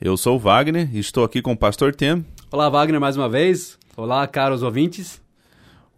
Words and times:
Eu 0.00 0.16
sou 0.16 0.36
o 0.36 0.38
Wagner 0.38 0.88
e 0.94 1.00
estou 1.00 1.24
aqui 1.24 1.42
com 1.42 1.50
o 1.50 1.58
pastor 1.58 1.96
Tem. 1.96 2.24
Olá, 2.52 2.68
Wagner, 2.68 3.00
mais 3.00 3.16
uma 3.16 3.28
vez. 3.28 3.76
Olá, 3.96 4.24
caros 4.28 4.62
ouvintes. 4.62 5.20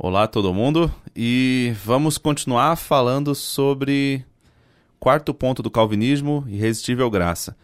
Olá, 0.05 0.27
todo 0.27 0.53
mundo. 0.53 0.93
E 1.15 1.73
vamos 1.85 2.19
continuar 2.19 2.75
falando 2.75 3.37
sobre 3.37 4.27
quarto 4.99 5.33
ponto 5.33 5.63
do 5.63 5.71
calvinismo, 5.71 6.45
irresistível 6.49 7.09
graça. 7.09 7.57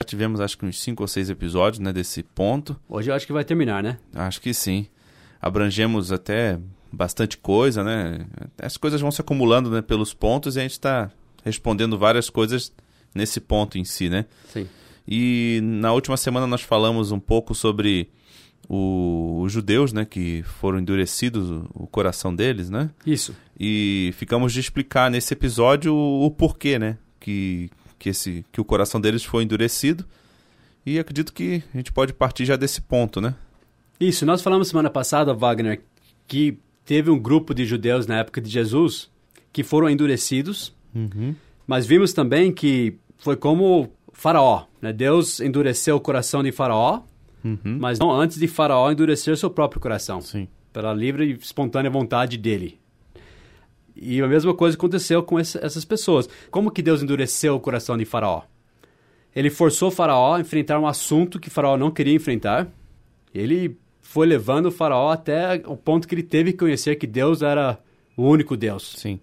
Já 0.00 0.06
tivemos 0.06 0.40
acho 0.40 0.56
que 0.56 0.64
uns 0.64 0.80
cinco 0.80 1.02
ou 1.02 1.06
seis 1.06 1.28
episódios 1.28 1.80
né, 1.80 1.92
desse 1.92 2.22
ponto. 2.22 2.80
Hoje 2.88 3.10
eu 3.10 3.14
acho 3.14 3.26
que 3.26 3.32
vai 3.34 3.44
terminar, 3.44 3.82
né? 3.82 3.98
Acho 4.14 4.40
que 4.40 4.54
sim. 4.54 4.86
Abrangemos 5.38 6.10
até 6.10 6.58
bastante 6.90 7.36
coisa, 7.36 7.84
né? 7.84 8.26
As 8.56 8.78
coisas 8.78 8.98
vão 8.98 9.10
se 9.10 9.20
acumulando 9.20 9.70
né, 9.70 9.82
pelos 9.82 10.14
pontos 10.14 10.56
e 10.56 10.60
a 10.60 10.62
gente 10.62 10.72
está 10.72 11.10
respondendo 11.44 11.98
várias 11.98 12.30
coisas 12.30 12.72
nesse 13.14 13.38
ponto 13.38 13.76
em 13.76 13.84
si, 13.84 14.08
né? 14.08 14.24
Sim. 14.50 14.66
E 15.06 15.60
na 15.62 15.92
última 15.92 16.16
semana 16.16 16.46
nós 16.46 16.62
falamos 16.62 17.12
um 17.12 17.20
pouco 17.20 17.54
sobre 17.54 18.10
o, 18.74 19.42
os 19.42 19.52
judeus, 19.52 19.92
né, 19.92 20.06
que 20.06 20.42
foram 20.44 20.78
endurecidos 20.78 21.50
o, 21.50 21.68
o, 21.74 21.86
coração 21.86 22.34
deles, 22.34 22.70
né? 22.70 22.88
Isso. 23.04 23.36
E 23.60 24.14
ficamos 24.16 24.50
de 24.50 24.60
explicar 24.60 25.10
nesse 25.10 25.34
episódio 25.34 25.94
o, 25.94 26.24
o 26.24 26.30
porquê, 26.30 26.78
né, 26.78 26.96
que 27.20 27.70
que 27.98 28.08
esse 28.08 28.44
que 28.50 28.60
o 28.60 28.64
coração 28.64 28.98
deles 28.98 29.22
foi 29.22 29.44
endurecido. 29.44 30.06
E 30.86 30.98
acredito 30.98 31.34
que 31.34 31.62
a 31.72 31.76
gente 31.76 31.92
pode 31.92 32.14
partir 32.14 32.46
já 32.46 32.56
desse 32.56 32.80
ponto, 32.80 33.20
né? 33.20 33.34
Isso. 34.00 34.24
Nós 34.24 34.40
falamos 34.40 34.68
semana 34.68 34.88
passada, 34.88 35.34
Wagner, 35.34 35.82
que 36.26 36.58
teve 36.84 37.10
um 37.10 37.18
grupo 37.18 37.54
de 37.54 37.66
judeus 37.66 38.06
na 38.06 38.18
época 38.18 38.40
de 38.40 38.48
Jesus 38.48 39.10
que 39.52 39.62
foram 39.62 39.88
endurecidos. 39.88 40.74
Uhum. 40.94 41.36
Mas 41.66 41.86
vimos 41.86 42.12
também 42.12 42.50
que 42.50 42.96
foi 43.18 43.36
como 43.36 43.92
Faraó, 44.12 44.64
né? 44.80 44.92
Deus 44.94 45.40
endureceu 45.40 45.94
o 45.94 46.00
coração 46.00 46.42
de 46.42 46.50
Faraó 46.50 47.02
Uhum. 47.44 47.78
mas 47.80 47.98
não 47.98 48.10
antes 48.10 48.38
de 48.38 48.46
Faraó 48.46 48.90
endurecer 48.90 49.36
seu 49.36 49.50
próprio 49.50 49.80
coração, 49.80 50.20
Sim. 50.20 50.46
pela 50.72 50.94
livre 50.94 51.26
e 51.26 51.32
espontânea 51.32 51.90
vontade 51.90 52.36
dele. 52.36 52.78
E 53.94 54.20
a 54.20 54.28
mesma 54.28 54.54
coisa 54.54 54.76
aconteceu 54.76 55.22
com 55.22 55.38
esse, 55.38 55.58
essas 55.58 55.84
pessoas. 55.84 56.28
Como 56.50 56.70
que 56.70 56.82
Deus 56.82 57.02
endureceu 57.02 57.54
o 57.54 57.60
coração 57.60 57.96
de 57.98 58.04
Faraó? 58.04 58.42
Ele 59.34 59.50
forçou 59.50 59.90
Faraó 59.90 60.34
a 60.34 60.40
enfrentar 60.40 60.78
um 60.78 60.86
assunto 60.86 61.40
que 61.40 61.50
Faraó 61.50 61.76
não 61.76 61.90
queria 61.90 62.14
enfrentar. 62.14 62.68
Ele 63.34 63.76
foi 64.00 64.26
levando 64.26 64.66
o 64.66 64.70
Faraó 64.70 65.10
até 65.10 65.62
o 65.66 65.76
ponto 65.76 66.06
que 66.06 66.14
ele 66.14 66.22
teve 66.22 66.52
que 66.52 66.58
conhecer 66.58 66.96
que 66.96 67.06
Deus 67.06 67.42
era 67.42 67.78
o 68.16 68.24
único 68.24 68.56
Deus. 68.56 68.94
Sim. 68.96 69.18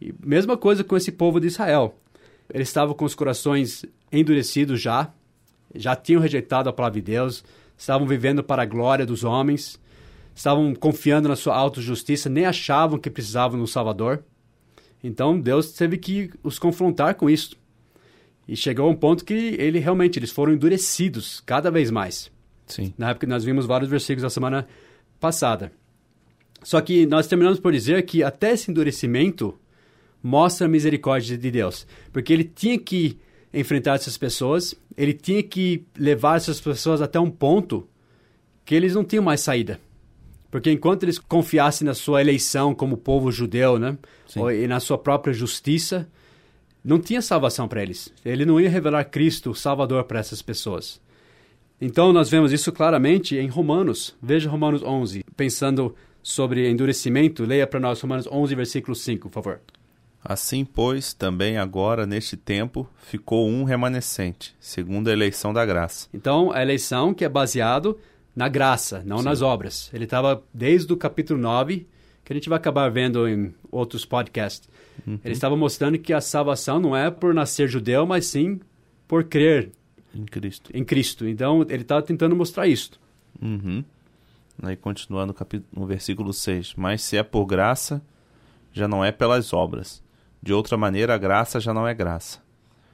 E 0.00 0.14
mesma 0.24 0.56
coisa 0.56 0.82
com 0.82 0.96
esse 0.96 1.12
povo 1.12 1.40
de 1.40 1.46
Israel. 1.46 1.98
Eles 2.52 2.68
estavam 2.68 2.94
com 2.94 3.04
os 3.04 3.14
corações 3.14 3.84
endurecidos 4.10 4.80
já, 4.80 5.12
já 5.74 5.94
tinham 5.96 6.20
rejeitado 6.20 6.68
a 6.68 6.72
palavra 6.72 7.00
de 7.00 7.06
Deus, 7.06 7.44
estavam 7.76 8.06
vivendo 8.06 8.42
para 8.42 8.62
a 8.62 8.66
glória 8.66 9.04
dos 9.04 9.24
homens, 9.24 9.80
estavam 10.34 10.74
confiando 10.74 11.28
na 11.28 11.36
sua 11.36 11.56
autojustiça, 11.56 12.28
nem 12.28 12.46
achavam 12.46 12.98
que 12.98 13.10
precisavam 13.10 13.60
um 13.60 13.66
Salvador. 13.66 14.22
Então 15.02 15.38
Deus 15.38 15.72
teve 15.72 15.98
que 15.98 16.30
os 16.42 16.58
confrontar 16.58 17.14
com 17.14 17.28
isso. 17.28 17.56
E 18.48 18.56
chegou 18.56 18.86
a 18.86 18.90
um 18.90 18.94
ponto 18.94 19.24
que 19.24 19.34
ele 19.34 19.78
realmente 19.78 20.18
eles 20.18 20.30
foram 20.30 20.52
endurecidos 20.52 21.40
cada 21.44 21.70
vez 21.70 21.90
mais. 21.90 22.30
Sim. 22.66 22.94
Na 22.96 23.10
época 23.10 23.26
nós 23.26 23.44
vimos 23.44 23.66
vários 23.66 23.90
versículos 23.90 24.22
da 24.22 24.30
semana 24.30 24.66
passada. 25.18 25.72
Só 26.62 26.80
que 26.80 27.06
nós 27.06 27.26
terminamos 27.26 27.60
por 27.60 27.72
dizer 27.72 28.02
que 28.04 28.22
até 28.22 28.52
esse 28.52 28.70
endurecimento 28.70 29.58
mostra 30.22 30.66
a 30.66 30.70
misericórdia 30.70 31.38
de 31.38 31.50
Deus, 31.50 31.86
porque 32.12 32.32
ele 32.32 32.44
tinha 32.44 32.78
que 32.78 33.18
enfrentar 33.52 33.94
essas 33.94 34.16
pessoas, 34.16 34.74
ele 34.96 35.12
tinha 35.12 35.42
que 35.42 35.84
levar 35.96 36.36
essas 36.36 36.60
pessoas 36.60 37.00
até 37.00 37.18
um 37.18 37.30
ponto 37.30 37.88
que 38.64 38.74
eles 38.74 38.94
não 38.94 39.04
tinham 39.04 39.24
mais 39.24 39.40
saída. 39.40 39.80
Porque 40.50 40.70
enquanto 40.70 41.02
eles 41.02 41.18
confiassem 41.18 41.86
na 41.86 41.94
sua 41.94 42.20
eleição 42.20 42.74
como 42.74 42.96
povo 42.96 43.30
judeu, 43.30 43.78
né, 43.78 43.96
Sim. 44.26 44.48
e 44.50 44.66
na 44.66 44.80
sua 44.80 44.96
própria 44.96 45.32
justiça, 45.32 46.08
não 46.84 47.00
tinha 47.00 47.20
salvação 47.20 47.66
para 47.66 47.82
eles. 47.82 48.12
Ele 48.24 48.44
não 48.44 48.60
ia 48.60 48.70
revelar 48.70 49.04
Cristo, 49.04 49.50
o 49.50 49.54
Salvador, 49.54 50.04
para 50.04 50.20
essas 50.20 50.40
pessoas. 50.40 51.00
Então 51.80 52.12
nós 52.12 52.30
vemos 52.30 52.52
isso 52.52 52.72
claramente 52.72 53.36
em 53.36 53.48
Romanos. 53.48 54.14
Veja 54.22 54.48
Romanos 54.48 54.82
11, 54.82 55.24
pensando 55.36 55.94
sobre 56.22 56.70
endurecimento, 56.70 57.44
leia 57.44 57.66
para 57.66 57.78
nós 57.78 58.00
Romanos 58.00 58.26
11, 58.26 58.54
versículo 58.54 58.94
5, 58.94 59.28
por 59.28 59.34
favor. 59.34 59.60
Assim, 60.28 60.64
pois, 60.64 61.14
também 61.14 61.56
agora, 61.56 62.04
neste 62.04 62.36
tempo, 62.36 62.88
ficou 62.98 63.48
um 63.48 63.62
remanescente, 63.62 64.56
segundo 64.58 65.08
a 65.08 65.12
eleição 65.12 65.52
da 65.52 65.64
graça. 65.64 66.08
Então, 66.12 66.50
a 66.50 66.60
eleição 66.60 67.14
que 67.14 67.24
é 67.24 67.28
baseado 67.28 67.96
na 68.34 68.48
graça, 68.48 69.02
não 69.06 69.18
Sim. 69.18 69.24
nas 69.24 69.40
obras. 69.40 69.88
Ele 69.94 70.02
estava 70.04 70.42
desde 70.52 70.92
o 70.92 70.96
capítulo 70.96 71.40
9, 71.40 71.86
que 72.24 72.32
a 72.32 72.34
gente 72.34 72.48
vai 72.48 72.56
acabar 72.58 72.90
vendo 72.90 73.28
em 73.28 73.54
outros 73.70 74.04
podcasts. 74.04 74.68
Ele 75.06 75.32
estava 75.32 75.56
mostrando 75.56 75.96
que 75.98 76.12
a 76.12 76.20
salvação 76.20 76.80
não 76.80 76.96
é 76.96 77.10
por 77.10 77.32
nascer 77.32 77.68
judeu, 77.68 78.04
mas 78.04 78.26
sim 78.26 78.58
por 79.06 79.24
crer 79.24 79.70
Em 80.12 80.24
Cristo. 80.24 80.70
em 80.74 80.84
Cristo. 80.84 81.28
Então, 81.28 81.62
ele 81.68 81.82
estava 81.82 82.02
tentando 82.02 82.34
mostrar 82.34 82.66
isso. 82.66 82.92
Uhum. 83.40 83.84
Aí 84.62 84.74
continuando 84.74 85.28
no, 85.28 85.34
capítulo, 85.34 85.68
no 85.72 85.86
versículo 85.86 86.32
6. 86.32 86.74
Mas 86.76 87.02
se 87.02 87.16
é 87.16 87.22
por 87.22 87.44
graça, 87.44 88.02
já 88.72 88.88
não 88.88 89.04
é 89.04 89.12
pelas 89.12 89.52
obras. 89.52 90.02
De 90.42 90.52
outra 90.52 90.76
maneira, 90.76 91.14
a 91.14 91.18
graça 91.18 91.58
já 91.58 91.72
não 91.74 91.86
é 91.86 91.94
graça. 91.94 92.40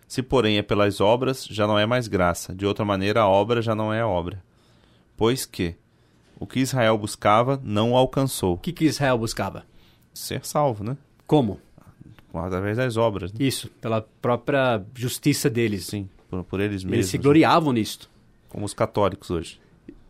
Se, 0.07 0.23
porém, 0.23 0.59
é 0.59 0.63
pelas 0.63 1.01
obras, 1.01 1.47
já 1.51 1.67
não 1.67 1.79
é 1.79 1.87
mais 1.87 2.07
graça. 2.07 2.55
De 2.55 2.67
outra 2.67 2.85
maneira, 2.85 3.23
a 3.23 3.29
obra 3.29 3.63
já 3.63 3.75
não 3.75 3.93
é 3.93 4.05
obra. 4.05 4.43
Pois 5.17 5.47
que 5.47 5.75
o 6.39 6.47
que 6.47 6.61
Israel 6.61 6.99
buscava 6.99 7.61
não 7.63 7.93
o 7.93 7.97
alcançou. 7.97 8.55
O 8.55 8.59
que, 8.59 8.73
que 8.73 8.85
Israel 8.85 9.17
buscava? 9.17 9.65
Ser 10.13 10.45
salvo, 10.45 10.85
né? 10.85 10.97
Como? 11.27 11.61
Através 12.35 12.77
das 12.77 12.97
obras. 12.97 13.33
Né? 13.33 13.39
Isso, 13.41 13.69
pela 13.81 14.03
própria 14.21 14.83
justiça 14.95 15.49
deles. 15.49 15.87
Sim, 15.87 16.09
por, 16.29 16.43
por 16.45 16.61
eles 16.61 16.83
Eles 16.83 16.85
mesmos. 16.85 17.07
se 17.07 17.17
né? 17.19 17.23
gloriavam 17.23 17.73
nisto. 17.73 18.11
Como 18.49 18.65
os 18.65 18.75
católicos 18.75 19.31
hoje. 19.31 19.61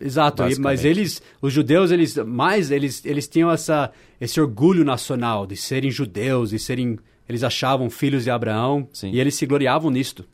Exato, 0.00 0.42
mas 0.58 0.84
eles, 0.84 1.22
os 1.40 1.52
judeus, 1.52 1.92
eles 1.92 2.16
mais 2.16 2.72
eles 2.72 3.04
eles 3.04 3.28
tinham 3.28 3.50
essa 3.50 3.92
esse 4.20 4.40
orgulho 4.40 4.84
nacional 4.84 5.46
de 5.46 5.56
serem 5.56 5.92
judeus, 5.92 6.50
de 6.50 6.58
serem 6.58 6.98
eles 7.28 7.42
achavam 7.42 7.88
filhos 7.88 8.24
de 8.24 8.30
Abraão 8.30 8.88
Sim. 8.92 9.10
e 9.10 9.20
eles 9.20 9.34
se 9.34 9.46
gloriavam 9.46 9.90
nisto. 9.90 10.24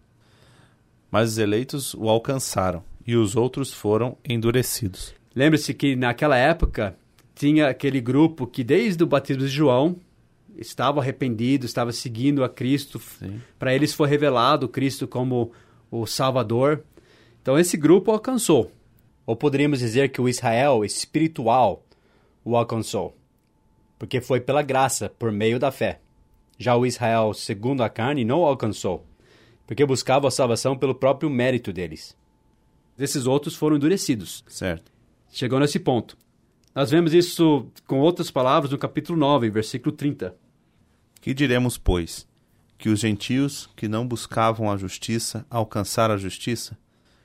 Mas 1.10 1.30
os 1.30 1.38
eleitos 1.38 1.94
o 1.94 2.08
alcançaram, 2.08 2.82
e 3.06 3.16
os 3.16 3.36
outros 3.36 3.72
foram 3.72 4.16
endurecidos. 4.28 5.14
Lembre-se 5.34 5.72
que 5.72 5.96
naquela 5.96 6.36
época 6.36 6.96
tinha 7.34 7.68
aquele 7.68 8.00
grupo 8.00 8.46
que 8.46 8.64
desde 8.64 9.02
o 9.02 9.06
batismo 9.06 9.44
de 9.44 9.48
João 9.48 9.96
estava 10.58 11.00
arrependido, 11.00 11.64
estava 11.64 11.92
seguindo 11.92 12.42
a 12.42 12.48
Cristo. 12.48 13.00
Para 13.58 13.74
eles 13.74 13.94
foi 13.94 14.08
revelado 14.08 14.68
Cristo 14.68 15.06
como 15.06 15.52
o 15.90 16.04
Salvador. 16.06 16.82
Então 17.40 17.58
esse 17.58 17.76
grupo 17.76 18.10
alcançou. 18.10 18.72
Ou 19.24 19.36
poderíamos 19.36 19.78
dizer 19.78 20.10
que 20.10 20.20
o 20.20 20.28
Israel 20.28 20.84
espiritual 20.84 21.84
o 22.44 22.56
alcançou. 22.56 23.16
Porque 23.98 24.20
foi 24.20 24.40
pela 24.40 24.62
graça, 24.62 25.12
por 25.18 25.30
meio 25.30 25.58
da 25.58 25.70
fé. 25.70 26.00
Já 26.58 26.76
o 26.76 26.84
Israel 26.84 27.32
segundo 27.32 27.82
a 27.82 27.88
carne 27.88 28.24
não 28.24 28.44
alcançou. 28.44 29.06
Porque 29.66 29.86
buscava 29.86 30.26
a 30.26 30.30
salvação 30.30 30.76
pelo 30.76 30.94
próprio 30.94 31.30
mérito 31.30 31.72
deles. 31.72 32.16
Esses 32.98 33.26
outros 33.26 33.54
foram 33.54 33.76
endurecidos. 33.76 34.44
Certo. 34.48 34.90
Chegou 35.30 35.60
nesse 35.60 35.78
ponto. 35.78 36.18
Nós 36.74 36.90
vemos 36.90 37.14
isso 37.14 37.66
com 37.86 38.00
outras 38.00 38.30
palavras 38.30 38.72
no 38.72 38.78
capítulo 38.78 39.18
9, 39.18 39.50
versículo 39.50 39.94
30. 39.94 40.34
Que 41.20 41.32
diremos, 41.32 41.78
pois? 41.78 42.26
Que 42.76 42.88
os 42.88 43.00
gentios 43.00 43.68
que 43.76 43.88
não 43.88 44.06
buscavam 44.06 44.70
a 44.70 44.76
justiça 44.76 45.46
alcançaram 45.50 46.14
a 46.14 46.18
justiça? 46.18 46.78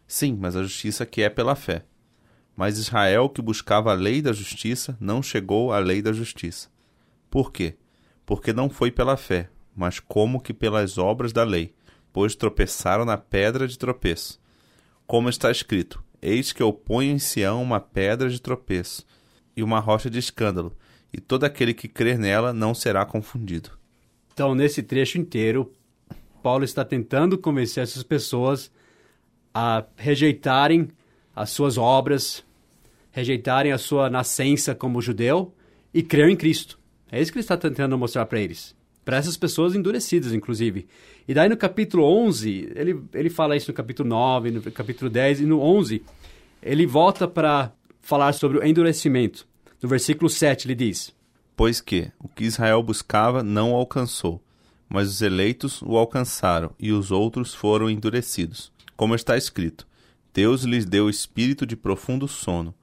Sim, 0.08 0.38
mas 0.40 0.56
a 0.56 0.64
justiça 0.64 1.06
que 1.06 1.22
é 1.22 1.30
pela 1.30 1.56
fé. 1.56 1.86
Mas 2.56 2.78
Israel, 2.78 3.30
que 3.30 3.42
buscava 3.42 3.92
a 3.92 3.96
lei 3.96 4.22
da 4.22 4.32
justiça, 4.32 4.96
não 5.00 5.24
chegou 5.24 5.72
à 5.72 5.80
lei 5.80 6.02
da 6.02 6.14
justiça. 6.14 6.70
Por 7.30 7.52
quê? 7.52 7.76
Porque 8.26 8.54
não 8.54 8.70
foi 8.70 8.92
pela 8.92 9.18
fé, 9.18 9.50
mas 9.76 10.00
como 10.00 10.42
que 10.42 10.54
pelas 10.54 10.98
obras 10.98 11.34
da 11.34 11.44
lei, 11.44 11.74
pois 12.12 12.36
tropeçaram 12.36 13.06
na 13.06 13.18
pedra 13.18 13.68
de 13.68 13.78
tropeço. 13.78 14.40
Como 15.06 15.30
está 15.30 15.52
escrito: 15.52 16.04
Eis 16.22 16.52
que 16.52 16.64
eu 16.64 16.72
ponho 16.72 17.12
em 17.12 17.20
Sião 17.20 17.62
uma 17.62 17.80
pedra 17.80 18.30
de 18.30 18.42
tropeço 18.42 19.06
e 19.56 19.64
uma 19.64 19.80
rocha 19.80 20.10
de 20.10 20.20
escândalo, 20.20 20.76
e 21.12 21.20
todo 21.20 21.44
aquele 21.44 21.74
que 21.74 21.88
crer 21.88 22.18
nela 22.18 22.54
não 22.54 22.74
será 22.74 23.06
confundido. 23.06 23.72
Então, 24.34 24.56
nesse 24.56 24.82
trecho 24.82 25.18
inteiro, 25.18 25.72
Paulo 26.42 26.64
está 26.64 26.84
tentando 26.84 27.38
convencer 27.38 27.84
essas 27.84 28.04
pessoas 28.04 28.72
a 29.54 29.86
rejeitarem 29.96 30.90
as 31.36 31.52
suas 31.52 31.78
obras, 31.78 32.44
rejeitarem 33.12 33.72
a 33.72 33.78
sua 33.78 34.10
nascença 34.10 34.74
como 34.74 35.02
judeu 35.02 35.54
e 35.94 36.02
crer 36.02 36.30
em 36.30 36.36
Cristo. 36.36 36.80
É 37.14 37.22
isso 37.22 37.32
que 37.32 37.38
ele 37.38 37.44
está 37.44 37.56
tentando 37.56 37.96
mostrar 37.96 38.26
para 38.26 38.42
eles. 38.42 38.76
Para 39.06 39.18
essas 39.18 39.38
pessoas 39.38 39.76
endurecidas, 39.76 40.34
inclusive. 40.34 40.88
E 41.28 41.34
daí 41.34 41.48
no 41.48 41.56
capítulo 41.56 42.04
11, 42.04 42.72
ele, 42.76 43.04
ele 43.14 43.30
fala 43.30 43.56
isso 43.56 43.70
no 43.70 43.76
capítulo 43.76 44.10
9, 44.10 44.50
no 44.50 44.62
capítulo 44.72 45.12
10 45.12 45.42
e 45.42 45.46
no 45.46 45.62
11, 45.62 46.02
ele 46.60 46.88
volta 46.88 47.28
para 47.28 47.72
falar 48.02 48.34
sobre 48.34 48.58
o 48.58 48.66
endurecimento. 48.66 49.46
No 49.80 49.88
versículo 49.88 50.28
7 50.28 50.66
ele 50.66 50.74
diz: 50.74 51.14
Pois 51.56 51.80
que 51.80 52.12
o 52.18 52.28
que 52.28 52.46
Israel 52.46 52.82
buscava 52.82 53.44
não 53.44 53.76
alcançou, 53.76 54.42
mas 54.90 55.08
os 55.08 55.22
eleitos 55.22 55.84
o 55.84 55.96
alcançaram 55.96 56.72
e 56.80 56.92
os 56.92 57.12
outros 57.12 57.54
foram 57.54 57.92
endurecidos. 57.92 58.72
Como 58.98 59.14
está 59.14 59.38
escrito: 59.38 59.86
Deus 60.34 60.64
lhes 60.64 60.84
deu 60.84 61.08
espírito 61.12 61.64
de 61.64 61.76
profundo 61.76 62.28
sono, 62.28 62.74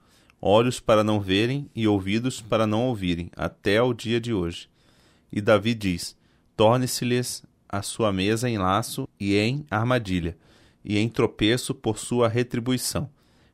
olhos 0.41 0.79
para 0.79 1.03
não 1.03 1.19
verem 1.19 1.69
e 1.75 1.87
ouvidos 1.87 2.41
para 2.41 2.65
não 2.65 2.87
ouvirem, 2.87 3.29
até 3.35 3.77
ao 3.77 3.93
dia 3.93 4.19
de 4.19 4.33
hoje. 4.33 4.67
E 5.31 5.39
Davi 5.39 5.73
diz: 5.73 6.17
Torne-se-lhes 6.57 7.43
a 7.69 7.81
sua 7.81 8.11
mesa 8.11 8.49
em 8.49 8.57
laço 8.57 9.07
e 9.19 9.37
em 9.37 9.65
armadilha, 9.69 10.35
e 10.83 10.97
em 10.97 11.07
tropeço 11.07 11.73
por 11.75 11.97
sua 11.97 12.27
retribuição. 12.27 13.09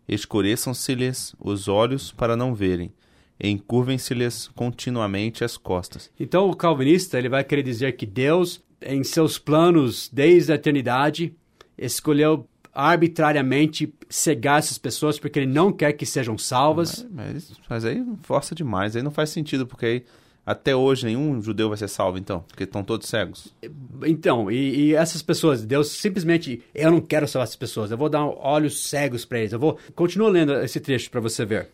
Escureçam-se-lhes 0.07 1.35
os 1.39 1.67
olhos 1.67 2.11
para 2.11 2.37
não 2.37 2.55
verem, 2.55 2.93
encurvem-se-lhes 3.39 4.47
continuamente 4.55 5.43
as 5.43 5.57
costas. 5.57 6.09
Então 6.19 6.49
o 6.49 6.55
calvinista 6.55 7.17
ele 7.17 7.29
vai 7.29 7.43
querer 7.43 7.63
dizer 7.63 7.97
que 7.97 8.05
Deus, 8.05 8.63
em 8.81 9.03
seus 9.03 9.37
planos 9.37 10.09
desde 10.11 10.53
a 10.53 10.55
eternidade, 10.55 11.35
escolheu 11.77 12.47
arbitrariamente 12.77 13.91
cegar 14.07 14.59
essas 14.59 14.77
pessoas 14.77 15.17
porque 15.17 15.39
ele 15.39 15.51
não 15.51 15.73
quer 15.73 15.93
que 15.93 16.05
sejam 16.05 16.37
salvas. 16.37 17.03
Mas, 17.09 17.51
mas, 17.67 17.83
aí 17.83 18.05
força 18.21 18.53
demais, 18.53 18.95
aí 18.95 19.01
não 19.01 19.09
faz 19.09 19.31
sentido, 19.31 19.65
porque 19.65 19.85
aí 19.87 20.05
até 20.45 20.75
hoje 20.75 21.07
nenhum 21.07 21.41
judeu 21.41 21.69
vai 21.69 21.77
ser 21.77 21.87
salvo, 21.87 22.19
então, 22.19 22.41
porque 22.47 22.65
estão 22.65 22.83
todos 22.83 23.09
cegos. 23.09 23.51
Então, 24.05 24.51
e, 24.51 24.89
e, 24.89 24.93
essas 24.93 25.23
pessoas, 25.23 25.65
Deus 25.65 25.89
simplesmente, 25.89 26.61
eu 26.73 26.91
não 26.91 27.01
quero 27.01 27.27
salvar 27.27 27.45
essas 27.45 27.55
pessoas, 27.55 27.89
eu 27.89 27.97
vou 27.97 28.09
dar 28.09 28.23
olhos 28.23 28.87
cegos 28.87 29.25
para 29.25 29.39
eles. 29.39 29.53
Eu 29.53 29.59
vou. 29.59 29.79
Continua 29.95 30.29
lendo 30.29 30.53
esse 30.61 30.79
trecho 30.79 31.09
para 31.09 31.19
você 31.19 31.43
ver. 31.43 31.69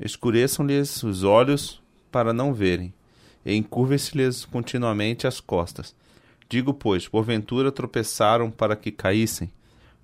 Escureçam-lhes 0.00 1.00
os 1.04 1.22
olhos 1.22 1.80
para 2.10 2.32
não 2.32 2.52
verem, 2.52 2.92
e 3.46 3.54
encurvem-se-lhes 3.54 4.44
continuamente 4.46 5.28
as 5.28 5.38
costas. 5.38 5.94
Digo, 6.48 6.74
pois, 6.74 7.06
porventura 7.06 7.70
tropeçaram 7.70 8.50
para 8.50 8.74
que 8.74 8.90
caíssem? 8.90 9.48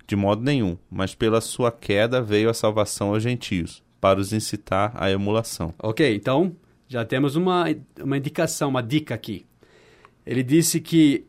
De 0.07 0.15
modo 0.15 0.41
nenhum, 0.41 0.77
mas 0.89 1.13
pela 1.13 1.41
sua 1.41 1.69
queda 1.69 2.21
veio 2.21 2.49
a 2.49 2.53
salvação 2.53 3.09
aos 3.09 3.21
gentios, 3.21 3.83
para 3.99 4.19
os 4.19 4.31
incitar 4.31 4.93
à 4.95 5.11
emulação. 5.11 5.73
Ok, 5.77 6.15
então 6.15 6.55
já 6.87 7.03
temos 7.03 7.35
uma, 7.35 7.65
uma 8.01 8.17
indicação, 8.17 8.69
uma 8.69 8.81
dica 8.81 9.13
aqui. 9.13 9.45
Ele 10.25 10.41
disse 10.41 10.79
que, 10.79 11.25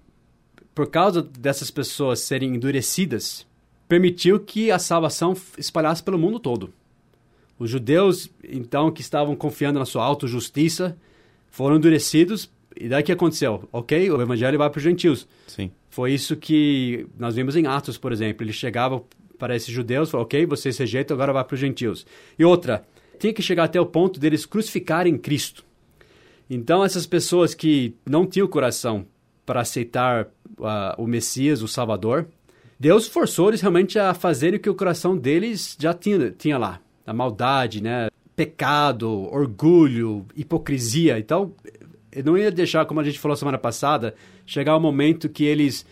por 0.75 0.89
causa 0.89 1.21
dessas 1.21 1.73
pessoas 1.73 2.21
serem 2.21 2.55
endurecidas, 2.55 3.45
permitiu 3.89 4.39
que 4.39 4.71
a 4.71 4.79
salvação 4.79 5.37
espalhasse 5.57 6.03
pelo 6.03 6.19
mundo 6.19 6.39
todo. 6.39 6.73
Os 7.59 7.69
judeus, 7.69 8.31
então, 8.45 8.93
que 8.93 9.01
estavam 9.01 9.35
confiando 9.35 9.81
na 9.81 9.85
sua 9.85 10.05
autojustiça, 10.05 10.97
foram 11.51 11.77
endurecidos. 11.77 12.49
E 12.81 12.89
daí 12.89 13.03
que 13.03 13.13
aconteceu? 13.13 13.69
Ok, 13.73 14.11
o 14.11 14.21
evangelho 14.23 14.59
vai 14.59 14.71
para 14.71 14.79
os 14.79 14.85
gentios. 14.85 15.27
Sim. 15.47 15.71
Foi 15.91 16.13
isso 16.13 16.37
que 16.37 17.07
nós 17.19 17.35
vimos 17.35 17.57
em 17.57 17.67
Atos, 17.67 17.99
por 17.99 18.13
exemplo. 18.13 18.45
Ele 18.45 18.53
chegava 18.53 19.03
para 19.39 19.57
esses 19.57 19.73
judeus, 19.73 20.11
falou, 20.11 20.25
ok, 20.25 20.47
vocês 20.47 20.77
rejeitam, 20.79 21.15
agora 21.15 21.33
vai 21.33 21.45
para 21.45 21.55
os 21.55 21.61
gentios. 21.61 22.07
E 22.39 22.45
outra, 22.45 22.85
tinha 23.19 23.33
que 23.33 23.43
chegar 23.43 23.65
até 23.65 23.81
o 23.81 23.87
ponto 23.87 24.21
deles 24.21 24.47
crucificarem 24.47 25.17
Cristo. 25.19 25.65
Então, 26.49 26.85
essas 26.85 27.07
pessoas 27.07 27.55
que 27.55 27.95
não 28.07 28.27
tinham 28.27 28.47
coração 28.47 29.07
para 29.45 29.61
aceitar 29.61 30.27
uh, 30.59 31.03
o 31.03 31.07
Messias, 31.07 31.63
o 31.63 31.69
Salvador, 31.69 32.27
Deus 32.79 33.07
forçou 33.07 33.49
eles 33.49 33.61
realmente 33.61 33.99
a 33.99 34.15
fazerem 34.15 34.59
o 34.59 34.63
que 34.63 34.71
o 34.71 34.75
coração 34.75 35.17
deles 35.17 35.77
já 35.79 35.93
tinha, 35.93 36.31
tinha 36.31 36.57
lá 36.57 36.81
a 37.07 37.13
maldade, 37.13 37.83
né? 37.83 38.09
Pecado, 38.37 39.11
orgulho, 39.33 40.25
hipocrisia. 40.37 41.19
Então, 41.19 41.53
eu 42.13 42.25
não 42.25 42.37
ia 42.37 42.51
deixar, 42.51 42.85
como 42.87 43.01
a 43.01 43.05
gente 43.05 43.19
falou 43.19 43.37
semana 43.37 43.59
passada, 43.59 44.15
chegar 44.47 44.77
o 44.77 44.81
momento 44.81 45.29
que 45.29 45.45
eles, 45.45 45.87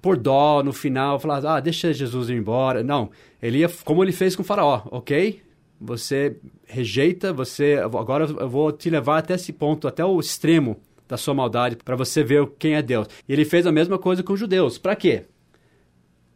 por 0.00 0.16
dó, 0.16 0.62
no 0.62 0.72
final, 0.72 1.18
falar, 1.18 1.44
ah, 1.44 1.60
deixa 1.60 1.92
Jesus 1.92 2.28
ir 2.28 2.34
embora. 2.34 2.82
Não, 2.82 3.10
ele 3.42 3.58
ia, 3.58 3.68
como 3.84 4.04
ele 4.04 4.12
fez 4.12 4.36
com 4.36 4.42
o 4.42 4.44
faraó, 4.44 4.82
ok? 4.90 5.42
Você 5.80 6.36
rejeita, 6.66 7.32
você, 7.32 7.80
agora 7.82 8.24
eu 8.24 8.48
vou 8.48 8.72
te 8.72 8.90
levar 8.90 9.18
até 9.18 9.34
esse 9.34 9.52
ponto, 9.52 9.86
até 9.86 10.04
o 10.04 10.18
extremo 10.18 10.76
da 11.08 11.16
sua 11.16 11.32
maldade, 11.32 11.76
para 11.76 11.96
você 11.96 12.22
ver 12.22 12.46
quem 12.58 12.74
é 12.74 12.82
Deus. 12.82 13.08
E 13.28 13.32
ele 13.32 13.44
fez 13.44 13.66
a 13.66 13.72
mesma 13.72 13.98
coisa 13.98 14.22
com 14.22 14.34
os 14.34 14.40
judeus. 14.40 14.76
Para 14.76 14.94
quê? 14.94 15.24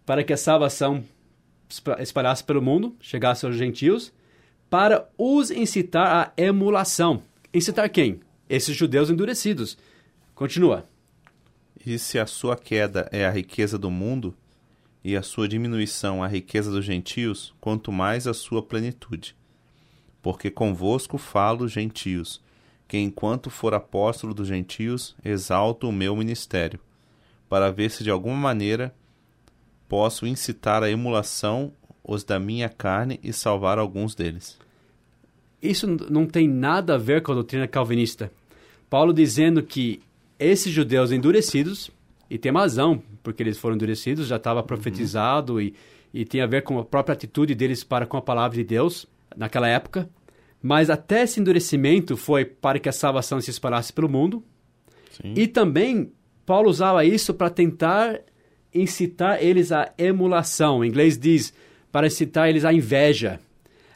Para 0.06 0.25
que 0.25 0.32
a 0.32 0.37
salvação 0.37 1.05
espalhasse 1.99 2.43
pelo 2.43 2.62
mundo, 2.62 2.97
chegasse 3.00 3.44
aos 3.44 3.56
gentios, 3.56 4.12
para 4.70 5.06
os 5.19 5.50
incitar 5.50 6.32
à 6.37 6.43
emulação. 6.43 7.23
Incitar 7.53 7.88
quem? 7.91 8.20
Esses 8.52 8.76
judeus 8.76 9.08
endurecidos. 9.08 9.78
Continua. 10.34 10.87
E 11.87 11.99
se 11.99 12.19
a 12.19 12.26
sua 12.26 12.54
queda 12.54 13.08
é 13.10 13.25
a 13.25 13.31
riqueza 13.31 13.78
do 13.78 13.90
mundo, 13.90 14.34
e 15.02 15.16
a 15.16 15.22
sua 15.22 15.49
diminuição 15.49 16.22
a 16.22 16.28
riqueza 16.28 16.70
dos 16.70 16.84
gentios, 16.84 17.54
quanto 17.58 17.90
mais 17.90 18.26
a 18.26 18.34
sua 18.34 18.62
plenitude. 18.62 19.34
Porque 20.20 20.50
convosco 20.50 21.16
falo, 21.16 21.66
gentios, 21.66 22.43
que 22.87 22.99
enquanto 22.99 23.49
for 23.49 23.72
apóstolo 23.72 24.34
dos 24.34 24.49
gentios, 24.49 25.16
exalto 25.25 25.88
o 25.88 25.93
meu 25.93 26.14
ministério, 26.14 26.78
para 27.49 27.72
ver 27.72 27.90
se 27.90 28.04
de 28.04 28.10
alguma 28.10 28.37
maneira 28.37 28.94
posso 29.88 30.26
incitar 30.26 30.82
a 30.82 30.90
emulação 30.90 31.73
os 32.04 32.23
da 32.23 32.38
minha 32.38 32.68
carne 32.68 33.18
e 33.23 33.32
salvar 33.32 33.78
alguns 33.78 34.14
deles. 34.14 34.59
Isso 35.62 35.87
não 35.87 36.26
tem 36.26 36.47
nada 36.47 36.97
a 36.97 36.99
ver 36.99 37.23
com 37.23 37.32
a 37.32 37.37
doutrina 37.37 37.66
calvinista. 37.66 38.30
Paulo 38.92 39.14
dizendo 39.14 39.62
que 39.62 40.02
esses 40.38 40.70
judeus 40.70 41.12
endurecidos, 41.12 41.90
e 42.28 42.37
tem 42.37 42.52
razão, 42.52 43.02
porque 43.22 43.42
eles 43.42 43.56
foram 43.56 43.75
endurecidos, 43.75 44.26
já 44.26 44.37
estava 44.37 44.62
profetizado 44.62 45.54
uhum. 45.54 45.61
e, 45.62 45.75
e 46.12 46.26
tem 46.26 46.42
a 46.42 46.46
ver 46.46 46.61
com 46.61 46.78
a 46.78 46.84
própria 46.84 47.14
atitude 47.14 47.54
deles 47.54 47.82
para 47.82 48.04
com 48.04 48.18
a 48.18 48.20
palavra 48.20 48.58
de 48.58 48.64
Deus 48.64 49.06
naquela 49.34 49.66
época. 49.66 50.11
Mas 50.62 50.90
até 50.90 51.22
esse 51.22 51.40
endurecimento 51.40 52.18
foi 52.18 52.44
para 52.44 52.78
que 52.78 52.87
a 52.87 52.92
salvação 52.92 53.40
se 53.40 53.49
espalhasse 53.49 53.94
pelo 53.94 54.11
mundo. 54.11 54.44
Sim. 55.11 55.32
E 55.38 55.46
também 55.46 56.12
Paulo 56.44 56.68
usava 56.68 57.02
isso 57.02 57.32
para 57.32 57.49
tentar 57.49 58.20
incitar 58.75 59.42
eles 59.42 59.72
à 59.72 59.90
emulação. 59.96 60.84
Em 60.84 60.88
inglês 60.88 61.16
diz 61.16 61.54
para 61.90 62.08
incitar 62.08 62.50
eles 62.50 62.62
à 62.62 62.75
inveja. 62.75 63.40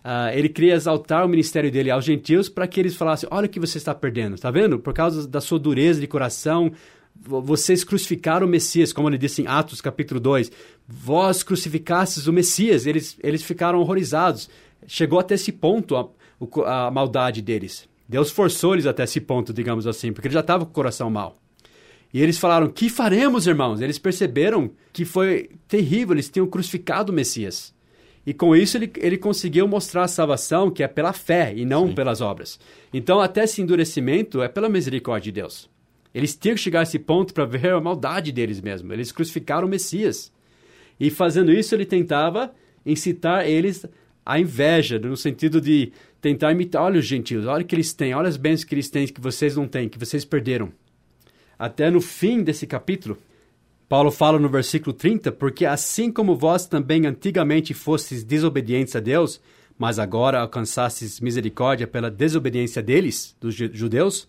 Uh, 0.06 0.30
ele 0.32 0.48
queria 0.48 0.74
exaltar 0.74 1.26
o 1.26 1.28
ministério 1.28 1.68
dele 1.68 1.90
aos 1.90 2.04
gentios 2.04 2.48
para 2.48 2.68
que 2.68 2.78
eles 2.78 2.94
falassem: 2.94 3.28
olha 3.32 3.46
o 3.46 3.48
que 3.48 3.58
você 3.58 3.76
está 3.76 3.92
perdendo, 3.92 4.36
está 4.36 4.52
vendo? 4.52 4.78
Por 4.78 4.94
causa 4.94 5.26
da 5.26 5.40
sua 5.40 5.58
dureza 5.58 6.00
de 6.00 6.06
coração, 6.06 6.70
vocês 7.20 7.82
crucificaram 7.82 8.46
o 8.46 8.48
Messias, 8.48 8.92
como 8.92 9.08
ele 9.08 9.18
disse 9.18 9.42
em 9.42 9.48
Atos 9.48 9.80
capítulo 9.80 10.20
2. 10.20 10.52
Vós 10.86 11.42
crucificastes 11.42 12.28
o 12.28 12.32
Messias, 12.32 12.86
eles, 12.86 13.18
eles 13.20 13.42
ficaram 13.42 13.80
horrorizados. 13.80 14.48
Chegou 14.86 15.18
até 15.18 15.34
esse 15.34 15.50
ponto 15.50 15.96
a, 15.96 16.86
a 16.86 16.90
maldade 16.92 17.42
deles. 17.42 17.88
Deus 18.08 18.30
forçou 18.30 18.74
eles 18.74 18.86
até 18.86 19.02
esse 19.02 19.20
ponto, 19.20 19.52
digamos 19.52 19.88
assim, 19.88 20.12
porque 20.12 20.28
eles 20.28 20.34
já 20.34 20.40
estavam 20.40 20.66
com 20.66 20.70
o 20.70 20.74
coração 20.74 21.10
mal. 21.10 21.36
E 22.14 22.22
eles 22.22 22.38
falaram: 22.38 22.68
Que 22.68 22.88
faremos, 22.88 23.48
irmãos? 23.48 23.80
Eles 23.80 23.98
perceberam 23.98 24.70
que 24.92 25.04
foi 25.04 25.50
terrível, 25.66 26.14
eles 26.14 26.28
tinham 26.28 26.46
crucificado 26.46 27.10
o 27.10 27.14
Messias. 27.14 27.74
E 28.26 28.34
com 28.34 28.56
isso 28.56 28.76
ele, 28.76 28.90
ele 28.96 29.16
conseguiu 29.16 29.68
mostrar 29.68 30.02
a 30.02 30.08
salvação 30.08 30.70
que 30.70 30.82
é 30.82 30.88
pela 30.88 31.12
fé 31.12 31.52
e 31.54 31.64
não 31.64 31.88
Sim. 31.88 31.94
pelas 31.94 32.20
obras. 32.20 32.58
Então, 32.92 33.20
até 33.20 33.44
esse 33.44 33.62
endurecimento 33.62 34.42
é 34.42 34.48
pela 34.48 34.68
misericórdia 34.68 35.32
de 35.32 35.40
Deus. 35.40 35.70
Eles 36.12 36.34
tinham 36.34 36.56
que 36.56 36.60
chegar 36.60 36.80
a 36.80 36.82
esse 36.82 36.98
ponto 36.98 37.32
para 37.32 37.44
ver 37.44 37.72
a 37.72 37.80
maldade 37.80 38.32
deles 38.32 38.60
mesmo. 38.60 38.92
Eles 38.92 39.12
crucificaram 39.12 39.66
o 39.66 39.70
Messias. 39.70 40.32
E 40.98 41.10
fazendo 41.10 41.52
isso, 41.52 41.74
ele 41.74 41.86
tentava 41.86 42.52
incitar 42.84 43.46
eles 43.46 43.86
à 44.24 44.40
inveja, 44.40 44.98
no 44.98 45.16
sentido 45.16 45.60
de 45.60 45.92
tentar 46.20 46.50
imitar: 46.52 46.82
olha 46.82 46.98
os 46.98 47.06
gentios, 47.06 47.46
olha 47.46 47.62
o 47.62 47.66
que 47.66 47.74
eles 47.74 47.92
têm, 47.92 48.14
olha 48.14 48.28
as 48.28 48.36
bênçãos 48.36 48.64
que 48.64 48.74
eles 48.74 48.90
têm 48.90 49.06
que 49.06 49.20
vocês 49.20 49.54
não 49.56 49.68
têm, 49.68 49.88
que 49.88 49.98
vocês 49.98 50.24
perderam 50.24 50.72
até 51.58 51.90
no 51.90 52.00
fim 52.00 52.42
desse 52.42 52.66
capítulo. 52.66 53.16
Paulo 53.88 54.10
fala 54.10 54.36
no 54.36 54.48
versículo 54.48 54.92
30, 54.92 55.30
porque 55.30 55.64
assim 55.64 56.10
como 56.10 56.34
vós 56.34 56.66
também 56.66 57.06
antigamente 57.06 57.72
fostes 57.72 58.24
desobedientes 58.24 58.96
a 58.96 59.00
Deus, 59.00 59.40
mas 59.78 60.00
agora 60.00 60.40
alcançastes 60.40 61.20
misericórdia 61.20 61.86
pela 61.86 62.10
desobediência 62.10 62.82
deles, 62.82 63.36
dos 63.40 63.54
judeus, 63.54 64.28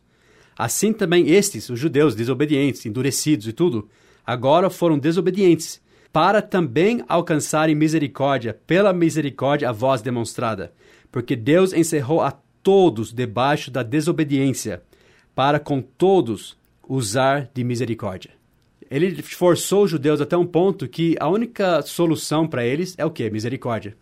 assim 0.55 0.93
também 0.93 1.29
estes, 1.29 1.69
os 1.69 1.79
judeus 1.79 2.13
desobedientes, 2.13 2.85
endurecidos 2.85 3.47
e 3.47 3.53
tudo, 3.53 3.89
agora 4.23 4.69
foram 4.69 4.99
desobedientes, 4.99 5.81
para 6.13 6.39
também 6.39 7.03
alcançarem 7.07 7.73
misericórdia 7.73 8.53
pela 8.67 8.93
misericórdia 8.93 9.69
a 9.69 9.71
vós 9.71 10.03
demonstrada, 10.03 10.71
porque 11.11 11.35
Deus 11.35 11.73
encerrou 11.73 12.21
a 12.21 12.31
todos 12.61 13.11
debaixo 13.11 13.71
da 13.71 13.81
desobediência, 13.81 14.83
para 15.33 15.59
com 15.59 15.81
todos 15.81 16.55
usar 16.87 17.49
de 17.55 17.63
misericórdia. 17.63 18.37
Ele 18.89 19.22
forçou 19.22 19.84
os 19.84 19.91
judeus 19.91 20.22
até 20.22 20.38
um 20.38 20.46
ponto 20.46 20.88
que 20.88 21.15
a 21.20 21.27
única 21.27 21.82
solução 21.82 22.48
para 22.48 22.65
eles 22.65 22.96
é 22.98 23.06
o 23.06 23.12
quê? 23.12 23.29
Misericórdia. 23.29 23.96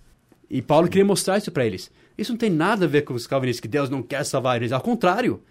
E 0.49 0.61
Paulo 0.61 0.87
queria 0.87 1.05
mostrar 1.05 1.37
isso 1.37 1.51
para 1.51 1.65
eles. 1.65 1.91
Isso 2.17 2.31
não 2.31 2.37
tem 2.37 2.49
nada 2.49 2.85
a 2.85 2.87
ver 2.87 3.01
com 3.01 3.13
os 3.13 3.27
calvinistas, 3.27 3.59
que 3.59 3.67
Deus 3.67 3.89
não 3.89 4.01
quer 4.01 4.23
salvar 4.23 4.57
eles. 4.57 4.71
Ao 4.71 4.81
contrário, 4.81 5.41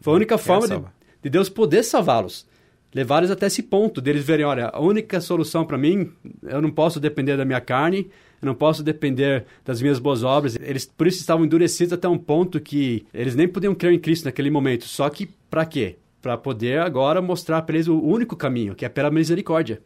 foi 0.00 0.12
a 0.12 0.16
única 0.16 0.36
forma 0.36 0.66
de, 0.66 0.84
de, 1.22 1.30
Deus 1.30 1.48
poder 1.48 1.82
salvá-los. 1.82 2.46
Levar 2.92 3.18
eles 3.18 3.30
até 3.30 3.46
esse 3.46 3.62
ponto, 3.62 4.00
deles 4.00 4.24
verem, 4.24 4.44
olha, 4.44 4.66
a 4.66 4.80
única 4.80 5.20
solução 5.20 5.64
para 5.64 5.78
mim, 5.78 6.10
eu 6.42 6.60
não 6.60 6.70
posso 6.70 6.98
depender 6.98 7.36
da 7.36 7.44
minha 7.44 7.60
carne, 7.60 8.10
eu 8.42 8.46
não 8.46 8.54
posso 8.54 8.82
depender 8.82 9.44
das 9.64 9.80
minhas 9.80 9.98
boas 9.98 10.24
obras. 10.24 10.56
Eles, 10.60 10.86
por 10.86 11.06
isso, 11.06 11.20
estavam 11.20 11.44
endurecidos 11.44 11.92
até 11.92 12.08
um 12.08 12.18
ponto 12.18 12.60
que 12.60 13.06
eles 13.14 13.36
nem 13.36 13.46
podiam 13.46 13.74
crer 13.74 13.92
em 13.92 13.98
Cristo 13.98 14.24
naquele 14.24 14.50
momento. 14.50 14.84
Só 14.86 15.08
que, 15.08 15.28
para 15.48 15.64
quê? 15.64 15.96
Para 16.20 16.36
poder 16.36 16.80
agora 16.80 17.22
mostrar 17.22 17.62
para 17.62 17.76
eles 17.76 17.88
o 17.88 17.98
único 17.98 18.36
caminho, 18.36 18.74
que 18.74 18.84
é 18.84 18.88
pela 18.88 19.10
misericórdia. 19.10 19.82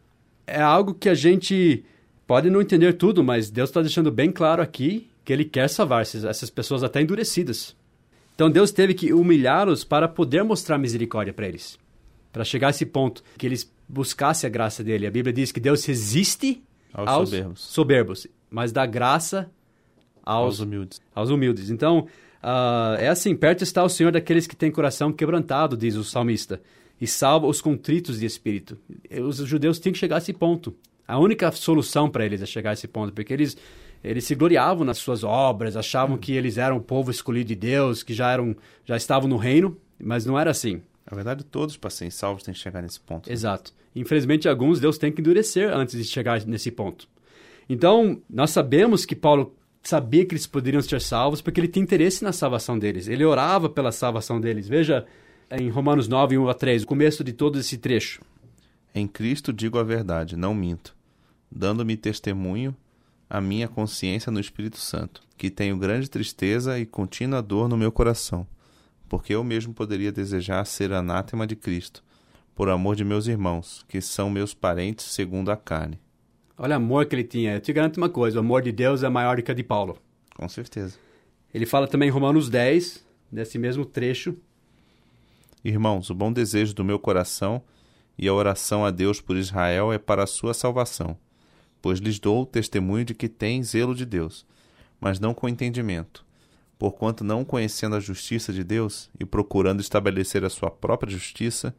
É 0.46 0.60
algo 0.60 0.94
que 0.94 1.08
a 1.08 1.14
gente 1.14 1.84
pode 2.26 2.50
não 2.50 2.60
entender 2.60 2.94
tudo, 2.94 3.22
mas 3.22 3.50
Deus 3.50 3.70
está 3.70 3.80
deixando 3.80 4.10
bem 4.10 4.32
claro 4.32 4.62
aqui 4.62 5.08
que 5.24 5.32
Ele 5.32 5.44
quer 5.44 5.68
salvar 5.68 6.02
essas 6.02 6.50
pessoas 6.50 6.82
até 6.82 7.00
endurecidas. 7.00 7.76
Então 8.34 8.50
Deus 8.50 8.72
teve 8.72 8.94
que 8.94 9.12
humilhá-los 9.12 9.84
para 9.84 10.08
poder 10.08 10.42
mostrar 10.42 10.76
misericórdia 10.76 11.32
para 11.32 11.46
eles, 11.46 11.78
para 12.32 12.44
chegar 12.44 12.68
a 12.68 12.70
esse 12.70 12.84
ponto 12.84 13.22
que 13.38 13.46
eles 13.46 13.72
buscassem 13.88 14.48
a 14.48 14.50
graça 14.50 14.82
dele. 14.82 15.06
A 15.06 15.10
Bíblia 15.10 15.32
diz 15.32 15.52
que 15.52 15.60
Deus 15.60 15.84
resiste 15.84 16.62
aos, 16.92 17.08
aos 17.08 17.28
soberbos. 17.28 17.60
soberbos, 17.60 18.26
mas 18.50 18.72
dá 18.72 18.84
graça 18.86 19.50
aos, 20.24 20.44
aos 20.44 20.60
humildes. 20.60 21.00
Aos 21.14 21.30
humildes. 21.30 21.70
Então 21.70 22.08
uh, 22.44 22.94
é 22.98 23.08
assim: 23.08 23.34
perto 23.34 23.62
está 23.62 23.82
o 23.82 23.88
Senhor 23.88 24.12
daqueles 24.12 24.46
que 24.46 24.54
têm 24.54 24.70
coração 24.70 25.12
quebrantado, 25.12 25.76
diz 25.76 25.96
o 25.96 26.04
salmista, 26.04 26.60
e 27.00 27.06
salva 27.06 27.46
os 27.46 27.60
contritos 27.60 28.20
de 28.20 28.26
espírito. 28.26 28.78
Os 29.22 29.38
judeus 29.38 29.78
tinham 29.78 29.92
que 29.92 29.98
chegar 29.98 30.16
a 30.16 30.18
esse 30.18 30.32
ponto. 30.32 30.74
A 31.06 31.18
única 31.18 31.50
solução 31.52 32.08
para 32.08 32.24
eles 32.24 32.42
é 32.42 32.46
chegar 32.46 32.70
a 32.70 32.72
esse 32.74 32.86
ponto, 32.88 33.12
porque 33.12 33.32
eles 33.32 33.56
eles 34.02 34.24
se 34.24 34.34
gloriavam 34.34 34.84
nas 34.84 34.98
suas 34.98 35.24
obras, 35.24 35.76
achavam 35.76 36.18
que 36.18 36.32
eles 36.32 36.58
eram 36.58 36.76
o 36.76 36.80
povo 36.80 37.10
escolhido 37.10 37.48
de 37.48 37.54
Deus, 37.54 38.02
que 38.02 38.12
já 38.12 38.30
eram 38.30 38.54
já 38.84 38.96
estavam 38.96 39.28
no 39.28 39.38
reino, 39.38 39.76
mas 39.98 40.26
não 40.26 40.38
era 40.38 40.50
assim. 40.50 40.82
Na 41.10 41.14
verdade, 41.14 41.44
todos 41.44 41.76
para 41.76 41.90
serem 41.90 42.10
salvos 42.10 42.42
têm 42.42 42.54
que 42.54 42.60
chegar 42.60 42.82
nesse 42.82 43.00
ponto. 43.00 43.28
Né? 43.28 43.32
Exato. 43.32 43.72
Infelizmente, 43.94 44.48
alguns 44.48 44.80
Deus 44.80 44.98
tem 44.98 45.12
que 45.12 45.20
endurecer 45.20 45.72
antes 45.72 45.96
de 45.96 46.04
chegar 46.04 46.44
nesse 46.46 46.70
ponto. 46.70 47.08
Então, 47.68 48.20
nós 48.28 48.50
sabemos 48.50 49.06
que 49.06 49.14
Paulo 49.14 49.54
sabia 49.84 50.24
que 50.24 50.34
eles 50.34 50.46
poderiam 50.46 50.82
ser 50.82 51.00
salvos 51.00 51.40
porque 51.40 51.60
ele 51.60 51.68
tinha 51.68 51.82
interesse 51.82 52.24
na 52.24 52.32
salvação 52.32 52.78
deles. 52.78 53.06
Ele 53.06 53.24
orava 53.24 53.68
pela 53.68 53.92
salvação 53.92 54.40
deles. 54.40 54.66
Veja 54.66 55.06
em 55.50 55.68
Romanos 55.68 56.08
9, 56.08 56.38
1 56.38 56.48
a 56.48 56.54
3, 56.54 56.82
o 56.82 56.86
começo 56.86 57.22
de 57.22 57.32
todo 57.32 57.58
esse 57.58 57.78
trecho. 57.78 58.22
Em 58.94 59.06
Cristo 59.06 59.52
digo 59.52 59.78
a 59.78 59.82
verdade, 59.82 60.36
não 60.36 60.54
minto, 60.54 60.96
dando-me 61.50 61.96
testemunho 61.96 62.74
a 63.28 63.40
minha 63.40 63.68
consciência 63.68 64.30
no 64.30 64.40
Espírito 64.40 64.78
Santo, 64.78 65.22
que 65.36 65.50
tenho 65.50 65.76
grande 65.76 66.08
tristeza 66.08 66.78
e 66.78 66.86
contínua 66.86 67.42
dor 67.42 67.68
no 67.68 67.76
meu 67.76 67.90
coração, 67.90 68.46
porque 69.08 69.34
eu 69.34 69.42
mesmo 69.42 69.74
poderia 69.74 70.12
desejar 70.12 70.64
ser 70.64 70.92
anátema 70.92 71.46
de 71.46 71.56
Cristo, 71.56 72.04
por 72.54 72.68
amor 72.68 72.94
de 72.94 73.04
meus 73.04 73.26
irmãos, 73.26 73.84
que 73.88 74.00
são 74.00 74.30
meus 74.30 74.54
parentes 74.54 75.06
segundo 75.06 75.50
a 75.50 75.56
carne. 75.56 75.98
Olha 76.56 76.74
o 76.74 76.76
amor 76.76 77.06
que 77.06 77.14
ele 77.14 77.24
tinha. 77.24 77.54
Eu 77.54 77.60
te 77.60 77.72
garanto 77.72 77.96
uma 77.96 78.08
coisa: 78.08 78.38
o 78.38 78.40
amor 78.40 78.62
de 78.62 78.72
Deus 78.72 79.02
é 79.02 79.08
maior 79.08 79.36
do 79.36 79.42
que 79.42 79.50
a 79.50 79.54
de 79.54 79.62
Paulo. 79.62 79.98
Com 80.34 80.48
certeza. 80.48 80.96
Ele 81.52 81.66
fala 81.66 81.86
também 81.86 82.08
em 82.08 82.12
Romanos 82.12 82.48
10, 82.48 83.04
nesse 83.30 83.58
mesmo 83.58 83.84
trecho. 83.84 84.36
Irmãos, 85.64 86.10
o 86.10 86.14
bom 86.14 86.32
desejo 86.32 86.74
do 86.74 86.84
meu 86.84 86.98
coração 86.98 87.62
e 88.18 88.28
a 88.28 88.34
oração 88.34 88.84
a 88.84 88.90
Deus 88.90 89.20
por 89.20 89.36
Israel 89.36 89.92
é 89.92 89.98
para 89.98 90.24
a 90.24 90.26
sua 90.26 90.52
salvação, 90.52 91.16
pois 91.80 91.98
lhes 91.98 92.18
dou 92.18 92.44
testemunho 92.44 93.04
de 93.04 93.14
que 93.14 93.28
têm 93.28 93.62
zelo 93.62 93.94
de 93.94 94.04
Deus, 94.04 94.46
mas 95.00 95.18
não 95.18 95.32
com 95.32 95.48
entendimento, 95.48 96.24
porquanto 96.78 97.24
não 97.24 97.44
conhecendo 97.44 97.96
a 97.96 98.00
justiça 98.00 98.52
de 98.52 98.62
Deus 98.62 99.10
e 99.18 99.24
procurando 99.24 99.80
estabelecer 99.80 100.44
a 100.44 100.50
sua 100.50 100.70
própria 100.70 101.10
justiça, 101.10 101.74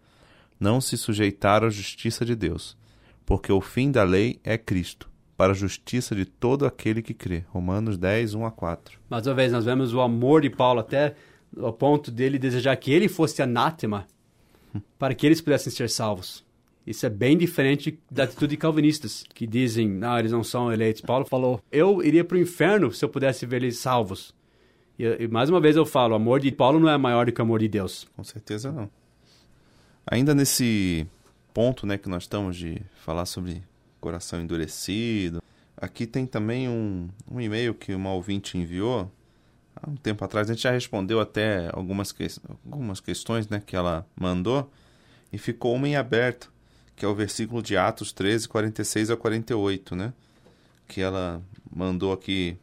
não 0.60 0.82
se 0.82 0.98
sujeitaram 0.98 1.68
à 1.68 1.70
justiça 1.70 2.26
de 2.26 2.36
Deus, 2.36 2.78
porque 3.26 3.52
o 3.52 3.62
fim 3.62 3.92
da 3.92 4.04
lei 4.04 4.40
é 4.44 4.58
Cristo, 4.58 5.10
para 5.36 5.52
a 5.52 5.56
justiça 5.56 6.16
de 6.16 6.26
todo 6.26 6.66
aquele 6.66 7.02
que 7.02 7.14
crê. 7.14 7.44
Romanos 7.50 7.98
10, 7.98 8.36
1 8.36 8.46
a 8.46 8.52
4. 8.52 9.00
Mais 9.10 9.26
uma 9.26 9.34
vez, 9.34 9.52
nós 9.52 9.66
vemos 9.66 9.94
o 9.94 10.02
amor 10.02 10.42
de 10.42 10.50
Paulo 10.50 10.80
até 10.80 11.16
ao 11.58 11.74
ponto 11.74 12.12
dele 12.12 12.38
desejar 12.38 12.76
que 12.76 12.92
ele 12.92 13.08
fosse 13.08 13.42
anátema 13.42 14.06
para 15.00 15.14
que 15.14 15.26
eles 15.26 15.42
pudessem 15.42 15.72
ser 15.72 15.90
salvos. 15.90 16.44
Isso 16.86 17.06
é 17.06 17.10
bem 17.10 17.36
diferente 17.36 18.00
da 18.12 18.26
atitude 18.26 18.52
de 18.52 18.58
calvinistas, 18.58 19.26
que 19.34 19.48
dizem, 19.48 19.90
não, 19.90 20.20
eles 20.20 20.32
não 20.32 20.44
são 20.44 20.72
eleitos. 20.72 21.02
Paulo 21.02 21.26
falou, 21.26 21.60
eu 21.72 22.04
iria 22.04 22.24
para 22.24 22.38
o 22.38 22.40
inferno 22.40 22.92
se 22.92 23.04
eu 23.04 23.10
pudesse 23.10 23.46
ver 23.46 23.58
eles 23.58 23.80
salvos. 23.80 24.36
E, 25.00 25.04
e, 25.24 25.28
mais 25.28 25.50
uma 25.50 25.60
vez 25.60 25.76
eu 25.76 25.86
falo, 25.86 26.14
o 26.14 26.16
amor 26.16 26.40
de 26.40 26.52
Paulo 26.52 26.80
não 26.80 26.90
é 26.90 26.98
maior 26.98 27.26
do 27.26 27.32
que 27.32 27.42
o 27.42 27.44
amor 27.44 27.60
de 27.60 27.68
Deus. 27.68 28.08
Com 28.16 28.24
certeza 28.24 28.72
não. 28.72 28.90
Ainda 30.06 30.36
nesse 30.36 31.08
ponto 31.56 31.88
né, 31.88 31.98
que 31.98 32.10
nós 32.10 32.24
estamos 32.24 32.58
de 32.58 32.82
falar 33.06 33.26
sobre 33.26 33.64
coração 34.02 34.42
endurecido, 34.42 35.42
aqui 35.78 36.06
tem 36.06 36.26
também 36.26 36.68
um, 36.68 37.08
um 37.32 37.40
e-mail 37.40 37.74
que 37.74 37.96
uma 37.96 38.12
ouvinte 38.12 38.58
enviou, 38.58 39.10
há 39.74 39.90
um 39.90 39.96
tempo 39.96 40.26
atrás. 40.26 40.50
A 40.50 40.54
gente 40.54 40.64
já 40.64 40.72
respondeu 40.72 41.22
até 41.22 41.70
algumas, 41.72 42.12
que... 42.12 42.28
algumas 42.70 43.00
questões 43.00 43.48
né, 43.48 43.64
que 43.66 43.74
ela 43.74 44.06
mandou 44.20 44.70
e 45.32 45.38
ficou 45.38 45.74
uma 45.74 45.88
em 45.88 45.96
aberto, 45.96 46.52
que 46.94 47.06
é 47.06 47.08
o 47.08 47.16
versículo 47.16 47.64
de 47.64 47.78
Atos 47.78 48.12
13, 48.12 48.50
46 48.50 49.12
a 49.12 49.16
48, 49.16 49.96
né? 49.96 50.14
Que 50.90 51.00
ela 51.00 51.42
mandou 51.74 52.12
aqui 52.12 52.58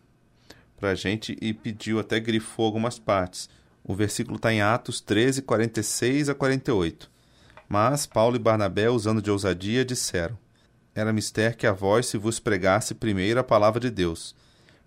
pra 0.76 0.94
gente 0.94 1.34
e 1.40 1.54
pediu, 1.54 1.98
até 1.98 2.20
grifou 2.20 2.66
algumas 2.66 2.98
partes. 2.98 3.48
O 3.82 3.94
versículo 3.94 4.36
está 4.36 4.52
em 4.52 4.60
Atos 4.60 5.00
13, 5.00 5.40
46 5.42 6.28
a 6.28 6.34
48. 6.34 7.11
Mas 7.72 8.04
Paulo 8.04 8.36
e 8.36 8.38
Barnabé, 8.38 8.90
usando 8.90 9.22
de 9.22 9.30
ousadia, 9.30 9.82
disseram: 9.82 10.36
Era 10.94 11.10
mister 11.10 11.56
que 11.56 11.66
a 11.66 11.72
vós 11.72 12.04
se 12.04 12.18
vos 12.18 12.38
pregasse 12.38 12.94
primeiro 12.94 13.40
a 13.40 13.42
palavra 13.42 13.80
de 13.80 13.88
Deus. 13.88 14.34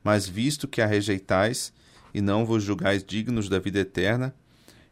Mas 0.04 0.28
visto 0.28 0.68
que 0.68 0.84
a 0.84 0.86
rejeitais, 0.86 1.74
e 2.14 2.22
não 2.22 2.46
vos 2.46 2.62
julgais 2.62 3.04
dignos 3.04 3.50
da 3.50 3.58
vida 3.58 3.80
eterna, 3.80 4.36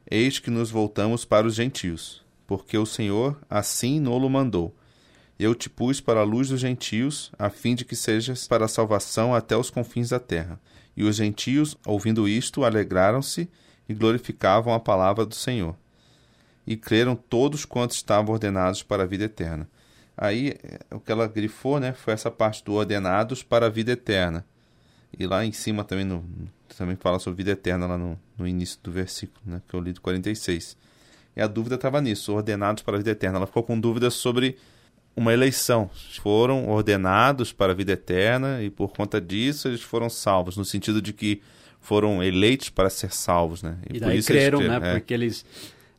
eis 0.10 0.40
que 0.40 0.50
nos 0.50 0.72
voltamos 0.72 1.24
para 1.24 1.46
os 1.46 1.54
gentios, 1.54 2.24
porque 2.48 2.76
o 2.80 2.86
Senhor 2.88 3.40
assim 3.48 4.00
nolo 4.00 4.28
mandou. 4.28 4.76
Eu 5.38 5.54
te 5.54 5.70
pus 5.70 6.02
para 6.02 6.22
a 6.22 6.24
luz 6.24 6.50
dos 6.50 6.62
gentios, 6.62 7.32
a 7.38 7.52
fim 7.52 7.76
de 7.76 7.86
que 7.86 7.96
sejas 7.96 8.48
para 8.48 8.66
a 8.66 8.68
salvação 8.68 9.36
até 9.36 9.56
os 9.56 9.70
confins 9.70 10.10
da 10.10 10.20
terra. 10.20 10.60
E 10.98 11.04
os 11.04 11.16
gentios, 11.16 11.78
ouvindo 11.86 12.28
isto, 12.28 12.64
alegraram-se 12.64 13.48
e 13.88 13.94
glorificavam 13.94 14.74
a 14.74 14.80
palavra 14.80 15.28
do 15.28 15.36
Senhor. 15.36 15.76
E 16.66 16.78
creram 16.78 17.16
todos 17.16 17.66
quantos 17.66 17.98
estavam 17.98 18.34
ordenados 18.34 18.84
para 18.84 19.04
a 19.04 19.06
vida 19.06 19.26
eterna. 19.26 19.68
Aí, 20.16 20.56
o 20.92 21.00
que 21.00 21.12
ela 21.12 21.28
grifou, 21.28 21.80
né, 21.80 21.94
foi 21.94 22.14
essa 22.14 22.30
parte 22.30 22.64
do 22.64 22.74
ordenados 22.74 23.44
para 23.44 23.66
a 23.66 23.70
vida 23.70 23.92
eterna. 23.92 24.46
E 25.18 25.26
lá 25.28 25.46
em 25.46 25.52
cima 25.52 25.84
também 25.84 26.06
no, 26.06 26.24
também 26.78 26.96
fala 26.96 27.20
sobre 27.20 27.38
vida 27.38 27.52
eterna 27.52 27.86
lá 27.86 27.98
no, 27.98 28.20
no 28.38 28.48
início 28.48 28.80
do 28.82 28.92
versículo, 28.92 29.40
né, 29.46 29.62
que 29.68 29.74
eu 29.74 29.80
li 29.80 29.92
do 29.92 30.02
46. 30.02 30.78
E 31.36 31.42
a 31.42 31.48
dúvida 31.48 31.76
estava 31.76 32.00
nisso, 32.00 32.34
ordenados 32.34 32.84
para 32.84 32.96
a 32.96 32.98
vida 32.98 33.12
eterna. 33.12 33.38
Ela 33.38 33.48
ficou 33.48 33.64
com 33.64 33.80
dúvidas 33.80 34.14
sobre 34.14 34.56
uma 35.16 35.34
eleição. 35.34 35.90
Foram 36.22 36.70
ordenados 36.70 37.52
para 37.52 37.72
a 37.72 37.76
vida 37.76 37.94
eterna 37.94 38.62
e 38.62 38.70
por 38.70 38.94
conta 38.94 39.20
disso 39.20 39.68
eles 39.68 39.82
foram 39.82 40.10
salvos, 40.10 40.58
no 40.58 40.66
sentido 40.66 41.02
de 41.02 41.14
que 41.14 41.42
foram 41.80 42.24
eleitos 42.24 42.70
para 42.70 42.90
ser 42.90 43.12
salvos, 43.12 43.62
né? 43.62 43.78
E, 43.92 43.98
e 43.98 44.00
daí 44.00 44.24
creram, 44.24 44.62
eles, 44.62 44.72
né? 44.72 44.90
É. 44.90 44.94
Porque 44.94 45.14
eles 45.14 45.46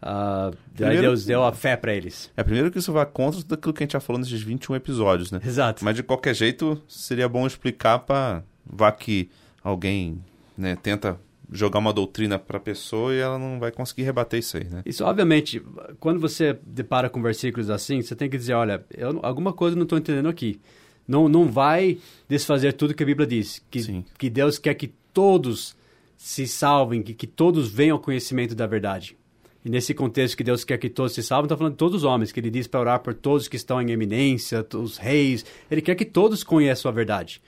Uh, 0.04 0.54
primeiro, 0.75 1.00
Deus 1.00 1.25
deu 1.25 1.42
a 1.42 1.52
fé 1.52 1.76
para 1.76 1.94
eles. 1.94 2.30
É, 2.37 2.42
primeiro 2.42 2.70
que 2.70 2.78
isso 2.78 2.92
vai 2.92 3.06
contra 3.06 3.42
daquilo 3.42 3.73
que 3.73 3.82
a 3.82 3.87
gente 3.87 3.94
já 3.94 4.00
falou 4.00 4.20
nesses 4.20 4.42
21 4.42 4.76
episódios, 4.76 5.32
né? 5.32 5.40
Exato. 5.44 5.82
Mas 5.82 5.96
de 5.96 6.02
qualquer 6.02 6.34
jeito, 6.34 6.80
seria 6.87 7.26
bom 7.26 7.46
explicar 7.46 8.00
para 8.00 8.42
vá 8.66 8.92
que 8.92 9.30
alguém 9.62 10.20
né, 10.58 10.76
tenta 10.76 11.18
jogar 11.50 11.78
uma 11.78 11.92
doutrina 11.92 12.38
para 12.38 12.58
a 12.58 12.61
pessoa 12.61 13.14
e 13.14 13.18
ela 13.18 13.38
não 13.38 13.58
vai 13.58 13.70
conseguir 13.70 14.02
rebater 14.02 14.40
isso 14.40 14.58
aí, 14.58 14.64
né? 14.64 14.82
Isso, 14.84 15.02
obviamente, 15.04 15.62
quando 15.99 16.20
você 16.20 16.58
depara 16.66 17.08
com 17.08 17.23
versículos 17.23 17.70
assim, 17.70 18.02
você 18.02 18.14
tem 18.14 18.28
que 18.28 18.37
dizer, 18.37 18.52
olha, 18.52 18.84
eu, 18.94 19.20
alguma 19.23 19.54
coisa 19.54 19.75
não 19.75 19.84
estou 19.84 19.96
entendendo 19.96 20.28
aqui. 20.28 20.61
Não, 21.08 21.28
não 21.28 21.46
vai 21.46 21.99
desfazer 22.28 22.75
tudo 22.75 22.94
que 22.94 23.02
a 23.02 23.06
Bíblia 23.06 23.26
diz. 23.26 23.64
Que, 23.70 24.04
que 24.18 24.28
Deus 24.28 24.58
quer 24.58 24.75
que 24.75 24.88
todos 25.14 25.75
se 26.16 26.46
salvem, 26.46 27.02
que, 27.02 27.14
que 27.14 27.26
todos 27.26 27.70
venham 27.70 27.96
ao 27.96 28.02
conhecimento 28.02 28.54
da 28.54 28.66
verdade. 28.66 29.16
E 29.64 29.71
nesse 29.71 29.94
contexto 29.94 30.37
que 30.37 30.44
Deus 30.44 30.62
quer 30.62 30.76
que 30.76 30.90
todos 30.90 31.14
se 31.14 31.23
salvem, 31.23 31.47
está 31.47 31.56
falando 31.56 31.73
de 31.73 31.78
todos 31.78 31.99
os 31.99 32.04
homens, 32.04 32.30
que 32.30 32.38
ele 32.38 32.50
diz 32.50 32.66
para 32.66 32.80
orar 32.80 33.00
por 33.00 33.14
todos 33.14 33.49
que 33.49 33.56
estão 33.56 33.80
em 33.80 33.90
eminência, 33.90 34.66
os 34.75 34.99
reis. 34.99 35.44
Ele 35.71 35.80
quer 35.80 35.94
que 35.94 36.04
todos 36.04 36.44
conheçam 36.44 36.90
a 36.90 36.92
verdade. 36.92 37.40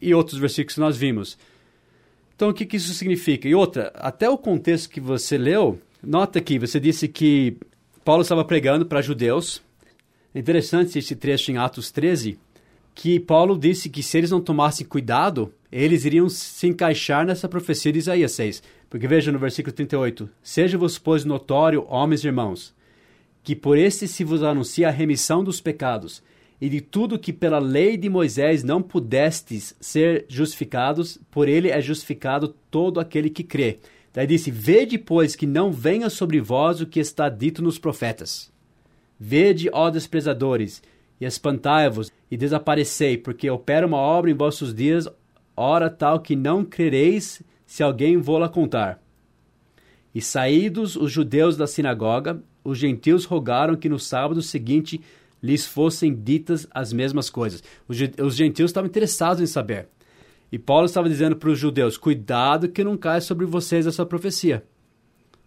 E 0.00 0.12
outros 0.12 0.38
versículos 0.38 0.74
que 0.74 0.80
nós 0.80 0.96
vimos. 0.96 1.38
Então, 2.34 2.48
o 2.48 2.54
que, 2.54 2.66
que 2.66 2.76
isso 2.76 2.92
significa? 2.92 3.48
E 3.48 3.54
outra, 3.54 3.92
até 3.94 4.28
o 4.28 4.36
contexto 4.36 4.90
que 4.90 5.00
você 5.00 5.38
leu, 5.38 5.80
nota 6.02 6.40
aqui, 6.40 6.58
você 6.58 6.80
disse 6.80 7.06
que 7.06 7.56
Paulo 8.04 8.22
estava 8.22 8.44
pregando 8.44 8.84
para 8.84 9.00
judeus. 9.00 9.62
É 10.34 10.38
interessante 10.40 10.98
esse 10.98 11.14
trecho 11.14 11.52
em 11.52 11.58
Atos 11.58 11.92
13, 11.92 12.38
que 12.94 13.20
Paulo 13.20 13.56
disse 13.56 13.88
que 13.88 14.02
se 14.02 14.18
eles 14.18 14.32
não 14.32 14.40
tomassem 14.40 14.86
cuidado, 14.86 15.52
eles 15.70 16.04
iriam 16.04 16.28
se 16.28 16.66
encaixar 16.66 17.24
nessa 17.24 17.48
profecia 17.48 17.92
de 17.92 18.00
Isaías 18.00 18.32
6. 18.32 18.62
Porque 18.96 19.06
veja 19.06 19.30
no 19.30 19.38
versículo 19.38 19.74
38: 19.74 20.26
Seja-vos, 20.42 20.98
pois, 20.98 21.22
notório, 21.22 21.84
homens 21.86 22.24
e 22.24 22.28
irmãos, 22.28 22.74
que 23.42 23.54
por 23.54 23.76
este 23.76 24.08
se 24.08 24.24
vos 24.24 24.42
anuncia 24.42 24.88
a 24.88 24.90
remissão 24.90 25.44
dos 25.44 25.60
pecados, 25.60 26.22
e 26.58 26.66
de 26.66 26.80
tudo 26.80 27.18
que 27.18 27.30
pela 27.30 27.58
lei 27.58 27.98
de 27.98 28.08
Moisés 28.08 28.64
não 28.64 28.80
pudestes 28.80 29.76
ser 29.78 30.24
justificados, 30.30 31.18
por 31.30 31.46
ele 31.46 31.68
é 31.68 31.78
justificado 31.78 32.56
todo 32.70 32.98
aquele 32.98 33.28
que 33.28 33.44
crê. 33.44 33.80
Daí 34.14 34.26
disse: 34.26 34.50
Vede, 34.50 34.96
pois, 34.96 35.36
que 35.36 35.46
não 35.46 35.70
venha 35.70 36.08
sobre 36.08 36.40
vós 36.40 36.80
o 36.80 36.86
que 36.86 36.98
está 36.98 37.28
dito 37.28 37.62
nos 37.62 37.78
profetas. 37.78 38.50
Vede, 39.20 39.68
ó 39.74 39.90
desprezadores, 39.90 40.82
e 41.20 41.26
espantai-vos, 41.26 42.10
e 42.30 42.36
desaparecei, 42.38 43.18
porque 43.18 43.50
opera 43.50 43.86
uma 43.86 43.98
obra 43.98 44.30
em 44.30 44.34
vossos 44.34 44.74
dias, 44.74 45.06
hora 45.54 45.90
tal 45.90 46.20
que 46.20 46.34
não 46.34 46.64
crereis 46.64 47.42
se 47.76 47.82
alguém 47.82 48.16
vô-la 48.16 48.48
contar. 48.48 49.02
E 50.14 50.22
saídos 50.22 50.96
os 50.96 51.12
judeus 51.12 51.58
da 51.58 51.66
sinagoga, 51.66 52.42
os 52.64 52.78
gentios 52.78 53.26
rogaram 53.26 53.76
que 53.76 53.86
no 53.86 53.98
sábado 53.98 54.40
seguinte 54.40 54.98
lhes 55.42 55.66
fossem 55.66 56.14
ditas 56.14 56.66
as 56.70 56.90
mesmas 56.90 57.28
coisas. 57.28 57.62
Os 57.86 58.34
gentios 58.34 58.70
estavam 58.70 58.88
interessados 58.88 59.42
em 59.42 59.46
saber. 59.46 59.88
E 60.50 60.58
Paulo 60.58 60.86
estava 60.86 61.06
dizendo 61.06 61.36
para 61.36 61.50
os 61.50 61.58
judeus: 61.58 61.98
cuidado 61.98 62.70
que 62.70 62.82
não 62.82 62.96
caia 62.96 63.20
sobre 63.20 63.44
vocês 63.44 63.86
essa 63.86 64.06
profecia. 64.06 64.64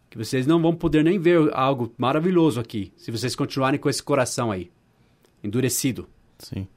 Que 0.08 0.16
vocês 0.16 0.46
não 0.46 0.62
vão 0.62 0.76
poder 0.76 1.04
nem 1.04 1.18
ver 1.18 1.50
algo 1.52 1.92
maravilhoso 1.98 2.60
aqui, 2.60 2.94
se 2.96 3.10
vocês 3.10 3.36
continuarem 3.36 3.80
com 3.80 3.90
esse 3.90 4.04
coração 4.04 4.52
aí, 4.52 4.70
endurecido. 5.44 6.08
Sim. 6.38 6.68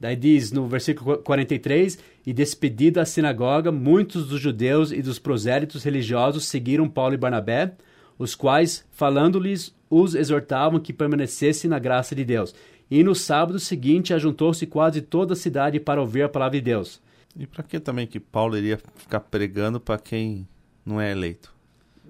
Daí 0.00 0.16
diz 0.16 0.50
no 0.50 0.66
versículo 0.66 1.18
43: 1.18 1.98
E 2.26 2.32
despedida 2.32 3.02
a 3.02 3.04
sinagoga, 3.04 3.70
muitos 3.70 4.26
dos 4.26 4.40
judeus 4.40 4.90
e 4.90 5.02
dos 5.02 5.18
prosélitos 5.18 5.84
religiosos 5.84 6.46
seguiram 6.46 6.88
Paulo 6.88 7.14
e 7.14 7.18
Barnabé, 7.18 7.74
os 8.18 8.34
quais, 8.34 8.86
falando-lhes, 8.90 9.74
os 9.90 10.14
exortavam 10.14 10.80
que 10.80 10.92
permanecessem 10.92 11.68
na 11.68 11.78
graça 11.78 12.14
de 12.14 12.24
Deus. 12.24 12.54
E 12.90 13.04
no 13.04 13.14
sábado 13.14 13.58
seguinte 13.60 14.14
ajuntou-se 14.14 14.66
quase 14.66 15.02
toda 15.02 15.34
a 15.34 15.36
cidade 15.36 15.78
para 15.78 16.00
ouvir 16.00 16.22
a 16.22 16.28
palavra 16.28 16.58
de 16.58 16.64
Deus. 16.64 17.00
E 17.38 17.46
para 17.46 17.62
que 17.62 17.78
também 17.78 18.06
que 18.06 18.18
Paulo 18.18 18.56
iria 18.56 18.80
ficar 18.96 19.20
pregando 19.20 19.78
para 19.78 19.98
quem 19.98 20.48
não 20.84 21.00
é 21.00 21.12
eleito? 21.12 21.54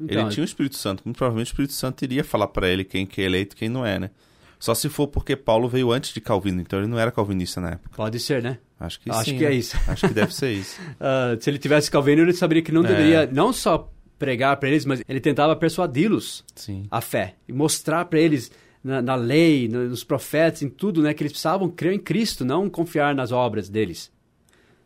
Então, 0.00 0.22
ele 0.22 0.30
tinha 0.30 0.42
o 0.42 0.44
Espírito 0.44 0.76
Santo, 0.76 1.02
muito 1.04 1.18
provavelmente 1.18 1.48
o 1.48 1.52
Espírito 1.52 1.74
Santo 1.74 2.02
iria 2.02 2.24
falar 2.24 2.46
para 2.48 2.68
ele 2.68 2.84
quem 2.84 3.04
que 3.04 3.20
é 3.20 3.24
eleito 3.24 3.54
e 3.54 3.58
quem 3.58 3.68
não 3.68 3.84
é, 3.84 3.98
né? 3.98 4.10
Só 4.60 4.74
se 4.74 4.88
for 4.90 5.08
porque 5.08 5.34
Paulo 5.34 5.68
veio 5.68 5.90
antes 5.90 6.12
de 6.12 6.20
Calvino, 6.20 6.60
então 6.60 6.78
ele 6.78 6.86
não 6.86 6.98
era 6.98 7.10
calvinista 7.10 7.60
na 7.60 7.70
época. 7.70 7.96
Pode 7.96 8.20
ser, 8.20 8.42
né? 8.42 8.58
Acho 8.78 9.00
que 9.00 9.10
Acho 9.10 9.30
sim. 9.30 9.38
que 9.38 9.44
é 9.44 9.48
né? 9.48 9.54
isso. 9.56 9.76
Acho 9.88 10.06
que 10.06 10.14
deve 10.14 10.34
ser 10.34 10.52
isso. 10.52 10.78
uh, 11.00 11.36
se 11.42 11.48
ele 11.48 11.58
tivesse 11.58 11.90
Calvino, 11.90 12.20
ele 12.22 12.32
saberia 12.34 12.62
que 12.62 12.70
não 12.70 12.84
É. 12.84 12.88
deveria 12.88 13.26
não 13.32 13.52
só 13.54 13.90
pregar 14.18 14.56
para 14.58 14.68
eles, 14.68 14.84
mas 14.84 15.02
ele 15.08 15.18
tentava 15.18 15.56
persuadi-los 15.56 16.44
a 16.90 17.00
fé 17.00 17.36
e 17.48 17.52
mostrar 17.54 18.04
para 18.04 18.20
eles 18.20 18.52
na, 18.84 19.00
na 19.00 19.14
lei, 19.14 19.66
no- 19.66 19.88
nos 19.88 20.04
profetas, 20.04 20.60
em 20.62 20.68
tudo, 20.68 21.00
né, 21.02 21.14
que 21.14 21.22
eles 21.22 21.32
precisavam 21.32 21.70
crer 21.70 21.94
em 21.94 21.98
Cristo, 21.98 22.44
não 22.44 22.68
confiar 22.68 23.14
nas 23.14 23.32
obras 23.32 23.66
deles. 23.68 24.12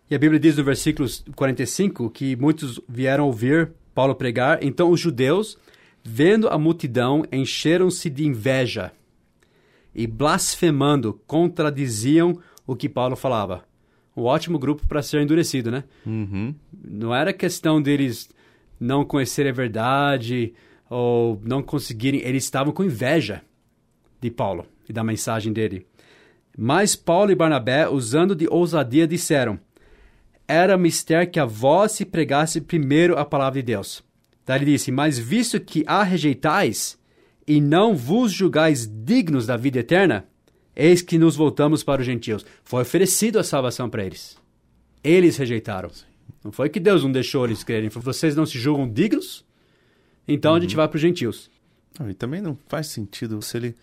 E 0.09 0.15
a 0.15 0.19
Bíblia 0.21 0.39
diz 0.39 0.57
no 0.57 0.63
versículo 0.63 1.09
45 1.35 2.11
que 2.11 2.37
muitos 2.37 2.81
vieram 2.89 3.27
ouvir 3.27 3.73
Paulo 3.93 4.15
pregar, 4.15 4.63
então 4.63 4.91
os 4.91 5.01
judeus, 5.01 5.59
vendo 6.05 6.49
a 6.49 6.57
multidão, 6.59 7.25
encheram-se 7.33 8.09
de 8.11 8.25
inveja 8.27 8.93
e 9.95 10.07
blasfemando 10.07 11.21
contradiziam 11.27 12.39
o 12.67 12.75
que 12.75 12.89
Paulo 12.89 13.15
falava. 13.15 13.65
Um 14.17 14.23
ótimo 14.23 14.59
grupo 14.59 14.87
para 14.87 15.03
ser 15.03 15.21
endurecido, 15.21 15.71
né? 15.71 15.85
Uhum. 16.07 16.55
Não 16.73 17.15
era 17.15 17.33
questão 17.33 17.81
deles 17.81 18.29
não 18.79 19.05
conhecerem 19.05 19.51
a 19.51 19.55
verdade 19.55 20.55
ou 20.89 21.41
não 21.45 21.63
conseguirem. 21.63 22.21
Eles 22.21 22.45
estavam 22.45 22.73
com 22.73 22.85
inveja 22.85 23.43
de 24.21 24.31
Paulo 24.31 24.67
e 24.89 24.93
da 24.93 25.03
mensagem 25.03 25.53
dele. 25.53 25.87
Mas 26.57 26.95
Paulo 26.95 27.33
e 27.33 27.35
Barnabé, 27.35 27.89
usando 27.89 28.37
de 28.37 28.47
ousadia, 28.49 29.07
disseram: 29.07 29.59
Era 30.47 30.79
mister 30.79 31.29
que 31.29 31.41
a 31.41 31.45
vós 31.45 31.93
se 31.93 32.05
pregasse 32.05 32.61
primeiro 32.61 33.19
a 33.19 33.25
palavra 33.25 33.61
de 33.61 33.67
Deus. 33.67 34.05
Daí 34.47 34.59
ele 34.59 34.73
disse: 34.73 34.93
Mas 34.93 35.19
visto 35.19 35.59
que 35.59 35.83
a 35.87 36.05
rejeitais 36.05 36.97
e 37.47 37.61
não 37.61 37.95
vos 37.95 38.33
julgais 38.33 38.87
dignos 38.87 39.47
da 39.47 39.57
vida 39.57 39.79
eterna, 39.79 40.27
eis 40.75 41.03
que 41.03 41.19
nos 41.19 41.37
voltamos 41.37 41.83
para 41.83 42.01
os 42.01 42.07
gentios. 42.07 42.45
Foi 42.65 42.83
oferecido 42.83 43.39
a 43.39 43.45
salvação 43.45 43.89
para 43.89 44.05
eles. 44.05 44.37
Eles 45.03 45.37
rejeitaram. 45.37 45.91
Não 46.43 46.53
foi 46.53 46.69
que 46.69 46.81
Deus 46.81 47.03
não 47.03 47.13
deixou 47.13 47.45
eles 47.45 47.63
crerem. 47.63 47.91
Foi 47.91 48.03
vocês 48.03 48.35
não 48.35 48.47
se 48.47 48.59
julgam 48.59 48.89
dignos? 48.89 49.45
Então 50.27 50.55
a 50.55 50.61
gente 50.61 50.77
vai 50.77 50.89
para 50.89 50.97
os 50.97 51.03
gentios. 51.03 51.51
E 52.09 52.15
também 52.15 52.41
não 52.41 52.59
faz 52.67 52.89
sentido 52.89 53.41
se 53.41 53.57
ele 53.57 53.75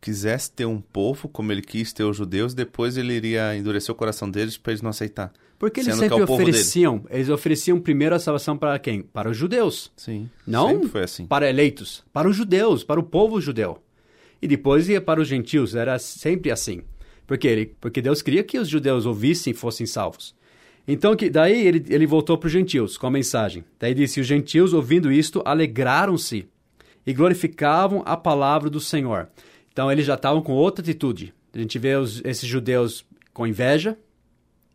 quisesse 0.00 0.50
ter 0.50 0.64
um 0.64 0.80
povo 0.80 1.28
como 1.28 1.52
ele 1.52 1.60
quis 1.60 1.92
ter 1.92 2.04
os 2.04 2.16
judeus, 2.16 2.54
depois 2.54 2.96
ele 2.96 3.12
iria 3.12 3.54
endurecer 3.54 3.92
o 3.92 3.98
coração 3.98 4.30
deles 4.30 4.56
para 4.56 4.72
eles 4.72 4.82
não 4.82 4.90
aceitar. 4.90 5.32
Porque 5.60 5.80
eles 5.80 5.94
Sendo 5.94 6.08
que 6.08 6.08
sempre 6.08 6.20
é 6.20 6.24
ofereciam, 6.24 7.04
eles 7.10 7.28
ofereciam 7.28 7.78
primeiro 7.78 8.14
a 8.14 8.18
salvação 8.18 8.56
para 8.56 8.78
quem? 8.78 9.02
Para 9.02 9.28
os 9.28 9.36
judeus. 9.36 9.92
Sim. 9.94 10.30
Não 10.46 10.70
Sempre 10.70 10.88
foi 10.88 11.02
assim. 11.02 11.26
para 11.26 11.50
eleitos, 11.50 12.02
para 12.14 12.26
os 12.26 12.34
judeus, 12.34 12.82
para 12.82 12.98
o 12.98 13.02
povo 13.02 13.38
judeu. 13.42 13.76
E 14.40 14.48
depois 14.48 14.88
ia 14.88 15.02
para 15.02 15.20
os 15.20 15.28
gentios, 15.28 15.74
era 15.74 15.98
sempre 15.98 16.50
assim. 16.50 16.80
Por 17.26 17.36
quê? 17.36 17.48
Ele, 17.48 17.76
porque 17.78 18.00
Deus 18.00 18.22
queria 18.22 18.42
que 18.42 18.58
os 18.58 18.68
judeus 18.70 19.04
ouvissem 19.04 19.50
e 19.50 19.54
fossem 19.54 19.84
salvos. 19.84 20.34
Então, 20.88 21.14
que, 21.14 21.28
daí 21.28 21.66
ele, 21.66 21.84
ele 21.90 22.06
voltou 22.06 22.38
para 22.38 22.46
os 22.46 22.52
gentios 22.54 22.96
com 22.96 23.06
a 23.06 23.10
mensagem. 23.10 23.62
Daí 23.78 23.92
disse: 23.92 24.18
Os 24.18 24.26
gentios, 24.26 24.72
ouvindo 24.72 25.12
isto, 25.12 25.42
alegraram-se 25.44 26.48
e 27.06 27.12
glorificavam 27.12 28.02
a 28.06 28.16
palavra 28.16 28.70
do 28.70 28.80
Senhor. 28.80 29.28
Então, 29.70 29.92
eles 29.92 30.06
já 30.06 30.14
estavam 30.14 30.40
com 30.40 30.54
outra 30.54 30.82
atitude. 30.82 31.34
A 31.52 31.58
gente 31.58 31.78
vê 31.78 31.96
os, 31.96 32.22
esses 32.24 32.48
judeus 32.48 33.04
com 33.34 33.46
inveja, 33.46 33.94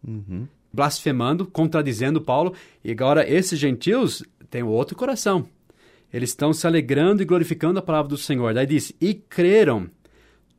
Uhum. 0.08 0.48
Blasfemando, 0.76 1.46
contradizendo 1.46 2.22
Paulo. 2.22 2.54
E 2.84 2.92
agora 2.92 3.28
esses 3.28 3.58
gentios 3.58 4.22
têm 4.50 4.62
outro 4.62 4.96
coração. 4.96 5.48
Eles 6.14 6.30
estão 6.30 6.54
se 6.54 6.68
alegrando 6.68 7.22
e 7.22 7.26
glorificando 7.26 7.80
a 7.80 7.82
palavra 7.82 8.10
do 8.10 8.18
Senhor. 8.18 8.54
Daí 8.54 8.66
diz: 8.66 8.94
E 9.02 9.14
creram 9.14 9.90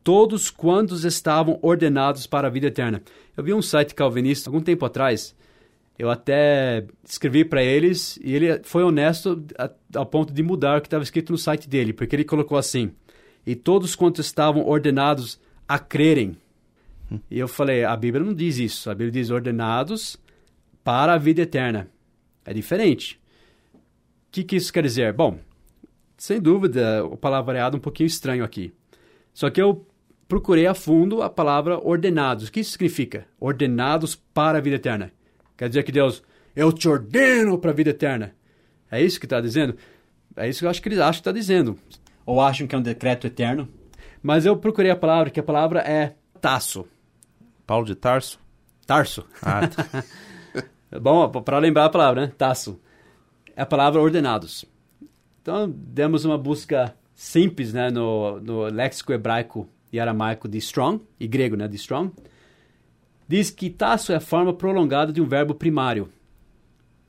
todos 0.02 0.50
quantos 0.50 1.04
estavam 1.04 1.58
ordenados 1.62 2.26
para 2.26 2.48
a 2.48 2.50
vida 2.50 2.68
eterna. 2.68 3.02
Eu 3.36 3.44
vi 3.44 3.52
um 3.52 3.62
site 3.62 3.94
calvinista 3.94 4.48
algum 4.48 4.60
tempo 4.60 4.84
atrás. 4.84 5.34
Eu 5.98 6.10
até 6.10 6.84
escrevi 7.02 7.44
para 7.44 7.62
eles 7.62 8.18
e 8.22 8.34
ele 8.34 8.60
foi 8.64 8.82
honesto 8.82 9.42
ao 9.94 10.04
ponto 10.04 10.32
de 10.32 10.42
mudar 10.42 10.78
o 10.78 10.80
que 10.80 10.88
estava 10.88 11.02
escrito 11.02 11.32
no 11.32 11.38
site 11.38 11.68
dele, 11.68 11.92
porque 11.92 12.14
ele 12.14 12.24
colocou 12.24 12.58
assim: 12.58 12.92
E 13.46 13.54
todos 13.54 13.94
quantos 13.94 14.26
estavam 14.26 14.66
ordenados 14.66 15.40
a 15.66 15.78
crerem. 15.78 16.36
E 17.30 17.38
eu 17.38 17.48
falei: 17.48 17.84
a 17.84 17.96
Bíblia 17.96 18.24
não 18.24 18.34
diz 18.34 18.58
isso. 18.58 18.90
A 18.90 18.94
Bíblia 18.94 19.12
diz 19.12 19.30
ordenados 19.30 20.16
para 20.82 21.14
a 21.14 21.18
vida 21.18 21.42
eterna. 21.42 21.88
É 22.44 22.52
diferente. 22.52 23.20
O 23.74 23.78
que, 24.32 24.44
que 24.44 24.56
isso 24.56 24.72
quer 24.72 24.82
dizer? 24.82 25.12
Bom, 25.12 25.38
sem 26.16 26.40
dúvida, 26.40 27.04
o 27.04 27.16
palavreado 27.16 27.76
é 27.76 27.78
um 27.78 27.80
pouquinho 27.80 28.06
estranho 28.06 28.44
aqui. 28.44 28.72
Só 29.32 29.50
que 29.50 29.60
eu 29.60 29.86
procurei 30.28 30.66
a 30.66 30.74
fundo 30.74 31.22
a 31.22 31.30
palavra 31.30 31.78
ordenados. 31.78 32.48
O 32.48 32.52
que 32.52 32.60
isso 32.60 32.72
significa? 32.72 33.26
Ordenados 33.38 34.14
para 34.14 34.58
a 34.58 34.60
vida 34.60 34.76
eterna. 34.76 35.12
Quer 35.56 35.68
dizer 35.68 35.82
que 35.82 35.92
Deus, 35.92 36.22
eu 36.54 36.72
te 36.72 36.88
ordeno 36.88 37.58
para 37.58 37.70
a 37.70 37.74
vida 37.74 37.90
eterna. 37.90 38.34
É 38.90 39.02
isso 39.02 39.18
que 39.18 39.26
está 39.26 39.40
dizendo? 39.40 39.76
É 40.36 40.48
isso 40.48 40.60
que 40.60 40.66
eu 40.66 40.70
acho 40.70 40.82
que 40.82 40.88
eles 40.88 40.98
acham 40.98 41.12
que 41.12 41.18
está 41.20 41.32
dizendo. 41.32 41.76
Ou 42.24 42.40
acham 42.40 42.66
que 42.66 42.74
é 42.74 42.78
um 42.78 42.82
decreto 42.82 43.26
eterno. 43.26 43.68
Mas 44.22 44.46
eu 44.46 44.56
procurei 44.56 44.90
a 44.90 44.96
palavra, 44.96 45.30
que 45.30 45.40
a 45.40 45.42
palavra 45.42 45.80
é 45.80 46.14
taço. 46.40 46.86
Paulo 47.66 47.84
de 47.84 47.94
Tarso? 47.94 48.38
Tarso. 48.86 49.26
Ah, 49.42 49.66
tá. 49.66 50.04
Bom, 51.00 51.28
para 51.42 51.58
lembrar 51.58 51.86
a 51.86 51.90
palavra, 51.90 52.22
né? 52.22 52.32
Taço. 52.38 52.80
É 53.56 53.62
a 53.62 53.66
palavra 53.66 54.00
ordenados. 54.00 54.64
Então, 55.42 55.68
demos 55.68 56.24
uma 56.24 56.38
busca 56.38 56.94
simples, 57.14 57.72
né? 57.72 57.90
No, 57.90 58.40
no 58.40 58.62
léxico 58.64 59.12
hebraico 59.12 59.68
e 59.92 59.98
aramaico 59.98 60.48
de 60.48 60.58
strong, 60.58 61.02
e 61.18 61.26
grego, 61.26 61.56
né? 61.56 61.66
De 61.66 61.76
strong. 61.76 62.12
Diz 63.26 63.50
que 63.50 63.68
taço 63.68 64.12
é 64.12 64.16
a 64.16 64.20
forma 64.20 64.52
prolongada 64.52 65.12
de 65.12 65.20
um 65.20 65.26
verbo 65.26 65.54
primário. 65.54 66.08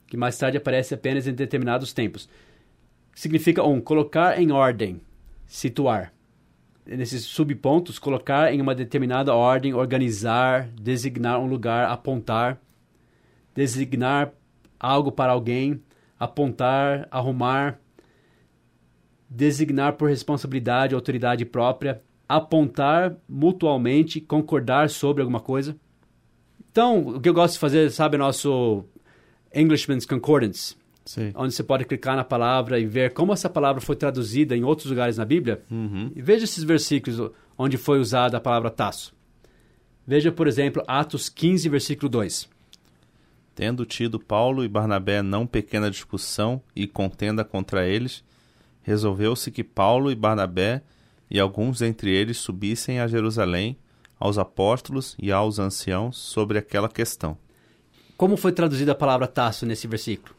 que 0.08 0.18
mais 0.18 0.38
tarde 0.38 0.58
aparece 0.58 0.94
apenas 0.94 1.28
em 1.28 1.34
determinados 1.34 1.94
tempos. 1.94 2.30
Significa, 3.14 3.64
um, 3.64 3.82
colocar 3.82 4.40
em 4.42 4.52
ordem, 4.52 5.02
situar. 5.46 6.14
Nesses 6.88 7.26
subpontos, 7.26 8.00
colocar 8.00 8.54
em 8.54 8.62
uma 8.62 8.74
determinada 8.74 9.36
ordem, 9.36 9.74
organizar, 9.74 10.70
designar 10.70 11.38
um 11.38 11.46
lugar, 11.46 11.90
apontar, 11.90 12.62
designar 13.54 14.32
algo 14.80 15.12
para 15.12 15.34
alguém, 15.34 15.82
apontar, 16.18 17.06
arrumar, 17.12 17.78
designar 19.30 19.94
por 19.94 20.08
responsabilidade, 20.10 20.96
autoridade 20.96 21.44
própria, 21.44 22.02
apontar 22.28 23.18
mutualmente, 23.28 24.22
concordar 24.22 24.90
sobre 24.90 25.22
alguma 25.22 25.42
coisa. 25.42 25.76
Então, 26.72 27.02
o 27.02 27.20
que 27.20 27.28
eu 27.28 27.34
gosto 27.34 27.56
de 27.56 27.60
fazer, 27.60 27.92
sabe, 27.92 28.18
nosso 28.18 28.86
Englishman's 29.54 30.06
Concordance, 30.06 30.76
Sim. 31.08 31.32
onde 31.36 31.54
você 31.54 31.64
pode 31.64 31.86
clicar 31.86 32.18
na 32.18 32.24
palavra 32.24 32.78
e 32.78 32.86
ver 32.86 33.14
como 33.14 33.32
essa 33.32 33.50
palavra 33.50 33.82
foi 33.82 33.96
traduzida 33.96 34.56
em 34.56 34.64
outros 34.64 34.90
lugares 34.90 35.18
na 35.18 35.24
Bíblia. 35.24 35.64
Uhum. 35.72 36.12
E 36.14 36.22
veja 36.22 36.44
esses 36.44 36.64
versículos 36.64 37.32
onde 37.58 37.78
foi 37.78 38.00
usada 38.00 38.38
a 38.38 38.42
palavra 38.42 38.70
taço. 38.70 39.16
Veja, 40.06 40.32
por 40.32 40.48
exemplo, 40.48 40.84
Atos 40.86 41.30
15, 41.30 41.70
versículo 41.70 42.10
2. 42.10 42.48
Tendo 43.56 43.86
tido 43.86 44.20
Paulo 44.20 44.64
e 44.64 44.68
Barnabé 44.68 45.22
não 45.22 45.48
pequena 45.48 45.90
discussão 45.90 46.62
e 46.76 46.86
contenda 46.86 47.44
contra 47.44 47.88
eles, 47.88 48.24
resolveu-se 48.84 49.50
que 49.50 49.64
Paulo 49.64 50.12
e 50.12 50.16
Barnabé 50.16 50.84
e 51.30 51.40
alguns 51.40 51.80
dentre 51.80 52.12
eles 52.12 52.38
subissem 52.38 53.00
a 53.00 53.08
Jerusalém 53.08 53.78
aos 54.20 54.38
apóstolos 54.38 55.16
e 55.20 55.32
aos 55.32 55.58
anciãos 55.58 56.18
sobre 56.18 56.58
aquela 56.58 56.90
questão. 56.90 57.38
Como 58.16 58.38
foi 58.38 58.52
traduzida 58.52 58.92
a 58.92 58.96
palavra 58.96 59.28
taço 59.28 59.66
nesse 59.66 59.88
versículo? 59.88 60.37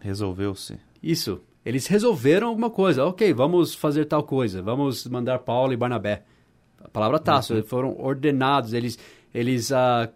Resolveu-se. 0.00 0.78
Isso. 1.02 1.40
Eles 1.64 1.86
resolveram 1.86 2.48
alguma 2.48 2.70
coisa. 2.70 3.04
Ok, 3.04 3.32
vamos 3.32 3.74
fazer 3.74 4.06
tal 4.06 4.22
coisa. 4.22 4.62
Vamos 4.62 5.06
mandar 5.06 5.40
Paulo 5.40 5.72
e 5.72 5.76
Barnabé. 5.76 6.24
A 6.82 6.88
palavra 6.88 7.18
taço. 7.18 7.52
Eles 7.52 7.68
foram 7.68 7.98
ordenados. 8.00 8.72
Eles, 8.72 8.98
eles 9.32 9.70
ah, 9.70 10.08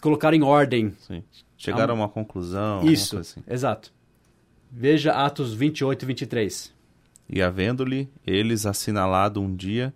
colocaram 0.00 0.36
em 0.36 0.42
ordem. 0.42 0.92
Sim. 1.00 1.22
Chegaram 1.56 1.94
a 1.94 1.96
uma 1.96 2.08
conclusão. 2.08 2.82
Isso. 2.84 3.18
assim. 3.18 3.40
Exato. 3.46 3.92
Veja 4.70 5.12
Atos 5.12 5.52
28 5.52 6.02
e 6.02 6.06
23. 6.06 6.74
E 7.28 7.40
havendo-lhe 7.40 8.08
eles 8.26 8.66
assinalado 8.66 9.40
um 9.40 9.54
dia, 9.54 9.94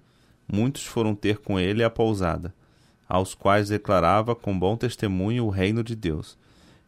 muitos 0.50 0.84
foram 0.84 1.14
ter 1.14 1.38
com 1.38 1.58
ele 1.58 1.82
a 1.82 1.90
pousada, 1.90 2.54
aos 3.08 3.34
quais 3.34 3.68
declarava 3.68 4.34
com 4.34 4.58
bom 4.58 4.76
testemunho 4.76 5.44
o 5.44 5.50
reino 5.50 5.82
de 5.82 5.96
Deus, 5.96 6.38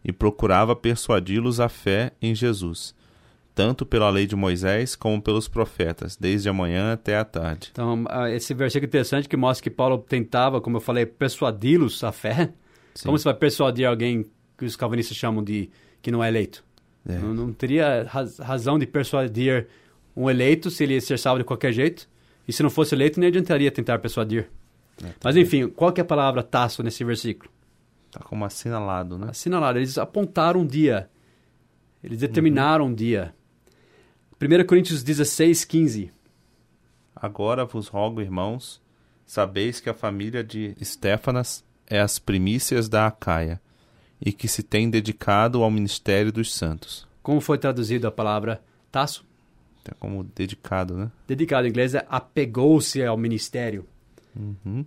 e 0.04 0.12
procurava 0.12 0.74
persuadi-los 0.76 1.60
à 1.60 1.68
fé 1.68 2.12
em 2.22 2.34
Jesus, 2.34 2.94
tanto 3.54 3.84
pela 3.84 4.08
lei 4.10 4.26
de 4.26 4.36
Moisés 4.36 4.94
como 4.94 5.20
pelos 5.20 5.48
profetas, 5.48 6.16
desde 6.16 6.48
a 6.48 6.52
manhã 6.52 6.92
até 6.92 7.16
a 7.18 7.24
tarde. 7.24 7.68
Então, 7.72 8.04
ah, 8.08 8.30
esse 8.30 8.54
versículo 8.54 8.86
é 8.86 8.88
interessante 8.88 9.28
que 9.28 9.36
mostra 9.36 9.62
que 9.64 9.70
Paulo 9.70 9.98
tentava, 9.98 10.60
como 10.60 10.76
eu 10.76 10.80
falei, 10.80 11.04
persuadi-los 11.04 12.02
à 12.04 12.12
fé. 12.12 12.52
Sim. 12.94 13.04
Como 13.06 13.18
você 13.18 13.24
vai 13.24 13.34
persuadir 13.34 13.86
alguém 13.86 14.24
que 14.56 14.64
os 14.64 14.76
calvinistas 14.76 15.16
chamam 15.16 15.42
de 15.42 15.68
que 16.00 16.10
não 16.10 16.22
é 16.22 16.28
eleito? 16.28 16.64
É. 17.08 17.16
Não, 17.18 17.32
não 17.34 17.52
teria 17.52 18.04
raz- 18.08 18.38
razão 18.38 18.78
de 18.78 18.86
persuadir 18.86 19.66
um 20.16 20.28
eleito 20.28 20.70
se 20.70 20.84
ele 20.84 20.94
ia 20.94 21.00
ser 21.00 21.18
salvo 21.18 21.38
de 21.38 21.44
qualquer 21.44 21.72
jeito. 21.72 22.08
E 22.46 22.52
se 22.52 22.62
não 22.62 22.70
fosse 22.70 22.94
eleito, 22.94 23.20
nem 23.20 23.28
adiantaria 23.28 23.70
tentar 23.70 23.98
persuadir. 23.98 24.48
É, 25.02 25.08
Mas 25.22 25.36
enfim, 25.36 25.68
qual 25.68 25.92
que 25.92 26.00
é 26.00 26.02
a 26.02 26.04
palavra 26.04 26.42
taço 26.42 26.82
nesse 26.82 27.04
versículo? 27.04 27.50
Tá 28.10 28.20
como 28.20 28.44
assinalado, 28.44 29.18
né? 29.18 29.28
Assinalado. 29.30 29.78
Eles 29.78 29.98
apontaram 29.98 30.60
um 30.60 30.66
dia. 30.66 31.10
Eles 32.02 32.18
determinaram 32.18 32.86
um 32.86 32.94
dia. 32.94 33.34
1 34.40 34.66
Coríntios 34.66 35.02
16, 35.02 35.64
15. 35.64 36.12
Agora 37.14 37.64
vos 37.64 37.88
rogo, 37.88 38.20
irmãos, 38.20 38.80
sabeis 39.26 39.80
que 39.80 39.90
a 39.90 39.94
família 39.94 40.44
de 40.44 40.76
Estéfanas 40.80 41.64
é 41.86 42.00
as 42.00 42.18
primícias 42.18 42.88
da 42.88 43.06
Acaia, 43.06 43.60
e 44.20 44.32
que 44.32 44.46
se 44.46 44.62
tem 44.62 44.88
dedicado 44.88 45.62
ao 45.62 45.70
ministério 45.70 46.30
dos 46.30 46.54
santos. 46.54 47.06
Como 47.22 47.40
foi 47.40 47.58
traduzido 47.58 48.06
a 48.06 48.12
palavra 48.12 48.62
taço? 48.90 49.26
Tá 49.82 49.92
como 49.98 50.22
dedicado, 50.22 50.96
né? 50.96 51.10
Dedicado 51.26 51.66
em 51.66 51.70
inglês 51.70 51.94
é 51.94 52.04
apegou-se 52.08 53.02
ao 53.02 53.16
ministério. 53.16 53.86
Uhum. 54.36 54.84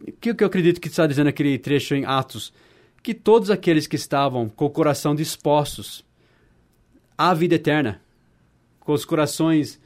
O 0.00 0.12
que, 0.12 0.34
que 0.34 0.44
eu 0.44 0.46
acredito 0.46 0.80
que 0.80 0.88
está 0.88 1.06
dizendo 1.06 1.28
aquele 1.28 1.58
trecho 1.58 1.94
em 1.94 2.04
Atos? 2.04 2.52
Que 3.02 3.14
todos 3.14 3.50
aqueles 3.50 3.86
que 3.86 3.96
estavam 3.96 4.48
com 4.48 4.64
o 4.66 4.70
coração 4.70 5.14
dispostos 5.14 6.04
à 7.16 7.34
vida 7.34 7.54
eterna, 7.56 8.00
com 8.80 8.92
os 8.92 9.04
corações 9.04 9.80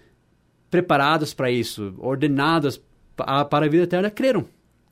preparados 0.71 1.33
para 1.35 1.51
isso, 1.51 1.95
ordenados 1.99 2.81
pa- 3.17 3.45
para 3.45 3.67
a 3.67 3.69
vida 3.69 3.85
eterna, 3.85 4.11
creram. 4.11 4.47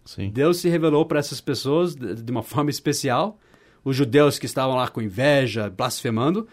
Sim. 0.04 0.30
Deus 0.30 0.58
se 0.58 0.68
revelou 0.68 1.04
para 1.06 1.18
essas 1.18 1.40
pessoas 1.40 1.94
de 1.94 2.30
uma 2.30 2.42
forma 2.42 2.70
especial. 2.70 3.38
Os 3.84 3.96
judeus 3.96 4.38
que 4.38 4.46
estavam 4.46 4.76
lá 4.76 4.88
com 4.88 5.00
inveja, 5.00 5.70
blasfemando, 5.70 6.46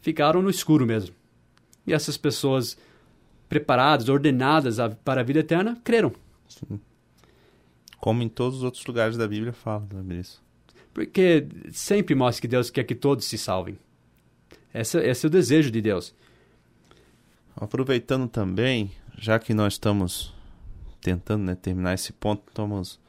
ficaram 0.00 0.42
no 0.42 0.50
escuro 0.50 0.86
mesmo. 0.86 1.14
E 1.86 1.92
essas 1.92 2.16
pessoas 2.16 2.76
preparadas, 3.48 4.08
ordenadas 4.08 4.76
para 5.04 5.20
a 5.22 5.24
vida 5.24 5.40
eterna, 5.40 5.78
creram. 5.82 6.12
Como 8.00 8.22
em 8.22 8.28
todos 8.28 8.58
os 8.58 8.64
outros 8.64 8.84
lugares 8.86 9.16
da 9.16 9.26
Bíblia 9.26 9.52
fala 9.52 9.86
sobre 9.90 10.16
isso. 10.16 10.42
Porque 10.94 11.46
sempre 11.72 12.14
mostra 12.14 12.40
que 12.40 12.48
Deus 12.48 12.70
quer 12.70 12.84
que 12.84 12.94
todos 12.94 13.24
se 13.24 13.36
salvem. 13.36 13.78
Esse, 14.72 14.98
esse 14.98 15.26
é 15.26 15.28
o 15.28 15.30
desejo 15.30 15.70
de 15.70 15.80
Deus. 15.80 16.14
Aproveitando 17.56 18.28
também, 18.28 18.90
já 19.16 19.38
que 19.38 19.52
nós 19.52 19.74
estamos 19.74 20.34
tentando 21.00 21.44
né, 21.44 21.54
terminar 21.54 21.94
esse 21.94 22.12
ponto, 22.12 22.42
estamos 22.48 23.00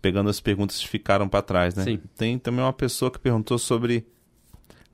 pegando 0.00 0.28
as 0.28 0.40
perguntas 0.40 0.78
que 0.78 0.88
ficaram 0.88 1.28
para 1.28 1.42
trás, 1.42 1.74
né? 1.74 1.84
Sim. 1.84 2.00
Tem 2.16 2.38
também 2.38 2.64
uma 2.64 2.72
pessoa 2.72 3.10
que 3.10 3.18
perguntou 3.18 3.58
sobre 3.58 4.06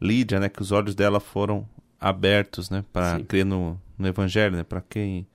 Lídia, 0.01 0.39
né? 0.39 0.49
Que 0.49 0.63
os 0.63 0.73
olhos 0.73 0.95
dela 0.95 1.19
foram 1.19 1.69
abertos, 1.99 2.71
né? 2.71 2.85
Para 2.93 3.21
crer 3.21 3.45
no, 3.45 3.81
no 3.99 4.07
Evangelho, 4.07 4.57
né? 4.57 4.63
Para 4.63 4.81
quem 4.81 5.27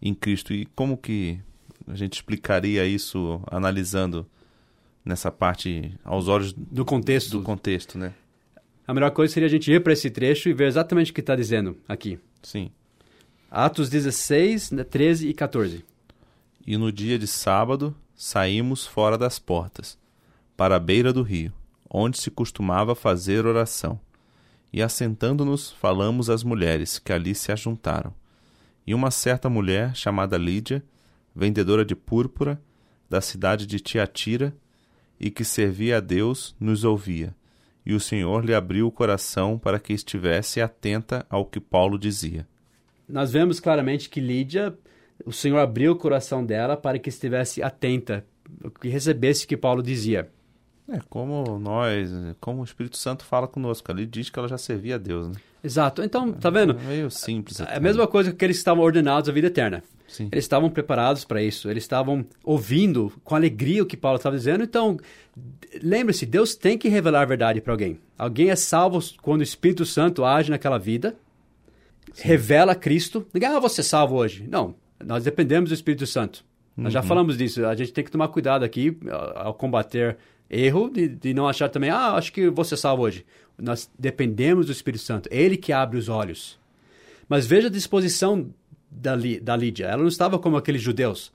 em 0.00 0.14
Cristo. 0.14 0.52
E 0.52 0.66
como 0.66 0.96
que 0.96 1.40
a 1.88 1.94
gente 1.94 2.14
explicaria 2.14 2.84
isso 2.84 3.40
analisando 3.50 4.26
nessa 5.04 5.30
parte 5.30 5.92
aos 6.04 6.28
olhos 6.28 6.52
Do 6.52 6.84
contexto. 6.84 7.38
do 7.38 7.42
contexto, 7.42 7.96
né? 7.98 8.12
A 8.86 8.94
melhor 8.94 9.10
coisa 9.10 9.32
seria 9.32 9.46
a 9.46 9.50
gente 9.50 9.70
ir 9.70 9.82
para 9.82 9.92
esse 9.92 10.10
trecho 10.10 10.48
e 10.48 10.52
ver 10.54 10.66
exatamente 10.66 11.10
o 11.10 11.14
que 11.14 11.20
está 11.20 11.36
dizendo 11.36 11.76
aqui. 11.88 12.18
Sim. 12.42 12.70
Atos 13.50 13.88
16, 13.88 14.72
né, 14.72 14.84
13 14.84 15.28
e 15.28 15.34
14. 15.34 15.84
E 16.66 16.76
no 16.76 16.92
dia 16.92 17.18
de 17.18 17.26
sábado 17.26 17.94
saímos 18.14 18.86
fora 18.86 19.16
das 19.16 19.38
portas, 19.38 19.98
para 20.56 20.76
a 20.76 20.80
beira 20.80 21.12
do 21.12 21.22
rio, 21.22 21.52
onde 21.88 22.18
se 22.18 22.30
costumava 22.30 22.94
fazer 22.94 23.46
oração. 23.46 23.98
E 24.72 24.82
assentando-nos, 24.82 25.70
falamos 25.70 26.28
às 26.28 26.42
mulheres 26.42 26.98
que 26.98 27.12
ali 27.12 27.34
se 27.34 27.50
ajuntaram. 27.50 28.12
E 28.86 28.94
uma 28.94 29.10
certa 29.10 29.48
mulher, 29.48 29.94
chamada 29.94 30.36
Lídia, 30.36 30.82
vendedora 31.38 31.84
de 31.84 31.94
púrpura, 31.94 32.60
da 33.08 33.20
cidade 33.20 33.64
de 33.64 33.78
Tiatira, 33.78 34.52
e 35.20 35.30
que 35.30 35.44
servia 35.44 35.98
a 35.98 36.00
Deus, 36.00 36.54
nos 36.58 36.82
ouvia. 36.82 37.34
E 37.86 37.94
o 37.94 38.00
Senhor 38.00 38.44
lhe 38.44 38.52
abriu 38.52 38.88
o 38.88 38.92
coração 38.92 39.56
para 39.56 39.78
que 39.78 39.92
estivesse 39.92 40.60
atenta 40.60 41.24
ao 41.30 41.46
que 41.46 41.60
Paulo 41.60 41.96
dizia. 41.96 42.46
Nós 43.08 43.32
vemos 43.32 43.60
claramente 43.60 44.10
que 44.10 44.20
Lídia, 44.20 44.76
o 45.24 45.32
Senhor 45.32 45.58
abriu 45.58 45.92
o 45.92 45.96
coração 45.96 46.44
dela 46.44 46.76
para 46.76 46.98
que 46.98 47.08
estivesse 47.08 47.62
atenta, 47.62 48.26
que 48.80 48.88
recebesse 48.88 49.44
o 49.44 49.48
que 49.48 49.56
Paulo 49.56 49.82
dizia. 49.82 50.28
É, 50.90 50.98
como 51.08 51.58
nós, 51.58 52.10
como 52.40 52.62
o 52.62 52.64
Espírito 52.64 52.96
Santo 52.96 53.24
fala 53.24 53.46
conosco. 53.46 53.90
Ali 53.92 54.06
diz 54.06 54.28
que 54.28 54.38
ela 54.38 54.48
já 54.48 54.58
servia 54.58 54.96
a 54.96 54.98
Deus, 54.98 55.28
né? 55.28 55.34
Exato. 55.62 56.02
Então, 56.02 56.32
tá 56.32 56.50
vendo? 56.50 56.76
É 56.78 56.82
meio 56.82 57.10
simples. 57.10 57.60
É 57.60 57.76
a 57.76 57.80
mesma 57.80 58.06
coisa 58.06 58.32
que 58.32 58.44
eles 58.44 58.56
estavam 58.56 58.82
ordenados 58.82 59.28
à 59.28 59.32
vida 59.32 59.46
eterna. 59.46 59.82
Sim. 60.08 60.28
Eles 60.32 60.44
estavam 60.44 60.70
preparados 60.70 61.24
para 61.24 61.42
isso, 61.42 61.70
eles 61.70 61.84
estavam 61.84 62.26
ouvindo 62.42 63.12
com 63.22 63.36
alegria 63.36 63.82
o 63.82 63.86
que 63.86 63.96
Paulo 63.96 64.16
estava 64.16 64.36
dizendo. 64.36 64.64
Então, 64.64 64.96
lembre-se, 65.82 66.24
Deus 66.24 66.56
tem 66.56 66.76
que 66.78 66.88
revelar 66.88 67.22
a 67.22 67.26
verdade 67.26 67.60
para 67.60 67.74
alguém. 67.74 68.00
Alguém 68.18 68.50
é 68.50 68.56
salvo 68.56 68.98
quando 69.22 69.40
o 69.40 69.44
Espírito 69.44 69.84
Santo 69.84 70.24
age 70.24 70.50
naquela 70.50 70.78
vida, 70.78 71.14
revela 72.16 72.74
Cristo. 72.74 73.26
Ninguém, 73.32 73.50
ah, 73.50 73.60
você 73.60 73.82
é 73.82 73.84
salvo 73.84 74.16
hoje. 74.16 74.48
Não, 74.48 74.74
nós 75.04 75.22
dependemos 75.22 75.70
do 75.70 75.74
Espírito 75.74 76.06
Santo. 76.06 76.44
Nós 76.74 76.92
já 76.92 77.02
falamos 77.02 77.36
disso. 77.36 77.66
A 77.66 77.74
gente 77.74 77.92
tem 77.92 78.04
que 78.04 78.10
tomar 78.10 78.28
cuidado 78.28 78.64
aqui 78.64 78.96
ao 79.10 79.48
ao 79.48 79.54
combater 79.54 80.16
erro, 80.48 80.88
de, 80.88 81.08
de 81.08 81.34
não 81.34 81.46
achar 81.46 81.68
também, 81.68 81.90
ah, 81.90 82.12
acho 82.12 82.32
que 82.32 82.48
você 82.48 82.74
é 82.74 82.76
salvo 82.76 83.02
hoje. 83.02 83.26
Nós 83.58 83.90
dependemos 83.98 84.66
do 84.66 84.72
Espírito 84.72 85.02
Santo. 85.02 85.28
Ele 85.30 85.56
que 85.56 85.72
abre 85.72 85.98
os 85.98 86.08
olhos. 86.08 86.58
Mas 87.28 87.46
veja 87.46 87.66
a 87.66 87.70
disposição 87.70 88.48
da, 88.90 89.14
da 89.42 89.56
Lídia. 89.56 89.86
Ela 89.86 90.02
não 90.02 90.08
estava 90.08 90.38
como 90.38 90.56
aqueles 90.56 90.82
judeus, 90.82 91.32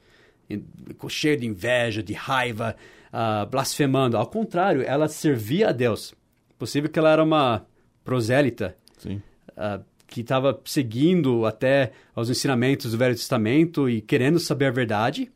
cheia 1.07 1.37
de 1.37 1.45
inveja, 1.45 2.03
de 2.03 2.13
raiva, 2.13 2.75
ah, 3.11 3.45
blasfemando. 3.45 4.17
Ao 4.17 4.25
contrário, 4.25 4.81
ela 4.81 5.07
servia 5.07 5.69
a 5.69 5.71
Deus. 5.71 6.13
possível 6.57 6.89
que 6.89 6.97
ela 6.97 7.11
era 7.11 7.23
uma 7.23 7.65
prosélita 8.03 8.75
uh, 9.05 9.83
que 10.07 10.21
estava 10.21 10.59
seguindo 10.65 11.45
até 11.45 11.91
os 12.15 12.29
ensinamentos 12.29 12.91
do 12.91 12.97
Velho 12.97 13.15
Testamento 13.15 13.89
e 13.89 14.01
querendo 14.01 14.39
saber 14.39 14.65
a 14.65 14.71
verdade. 14.71 15.31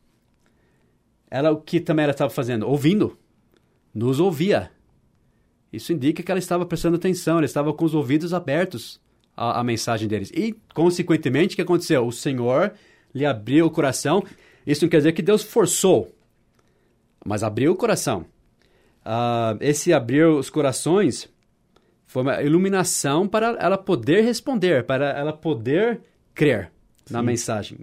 Ela 1.30 1.52
o 1.52 1.62
que 1.62 1.80
também 1.80 2.04
ela 2.04 2.12
estava 2.12 2.30
fazendo? 2.30 2.68
Ouvindo. 2.68 3.18
Nos 3.94 4.20
ouvia. 4.20 4.72
Isso 5.72 5.92
indica 5.92 6.24
que 6.24 6.32
ela 6.32 6.40
estava 6.40 6.66
prestando 6.66 6.96
atenção, 6.96 7.38
ela 7.38 7.46
estava 7.46 7.74
com 7.74 7.86
os 7.86 7.94
ouvidos 7.94 8.34
abertos 8.34 9.02
à, 9.38 9.60
à 9.60 9.64
mensagem 9.64 10.08
deles. 10.08 10.32
E, 10.34 10.56
consequentemente, 10.74 11.54
o 11.54 11.56
que 11.56 11.62
aconteceu? 11.62 12.06
O 12.06 12.12
Senhor 12.12 12.74
lhe 13.14 13.26
abriu 13.26 13.68
o 13.68 13.72
coração. 13.72 14.24
Isso 14.66 14.84
não 14.84 14.90
quer 14.90 14.98
dizer 14.98 15.14
que 15.14 15.22
Deus 15.22 15.44
forçou, 15.44 16.12
mas 17.24 17.44
abriu 17.44 17.72
o 17.72 17.76
coração. 17.76 18.26
Uh, 19.06 19.56
esse 19.62 19.94
abrir 19.94 20.26
os 20.26 20.50
corações 20.50 21.30
foi 22.06 22.24
uma 22.24 22.42
iluminação 22.42 23.28
para 23.28 23.56
ela 23.60 23.78
poder 23.78 24.22
responder, 24.22 24.84
para 24.84 25.12
ela 25.12 25.32
poder 25.32 26.02
crer 26.34 26.72
Sim. 27.06 27.14
na 27.14 27.24
mensagem. 27.24 27.78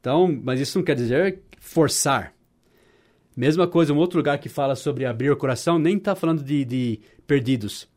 Então, 0.00 0.40
mas 0.42 0.60
isso 0.60 0.78
não 0.78 0.84
quer 0.84 0.94
dizer 0.94 1.40
forçar. 1.58 2.32
Mesma 3.36 3.66
coisa, 3.66 3.92
um 3.92 3.98
outro 3.98 4.18
lugar 4.18 4.38
que 4.38 4.48
fala 4.48 4.74
sobre 4.74 5.06
abrir 5.06 5.30
o 5.30 5.36
coração, 5.36 5.78
nem 5.78 5.96
está 5.96 6.14
falando 6.14 6.42
de, 6.42 6.64
de 6.64 7.00
perdidos. 7.26 7.88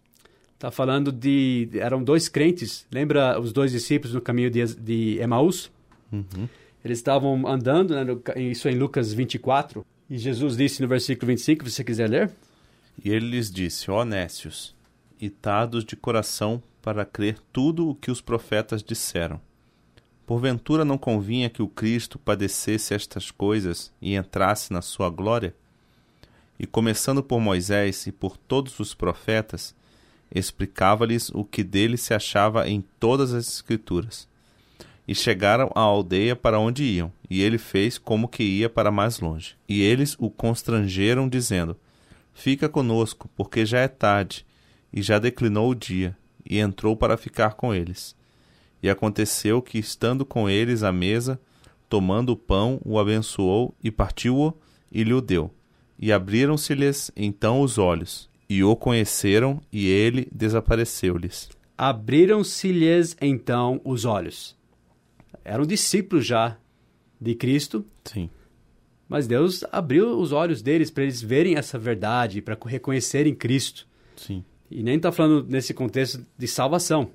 Está 0.66 0.72
falando 0.72 1.12
de. 1.12 1.70
Eram 1.74 2.04
dois 2.04 2.28
crentes, 2.28 2.88
lembra 2.92 3.40
os 3.40 3.54
dois 3.54 3.72
discípulos 3.72 4.16
no 4.16 4.20
caminho 4.20 4.50
de, 4.50 4.66
de 4.74 5.20
Emaús? 5.20 5.72
Uhum. 6.12 6.50
Eles 6.84 6.98
estavam 6.98 7.48
andando, 7.48 7.94
né, 7.94 8.04
isso 8.36 8.68
é 8.68 8.72
em 8.72 8.76
Lucas 8.76 9.14
24, 9.14 9.86
e 10.10 10.18
Jesus 10.18 10.58
disse 10.58 10.82
no 10.82 10.88
versículo 10.88 11.28
25, 11.28 11.66
se 11.66 11.70
você 11.70 11.84
quiser 11.84 12.10
ler. 12.10 12.32
E 13.04 13.12
ele 13.12 13.30
lhes 13.30 13.52
disse: 13.52 13.86
Nécios, 14.08 14.76
itados 15.22 15.86
de 15.86 15.96
coração 15.96 16.64
para 16.82 17.06
crer 17.06 17.38
tudo 17.54 17.88
o 17.88 17.94
que 17.94 18.10
os 18.10 18.20
profetas 18.20 18.82
disseram. 18.82 19.40
Porventura 20.26 20.84
não 20.84 20.98
convinha 20.98 21.48
que 21.48 21.62
o 21.62 21.68
Cristo 21.68 22.18
padecesse 22.18 22.96
estas 22.96 23.30
coisas 23.30 23.94
e 24.02 24.16
entrasse 24.16 24.74
na 24.74 24.82
sua 24.82 25.12
glória? 25.12 25.54
E 26.58 26.66
começando 26.66 27.22
por 27.22 27.40
Moisés 27.40 28.08
e 28.08 28.12
por 28.12 28.36
todos 28.36 28.80
os 28.80 28.96
profetas, 28.96 29.76
explicava-lhes 30.36 31.30
o 31.30 31.46
que 31.46 31.64
dele 31.64 31.98
se 31.98 32.14
achava 32.14 32.68
em 32.68 32.84
todas 33.00 33.34
as 33.34 33.48
Escrituras. 33.48 34.28
E 35.08 35.16
chegaram 35.16 35.72
à 35.74 35.80
aldeia 35.80 36.36
para 36.36 36.60
onde 36.60 36.84
iam, 36.84 37.12
e 37.30 37.42
ele 37.42 37.58
fez 37.58 37.98
como 37.98 38.28
que 38.28 38.44
ia 38.44 38.70
para 38.70 38.92
mais 38.92 39.20
longe. 39.20 39.56
E 39.70 39.82
eles 39.82 40.16
o 40.20 40.30
constrangeram, 40.30 41.30
dizendo: 41.30 41.78
Fica 42.34 42.68
conosco, 42.68 43.30
porque 43.36 43.66
já 43.66 43.80
é 43.80 43.88
tarde, 43.88 44.46
e 44.92 45.02
já 45.02 45.20
declinou 45.20 45.70
o 45.70 45.76
dia, 45.76 46.18
e 46.44 46.60
entrou 46.60 46.98
para 46.98 47.18
ficar 47.18 47.54
com 47.54 47.74
eles. 47.74 48.16
E 48.82 48.90
aconteceu 48.90 49.62
que, 49.62 49.78
estando 49.78 50.26
com 50.26 50.50
eles 50.50 50.84
à 50.84 50.92
mesa, 50.92 51.40
tomando 51.88 52.32
o 52.32 52.38
pão, 52.38 52.82
o 52.84 53.00
abençoou 53.00 53.74
e 53.84 53.90
partiu-o 53.90 54.54
e 54.92 55.04
lhe 55.04 55.14
o 55.14 55.22
deu. 55.22 55.52
E 55.98 56.12
abriram-se-lhes 56.12 57.12
então 57.16 57.62
os 57.62 57.78
olhos, 57.78 58.30
e 58.50 58.64
o 58.64 58.76
conheceram, 58.76 59.62
e 59.72 59.88
ele 59.88 60.28
desapareceu-lhes. 60.32 61.50
Abriram-se-lhes 61.78 63.18
então 63.20 63.82
os 63.84 64.06
olhos. 64.06 64.56
Eram 65.44 65.66
discípulos 65.66 66.26
já 66.26 66.58
de 67.20 67.36
Cristo. 67.36 67.86
Sim. 68.04 68.30
Mas 69.08 69.28
Deus 69.28 69.64
abriu 69.72 70.20
os 70.20 70.32
olhos 70.32 70.62
deles 70.62 70.90
para 70.90 71.04
eles 71.04 71.22
verem 71.22 71.56
essa 71.56 71.78
verdade, 71.78 72.42
para 72.42 72.58
reconhecerem 72.66 73.36
Cristo. 73.36 73.88
Sim. 74.16 74.44
E 74.70 74.82
nem 74.82 74.98
está 74.98 75.12
falando 75.12 75.46
nesse 75.48 75.74
contexto 75.74 76.26
de 76.38 76.48
salvação. 76.48 77.12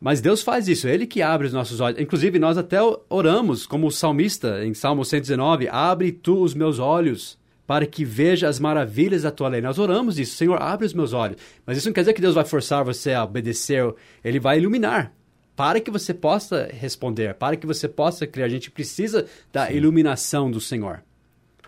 Mas 0.00 0.20
Deus 0.20 0.42
faz 0.42 0.68
isso, 0.68 0.86
Ele 0.86 1.06
que 1.06 1.22
abre 1.22 1.46
os 1.46 1.52
nossos 1.52 1.80
olhos. 1.80 1.98
Inclusive, 1.98 2.38
nós 2.38 2.58
até 2.58 2.78
oramos, 3.08 3.66
como 3.66 3.86
o 3.86 3.90
salmista, 3.90 4.62
em 4.64 4.74
Salmo 4.74 5.04
119, 5.04 5.68
abre 5.68 6.12
tu 6.12 6.42
os 6.42 6.52
meus 6.52 6.78
olhos 6.78 7.38
para 7.66 7.86
que 7.86 8.04
veja 8.04 8.48
as 8.48 8.58
maravilhas 8.58 9.22
da 9.22 9.30
tua 9.30 9.48
lei. 9.48 9.60
Nós 9.60 9.78
oramos 9.78 10.18
isso, 10.18 10.36
Senhor, 10.36 10.60
abre 10.60 10.86
os 10.86 10.92
meus 10.92 11.12
olhos. 11.12 11.38
Mas 11.64 11.78
isso 11.78 11.88
não 11.88 11.94
quer 11.94 12.02
dizer 12.02 12.12
que 12.12 12.20
Deus 12.20 12.34
vai 12.34 12.44
forçar 12.44 12.84
você 12.84 13.12
a 13.12 13.24
obedecer, 13.24 13.94
Ele 14.22 14.38
vai 14.38 14.58
iluminar. 14.58 15.12
Para 15.56 15.80
que 15.80 15.90
você 15.90 16.12
possa 16.12 16.68
responder, 16.72 17.34
para 17.34 17.56
que 17.56 17.66
você 17.66 17.88
possa 17.88 18.26
crer. 18.26 18.44
A 18.44 18.48
gente 18.48 18.70
precisa 18.70 19.26
da 19.52 19.68
Sim. 19.68 19.74
iluminação 19.74 20.50
do 20.50 20.60
Senhor. 20.60 21.02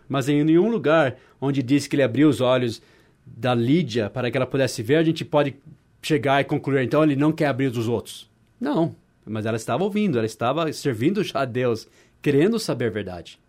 Mas 0.08 0.28
em 0.28 0.42
nenhum 0.44 0.68
lugar 0.68 1.16
onde 1.40 1.62
diz 1.62 1.86
que 1.86 1.96
Ele 1.96 2.02
abriu 2.02 2.28
os 2.28 2.40
olhos 2.40 2.82
da 3.26 3.54
Lídia 3.54 4.08
para 4.08 4.30
que 4.30 4.36
ela 4.36 4.46
pudesse 4.46 4.82
ver, 4.82 4.96
a 4.96 5.02
gente 5.02 5.24
pode 5.24 5.56
chegar 6.00 6.40
e 6.40 6.44
concluir, 6.44 6.84
então 6.84 7.02
ele 7.02 7.16
não 7.16 7.32
quer 7.32 7.46
abrir 7.46 7.70
dos 7.70 7.88
outros. 7.88 8.30
Não, 8.60 8.94
mas 9.24 9.44
ela 9.44 9.56
estava 9.56 9.82
ouvindo, 9.82 10.18
ela 10.18 10.26
estava 10.26 10.72
servindo 10.72 11.24
já 11.24 11.40
a 11.40 11.44
Deus, 11.44 11.88
querendo 12.22 12.58
saber 12.58 12.86
a 12.86 12.90
verdade. 12.90 13.40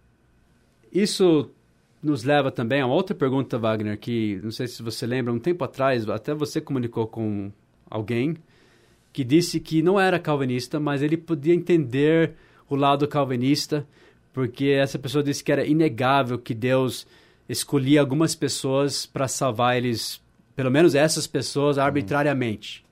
Isso 0.91 1.51
nos 2.01 2.23
leva 2.23 2.51
também 2.51 2.81
a 2.81 2.85
uma 2.85 2.95
outra 2.95 3.15
pergunta, 3.15 3.57
Wagner, 3.57 3.97
que 3.97 4.39
não 4.43 4.51
sei 4.51 4.67
se 4.67 4.83
você 4.83 5.05
lembra, 5.05 5.33
um 5.33 5.39
tempo 5.39 5.63
atrás, 5.63 6.07
até 6.09 6.33
você 6.33 6.61
comunicou 6.61 7.07
com 7.07 7.51
alguém 7.89 8.37
que 9.11 9.23
disse 9.23 9.59
que 9.59 9.81
não 9.81 9.99
era 9.99 10.19
calvinista, 10.19 10.79
mas 10.79 11.01
ele 11.01 11.17
podia 11.17 11.53
entender 11.53 12.33
o 12.69 12.75
lado 12.75 13.07
calvinista, 13.07 13.87
porque 14.31 14.65
essa 14.65 14.99
pessoa 14.99 15.23
disse 15.23 15.43
que 15.43 15.51
era 15.51 15.65
inegável 15.65 16.37
que 16.37 16.53
Deus 16.53 17.07
escolhia 17.49 17.99
algumas 17.99 18.35
pessoas 18.35 19.05
para 19.05 19.27
salvar 19.27 19.77
eles 19.77 20.21
pelo 20.55 20.71
menos 20.71 20.95
essas 20.95 21.27
pessoas, 21.27 21.77
arbitrariamente. 21.77 22.83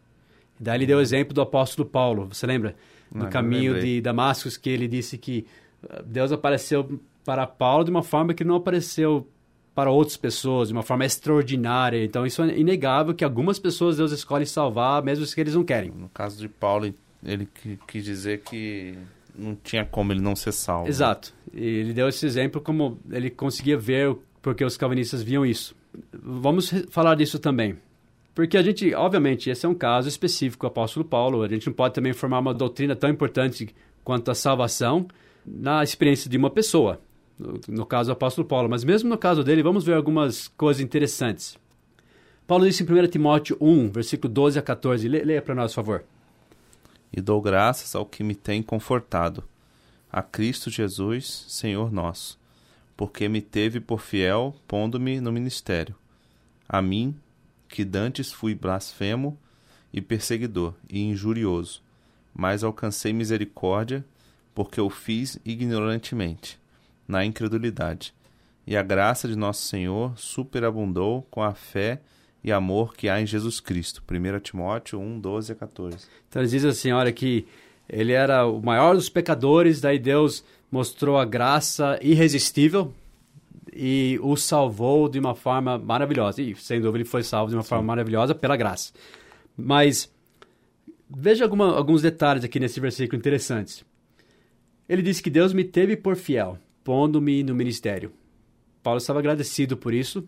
E 0.59 0.63
daí 0.63 0.77
ele 0.77 0.85
deu 0.85 0.99
o 0.99 1.01
exemplo 1.01 1.33
do 1.33 1.41
apóstolo 1.41 1.89
Paulo, 1.89 2.27
você 2.31 2.45
lembra? 2.45 2.75
No 3.11 3.23
não, 3.23 3.29
caminho 3.29 3.73
não 3.73 3.79
de 3.79 4.01
Damasco, 4.01 4.47
que 4.61 4.69
ele 4.69 4.87
disse 4.87 5.17
que 5.17 5.45
uh, 5.83 6.03
Deus 6.03 6.31
apareceu 6.31 6.99
para 7.25 7.45
Paulo 7.45 7.83
de 7.83 7.91
uma 7.91 8.03
forma 8.03 8.33
que 8.33 8.43
não 8.43 8.55
apareceu 8.55 9.27
para 9.73 9.91
outras 9.91 10.15
pessoas, 10.15 10.69
de 10.69 10.73
uma 10.73 10.83
forma 10.83 11.03
extraordinária. 11.03 12.01
Então, 12.01 12.25
isso 12.25 12.41
é 12.41 12.57
inegável 12.57 13.13
que 13.13 13.25
algumas 13.25 13.59
pessoas 13.59 13.97
Deus 13.97 14.13
escolhe 14.13 14.45
salvar, 14.45 15.03
mesmo 15.03 15.25
que 15.25 15.41
eles 15.41 15.55
não 15.55 15.65
querem. 15.65 15.91
No 15.91 16.07
caso 16.07 16.37
de 16.37 16.47
Paulo, 16.47 16.93
ele 17.21 17.49
quis 17.85 18.05
dizer 18.05 18.41
que 18.41 18.97
não 19.37 19.53
tinha 19.55 19.83
como 19.83 20.13
ele 20.13 20.21
não 20.21 20.33
ser 20.33 20.53
salvo. 20.53 20.87
Exato. 20.87 21.33
E 21.53 21.65
ele 21.65 21.91
deu 21.91 22.07
esse 22.07 22.25
exemplo 22.25 22.61
como 22.61 22.97
ele 23.11 23.29
conseguia 23.29 23.77
ver 23.77 24.15
porque 24.41 24.63
os 24.63 24.77
calvinistas 24.77 25.21
viam 25.21 25.45
isso 25.45 25.75
vamos 26.13 26.71
falar 26.89 27.15
disso 27.15 27.39
também. 27.39 27.77
Porque 28.33 28.57
a 28.57 28.61
gente, 28.61 28.93
obviamente, 28.93 29.49
esse 29.49 29.65
é 29.65 29.69
um 29.69 29.73
caso 29.73 30.09
específico 30.09 30.65
do 30.65 30.67
apóstolo 30.67 31.05
Paulo. 31.05 31.41
A 31.41 31.47
gente 31.47 31.67
não 31.67 31.73
pode 31.73 31.93
também 31.93 32.13
formar 32.13 32.39
uma 32.39 32.53
doutrina 32.53 32.95
tão 32.95 33.09
importante 33.09 33.73
quanto 34.03 34.29
a 34.29 34.35
salvação 34.35 35.07
na 35.45 35.83
experiência 35.83 36.29
de 36.29 36.37
uma 36.37 36.49
pessoa, 36.49 36.99
no, 37.37 37.59
no 37.67 37.85
caso 37.85 38.09
do 38.09 38.13
apóstolo 38.13 38.47
Paulo. 38.47 38.69
Mas 38.69 38.83
mesmo 38.83 39.09
no 39.09 39.17
caso 39.17 39.43
dele, 39.43 39.63
vamos 39.63 39.83
ver 39.83 39.95
algumas 39.95 40.47
coisas 40.47 40.81
interessantes. 40.81 41.57
Paulo 42.47 42.65
disse 42.65 42.83
em 42.83 42.85
1 42.85 43.07
Timóteo 43.07 43.57
1, 43.59 43.89
versículo 43.91 44.31
12 44.31 44.59
a 44.59 44.61
14. 44.61 45.07
Le, 45.07 45.23
leia 45.23 45.41
para 45.41 45.55
nós, 45.55 45.71
por 45.71 45.75
favor. 45.75 46.03
E 47.11 47.21
dou 47.21 47.41
graças 47.41 47.95
ao 47.95 48.05
que 48.05 48.23
me 48.23 48.35
tem 48.35 48.61
confortado, 48.61 49.43
a 50.11 50.21
Cristo 50.21 50.69
Jesus, 50.69 51.45
Senhor 51.47 51.91
nosso 51.91 52.37
porque 52.95 53.27
me 53.27 53.41
teve 53.41 53.79
por 53.79 53.99
fiel, 53.99 54.55
pondo-me 54.67 55.19
no 55.19 55.31
ministério. 55.31 55.95
A 56.67 56.81
mim, 56.81 57.15
que 57.67 57.83
dantes 57.83 58.31
fui 58.31 58.55
blasfemo 58.55 59.37
e 59.91 60.01
perseguidor 60.01 60.73
e 60.89 61.01
injurioso, 61.01 61.81
mas 62.33 62.63
alcancei 62.63 63.13
misericórdia, 63.13 64.05
porque 64.53 64.79
o 64.79 64.89
fiz 64.89 65.37
ignorantemente, 65.43 66.57
na 67.07 67.25
incredulidade. 67.25 68.13
E 68.67 68.75
a 68.75 68.81
graça 68.81 69.27
de 69.27 69.35
nosso 69.35 69.63
Senhor 69.63 70.17
superabundou 70.17 71.25
com 71.29 71.41
a 71.43 71.53
fé 71.53 72.01
e 72.43 72.51
amor 72.51 72.95
que 72.95 73.09
há 73.09 73.21
em 73.21 73.25
Jesus 73.25 73.59
Cristo. 73.59 74.03
1 74.09 74.39
Timóteo 74.39 74.99
1, 74.99 75.19
12 75.19 75.51
a 75.51 75.55
14. 75.55 76.07
Então 76.27 76.41
ele 76.41 76.49
diz 76.49 76.65
assim, 76.65 76.91
olha 76.91 77.11
que 77.11 77.47
ele 77.87 78.13
era 78.13 78.45
o 78.45 78.61
maior 78.61 78.95
dos 78.95 79.09
pecadores, 79.09 79.81
daí 79.81 79.99
Deus 79.99 80.43
mostrou 80.71 81.17
a 81.17 81.25
graça 81.25 81.99
irresistível 82.01 82.93
e 83.73 84.19
o 84.21 84.35
salvou 84.35 85.09
de 85.09 85.19
uma 85.19 85.35
forma 85.35 85.77
maravilhosa. 85.77 86.41
E, 86.41 86.55
sem 86.55 86.79
dúvida, 86.79 86.99
ele 86.99 87.09
foi 87.09 87.23
salvo 87.23 87.49
de 87.49 87.55
uma 87.55 87.63
Sim. 87.63 87.69
forma 87.69 87.83
maravilhosa 87.83 88.33
pela 88.33 88.55
graça. 88.55 88.93
Mas 89.55 90.11
veja 91.09 91.43
alguma, 91.43 91.75
alguns 91.75 92.01
detalhes 92.01 92.43
aqui 92.43 92.59
nesse 92.59 92.79
versículo 92.79 93.19
interessantes. 93.19 93.83
Ele 94.87 95.01
disse 95.01 95.21
que 95.21 95.29
Deus 95.29 95.53
me 95.53 95.63
teve 95.63 95.97
por 95.97 96.15
fiel, 96.15 96.57
pondo-me 96.85 97.43
no 97.43 97.55
ministério. 97.55 98.13
Paulo 98.81 98.99
estava 98.99 99.17
agradecido 99.19 99.75
por 99.75 99.93
isso. 99.93 100.25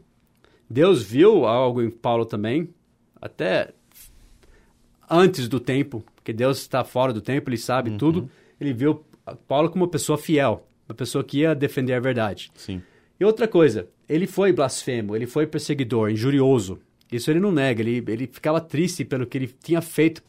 Deus 0.67 1.03
viu 1.03 1.45
algo 1.45 1.81
em 1.81 1.89
Paulo 1.89 2.25
também, 2.25 2.67
até 3.21 3.73
antes 5.09 5.47
do 5.47 5.59
tempo, 5.59 6.03
porque 6.15 6.33
Deus 6.33 6.57
está 6.57 6.83
fora 6.83 7.13
do 7.13 7.21
tempo, 7.21 7.49
ele 7.49 7.57
sabe 7.57 7.91
uhum. 7.91 7.97
tudo. 7.97 8.31
Ele 8.59 8.73
viu 8.73 9.05
Paulo 9.47 9.69
como 9.69 9.85
uma 9.85 9.91
pessoa 9.91 10.17
fiel, 10.17 10.67
uma 10.89 10.95
pessoa 10.95 11.23
que 11.23 11.41
ia 11.41 11.53
defender 11.53 11.93
a 11.93 11.99
verdade. 11.99 12.51
Sim. 12.55 12.81
E 13.19 13.23
outra 13.23 13.47
coisa, 13.47 13.87
ele 14.09 14.25
foi 14.25 14.51
blasfemo, 14.51 15.15
ele 15.15 15.27
foi 15.27 15.45
perseguidor, 15.45 16.09
injurioso. 16.09 16.79
Isso 17.11 17.29
ele 17.29 17.39
não 17.39 17.51
nega, 17.51 17.81
ele, 17.81 18.03
ele 18.07 18.27
ficava 18.27 18.59
triste 18.59 19.05
pelo 19.05 19.27
que 19.27 19.37
ele 19.37 19.47
tinha 19.47 19.81
feito 19.81 20.23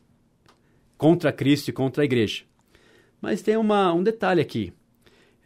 contra 0.97 1.33
Cristo 1.33 1.69
e 1.69 1.73
contra 1.73 2.03
a 2.03 2.05
igreja. 2.05 2.45
Mas 3.21 3.41
tem 3.41 3.57
uma, 3.57 3.93
um 3.95 4.03
detalhe 4.03 4.43
aqui. 4.43 4.75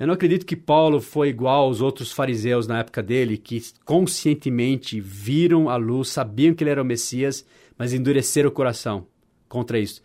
Eu 0.02 0.08
não 0.08 0.14
acredito 0.14 0.44
que 0.44 0.56
Paulo 0.56 1.00
foi 1.00 1.28
igual 1.28 1.66
aos 1.66 1.80
outros 1.80 2.10
fariseus 2.10 2.66
na 2.66 2.80
época 2.80 3.00
dele, 3.00 3.38
que 3.38 3.62
conscientemente 3.84 5.00
viram 5.00 5.68
a 5.68 5.76
luz, 5.76 6.08
sabiam 6.08 6.52
que 6.54 6.64
ele 6.64 6.70
era 6.70 6.82
o 6.82 6.84
Messias, 6.84 7.46
mas 7.78 7.92
endureceram 7.92 8.48
o 8.48 8.52
coração 8.52 9.06
contra 9.48 9.78
isso. 9.78 10.02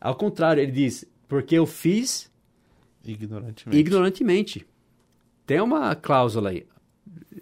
Ao 0.00 0.14
contrário, 0.14 0.62
ele 0.62 0.70
diz: 0.70 1.04
porque 1.26 1.56
eu 1.56 1.66
fiz 1.66 2.30
ignorantemente. 3.04 3.80
ignorantemente. 3.80 4.66
Tem 5.44 5.60
uma 5.60 5.96
cláusula 5.96 6.50
aí. 6.50 6.64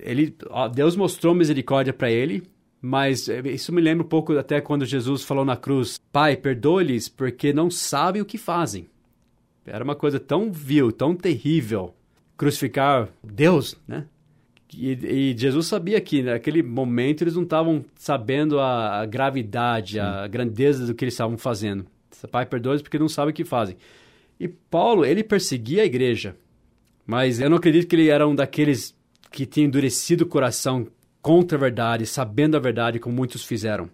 Ele, 0.01 0.35
Deus 0.75 0.97
mostrou 0.97 1.35
misericórdia 1.35 1.93
para 1.93 2.11
ele, 2.11 2.43
mas 2.81 3.29
isso 3.29 3.71
me 3.71 3.83
lembra 3.83 4.07
um 4.07 4.09
pouco 4.09 4.33
até 4.39 4.63
quando 4.63 4.87
Jesus 4.87 5.25
falou 5.25 5.45
na 5.45 5.59
cruz: 5.59 6.01
Pai, 6.11 6.39
perdoe-lhes 6.39 7.07
porque 7.07 7.53
não 7.53 7.71
sabem 7.71 8.23
o 8.23 8.25
que 8.25 8.39
fazem. 8.39 8.89
Era 9.67 9.85
uma 9.85 9.95
coisa 9.95 10.19
tão 10.19 10.51
vil, 10.51 10.91
tão 10.91 11.15
terrível 11.15 11.95
crucificar 12.39 13.09
Deus, 13.23 13.77
né? 13.87 14.07
E, 14.75 14.93
e, 15.33 15.37
Jesus 15.37 15.67
sabia 15.67 16.01
que 16.01 16.23
naquele 16.23 16.63
momento 16.63 17.23
eles 17.23 17.35
não 17.35 17.43
estavam 17.43 17.85
sabendo 17.97 18.61
a, 18.61 19.01
a 19.01 19.07
gravidade, 19.07 19.95
Sim. 19.95 20.01
a 20.01 20.27
grandeza 20.27 20.87
do 20.87 20.95
que 20.95 21.05
eles 21.05 21.15
estavam 21.15 21.37
fazendo. 21.37 21.87
Pai, 22.31 22.47
perdoe 22.47 22.83
porque 22.83 22.99
não 22.99 23.09
sabem 23.09 23.33
o 23.33 23.35
que 23.35 23.45
fazem. 23.45 23.77
E 24.39 24.47
Paulo, 24.47 25.05
ele 25.05 25.25
perseguia 25.25 25.83
a 25.83 25.87
igreja, 25.87 26.37
mas 27.07 27.41
eu 27.41 27.49
não 27.49 27.57
acredito 27.57 27.89
que 27.89 27.97
ele 27.97 28.09
era 28.09 28.29
um 28.29 28.35
daqueles 28.35 28.95
que 29.31 29.47
tinha 29.47 29.67
endurecido 29.67 30.25
o 30.25 30.29
coração 30.29 30.87
contra 31.23 31.57
a 31.57 31.61
verdade, 31.61 32.07
sabendo 32.07 32.57
a 32.57 32.61
verdade, 32.61 32.99
como 32.99 33.17
muitos 33.17 33.45
fizeram. 33.45 33.91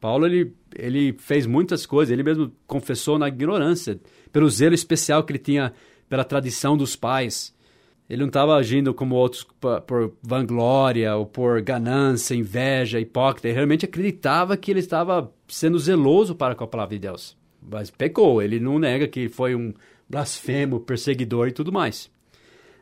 Paulo, 0.00 0.26
ele, 0.26 0.52
ele 0.74 1.12
fez 1.18 1.46
muitas 1.46 1.86
coisas, 1.86 2.12
ele 2.12 2.24
mesmo 2.24 2.52
confessou 2.66 3.18
na 3.18 3.28
ignorância, 3.28 4.00
pelo 4.32 4.48
zelo 4.50 4.74
especial 4.74 5.22
que 5.22 5.32
ele 5.32 5.38
tinha 5.38 5.72
pela 6.12 6.24
tradição 6.24 6.76
dos 6.76 6.94
pais. 6.94 7.54
Ele 8.06 8.20
não 8.20 8.26
estava 8.26 8.54
agindo 8.56 8.92
como 8.92 9.14
outros 9.14 9.46
por, 9.86 10.12
vanglória 10.22 11.16
ou 11.16 11.24
por 11.24 11.62
ganância, 11.62 12.34
inveja, 12.34 13.00
hipócrita. 13.00 13.48
Ele 13.48 13.54
realmente 13.54 13.86
acreditava 13.86 14.54
que 14.54 14.70
ele 14.70 14.80
estava 14.80 15.32
sendo 15.48 15.78
zeloso 15.78 16.34
para 16.34 16.54
com 16.54 16.64
a 16.64 16.66
palavra 16.66 16.94
de 16.94 17.00
Deus. 17.00 17.34
Mas 17.62 17.90
pecou. 17.90 18.42
Ele 18.42 18.60
não 18.60 18.78
nega 18.78 19.08
que 19.08 19.26
foi 19.30 19.54
um 19.54 19.72
blasfemo, 20.06 20.80
perseguidor 20.80 21.48
e 21.48 21.52
tudo 21.52 21.72
mais. 21.72 22.10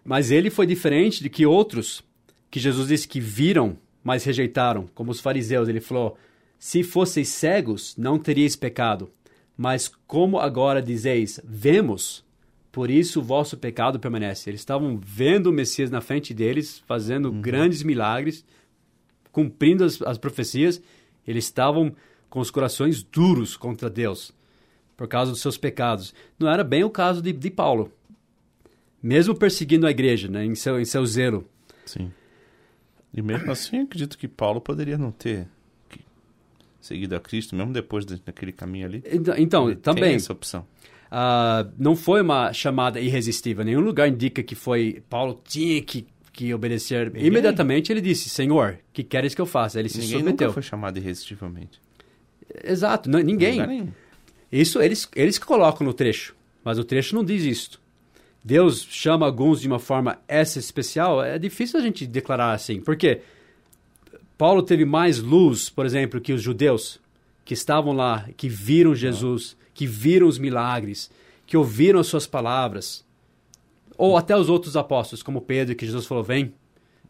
Mas 0.05 0.33
ele 0.33 0.51
foi 0.51 0.67
diferente 0.67 1.23
de 1.23 1.31
que 1.31 1.47
outros 1.47 2.03
que 2.51 2.59
Jesus 2.59 2.89
disse 2.89 3.07
que 3.07 3.21
viram, 3.21 3.79
mas 4.03 4.25
rejeitaram, 4.25 4.89
como 4.93 5.13
os 5.13 5.21
fariseus. 5.21 5.69
Ele 5.69 5.81
falou: 5.81 6.19
Se 6.59 6.83
fosseis 6.83 7.29
cegos, 7.29 7.95
não 7.97 8.19
teríeis 8.19 8.57
pecado. 8.57 9.09
Mas 9.57 9.87
como 10.05 10.41
agora 10.41 10.83
dizeis, 10.83 11.39
vemos, 11.45 12.25
por 12.73 12.91
isso 12.91 13.21
o 13.21 13.23
vosso 13.23 13.57
pecado 13.57 13.99
permanece. 13.99 14.49
Eles 14.49 14.61
estavam 14.61 14.99
vendo 15.03 15.49
o 15.49 15.53
Messias 15.53 15.91
na 15.91 16.01
frente 16.01 16.33
deles, 16.33 16.83
fazendo 16.87 17.31
uhum. 17.31 17.41
grandes 17.41 17.83
milagres, 17.83 18.45
cumprindo 19.33 19.85
as, 19.85 20.01
as 20.03 20.19
profecias. 20.19 20.81
Eles 21.27 21.45
estavam 21.45 21.95
com 22.29 22.39
os 22.39 22.51
corações 22.51 23.03
duros 23.03 23.57
contra 23.57 23.91
Deus, 23.91 24.33
por 24.97 25.09
causa 25.09 25.33
dos 25.33 25.41
seus 25.41 25.59
pecados. 25.59 26.15
Não 26.39 26.49
era 26.49 26.63
bem 26.63 26.85
o 26.85 26.91
caso 26.91 27.21
de, 27.21 27.33
de 27.33 27.51
Paulo. 27.51 27.93
Mesmo 29.03 29.35
perseguindo 29.35 29.87
a 29.87 29.91
igreja, 29.91 30.29
né, 30.29 30.45
em, 30.45 30.55
seu, 30.55 30.81
em 30.81 30.85
seu 30.85 31.05
zelo. 31.07 31.49
Sim. 31.85 32.13
E 33.13 33.21
mesmo 33.21 33.51
assim, 33.51 33.81
acredito 33.81 34.17
que 34.17 34.29
Paulo 34.29 34.61
poderia 34.61 34.97
não 34.97 35.11
ter 35.11 35.49
seguido 36.81 37.17
a 37.17 37.21
Cristo, 37.21 37.57
mesmo 37.57 37.73
depois 37.73 38.05
daquele 38.05 38.53
caminho 38.53 38.87
ali. 38.87 39.03
Então, 39.05 39.37
então 39.37 39.75
também. 39.75 40.05
Tem 40.05 40.15
essa 40.15 40.33
opção. 40.33 40.65
Uh, 41.11 41.69
não 41.77 41.97
foi 41.97 42.23
uma 42.23 42.53
chamada 42.53 43.01
irresistível. 43.01 43.65
Nenhum 43.65 43.81
lugar 43.81 44.09
indica 44.09 44.43
que 44.43 44.55
foi 44.55 45.03
Paulo 45.11 45.41
tinha 45.45 45.83
que, 45.83 46.07
que 46.33 46.55
obedecer. 46.55 47.07
Ninguém. 47.07 47.27
Imediatamente 47.27 47.93
ele 47.93 48.01
disse: 48.01 48.29
Senhor, 48.29 48.79
que 48.93 49.03
queres 49.03 49.35
que 49.35 49.41
eu 49.41 49.47
faça? 49.47 49.81
Ele 49.81 49.89
se 49.89 49.99
ninguém 49.99 50.19
submeteu. 50.19 50.47
Nunca 50.49 50.55
foi 50.55 50.63
chamado 50.63 50.99
irresistivelmente. 50.99 51.81
Exato, 52.65 53.11
não, 53.11 53.21
ninguém. 53.21 53.93
Isso 54.51 54.81
eles, 54.81 55.09
eles 55.15 55.39
colocam 55.39 55.87
no 55.87 55.93
trecho, 55.93 56.35
mas 56.65 56.79
o 56.79 56.85
trecho 56.85 57.15
não 57.15 57.25
diz 57.25 57.45
isso. 57.45 57.81
Deus 58.43 58.87
chama 58.89 59.27
alguns 59.27 59.61
de 59.61 59.69
uma 59.69 59.79
forma 59.79 60.19
essa 60.27 60.59
especial, 60.59 61.23
é 61.23 61.39
difícil 61.39 61.79
a 61.79 61.83
gente 61.83 62.07
declarar 62.07 62.53
assim. 62.53 62.81
Porque 62.81 63.21
Paulo 64.39 64.63
teve 64.63 64.85
mais 64.85 65.19
luz, 65.19 65.69
por 65.69 65.85
exemplo, 65.85 66.21
que 66.21 66.33
os 66.33 66.43
judeus 66.43 66.99
que 67.45 67.53
estavam 67.53 67.93
lá, 67.93 68.29
que 68.37 68.49
viram 68.49 68.95
Jesus 68.95 69.57
que 69.81 69.87
viram 69.87 70.29
os 70.29 70.39
milagres, 70.39 71.11
que 71.47 71.57
ouviram 71.57 72.01
as 72.01 72.07
suas 72.07 72.27
palavras, 72.27 73.03
ou 73.97 74.15
até 74.15 74.37
os 74.37 74.51
outros 74.51 74.77
apóstolos, 74.77 75.23
como 75.23 75.41
Pedro, 75.41 75.75
que 75.75 75.87
Jesus 75.87 76.05
falou: 76.05 76.23
Vem. 76.23 76.53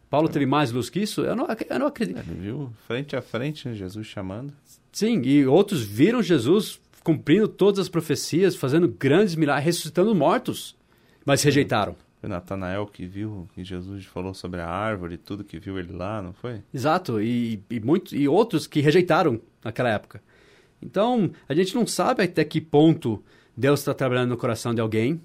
Paulo 0.09 0.29
teve 0.29 0.47
mais 0.47 0.71
luz 0.71 0.89
que 0.89 1.01
isso? 1.01 1.23
Eu 1.23 1.35
não, 1.35 1.49
eu 1.69 1.79
não 1.81 1.89
acredito. 1.89 2.21
Ele 2.21 2.41
viu 2.41 2.73
frente 2.87 3.17
a 3.17 3.23
frente 3.23 3.69
né, 3.69 3.75
Jesus 3.75 4.07
chamando. 4.07 4.53
Sim, 4.93 5.21
e 5.23 5.45
outros 5.47 5.83
viram 5.83 6.23
Jesus 6.23 6.81
cumprindo 7.03 7.49
todas 7.49 7.81
as 7.81 7.89
profecias, 7.89 8.55
fazendo 8.55 8.87
grandes 8.87 9.35
milagres, 9.35 9.65
ressuscitando 9.65 10.15
mortos, 10.15 10.77
mas 11.25 11.43
rejeitaram. 11.43 11.97
Foi 12.21 12.29
Natanael 12.29 12.87
que 12.87 13.05
viu 13.05 13.49
que 13.53 13.65
Jesus 13.65 14.05
falou 14.05 14.33
sobre 14.33 14.61
a 14.61 14.69
árvore, 14.69 15.17
tudo 15.17 15.43
que 15.43 15.59
viu 15.59 15.77
ele 15.77 15.93
lá, 15.93 16.23
não 16.23 16.33
foi? 16.33 16.63
Exato, 16.73 17.21
e, 17.21 17.61
e, 17.69 17.81
muito, 17.81 18.15
e 18.15 18.29
outros 18.29 18.69
que 18.69 18.81
rejeitaram 18.81 19.41
naquela 19.65 19.91
época. 19.91 20.23
Então, 20.83 21.31
a 21.49 21.55
gente 21.55 21.75
não 21.75 21.87
sabe 21.87 22.23
até 22.23 22.45
que 22.45 22.61
ponto 22.61 23.23
Deus 23.57 23.81
está 23.81 23.93
trabalhando 23.93 24.31
no 24.31 24.37
coração 24.37 24.75
de 24.75 24.81
alguém. 24.81 25.21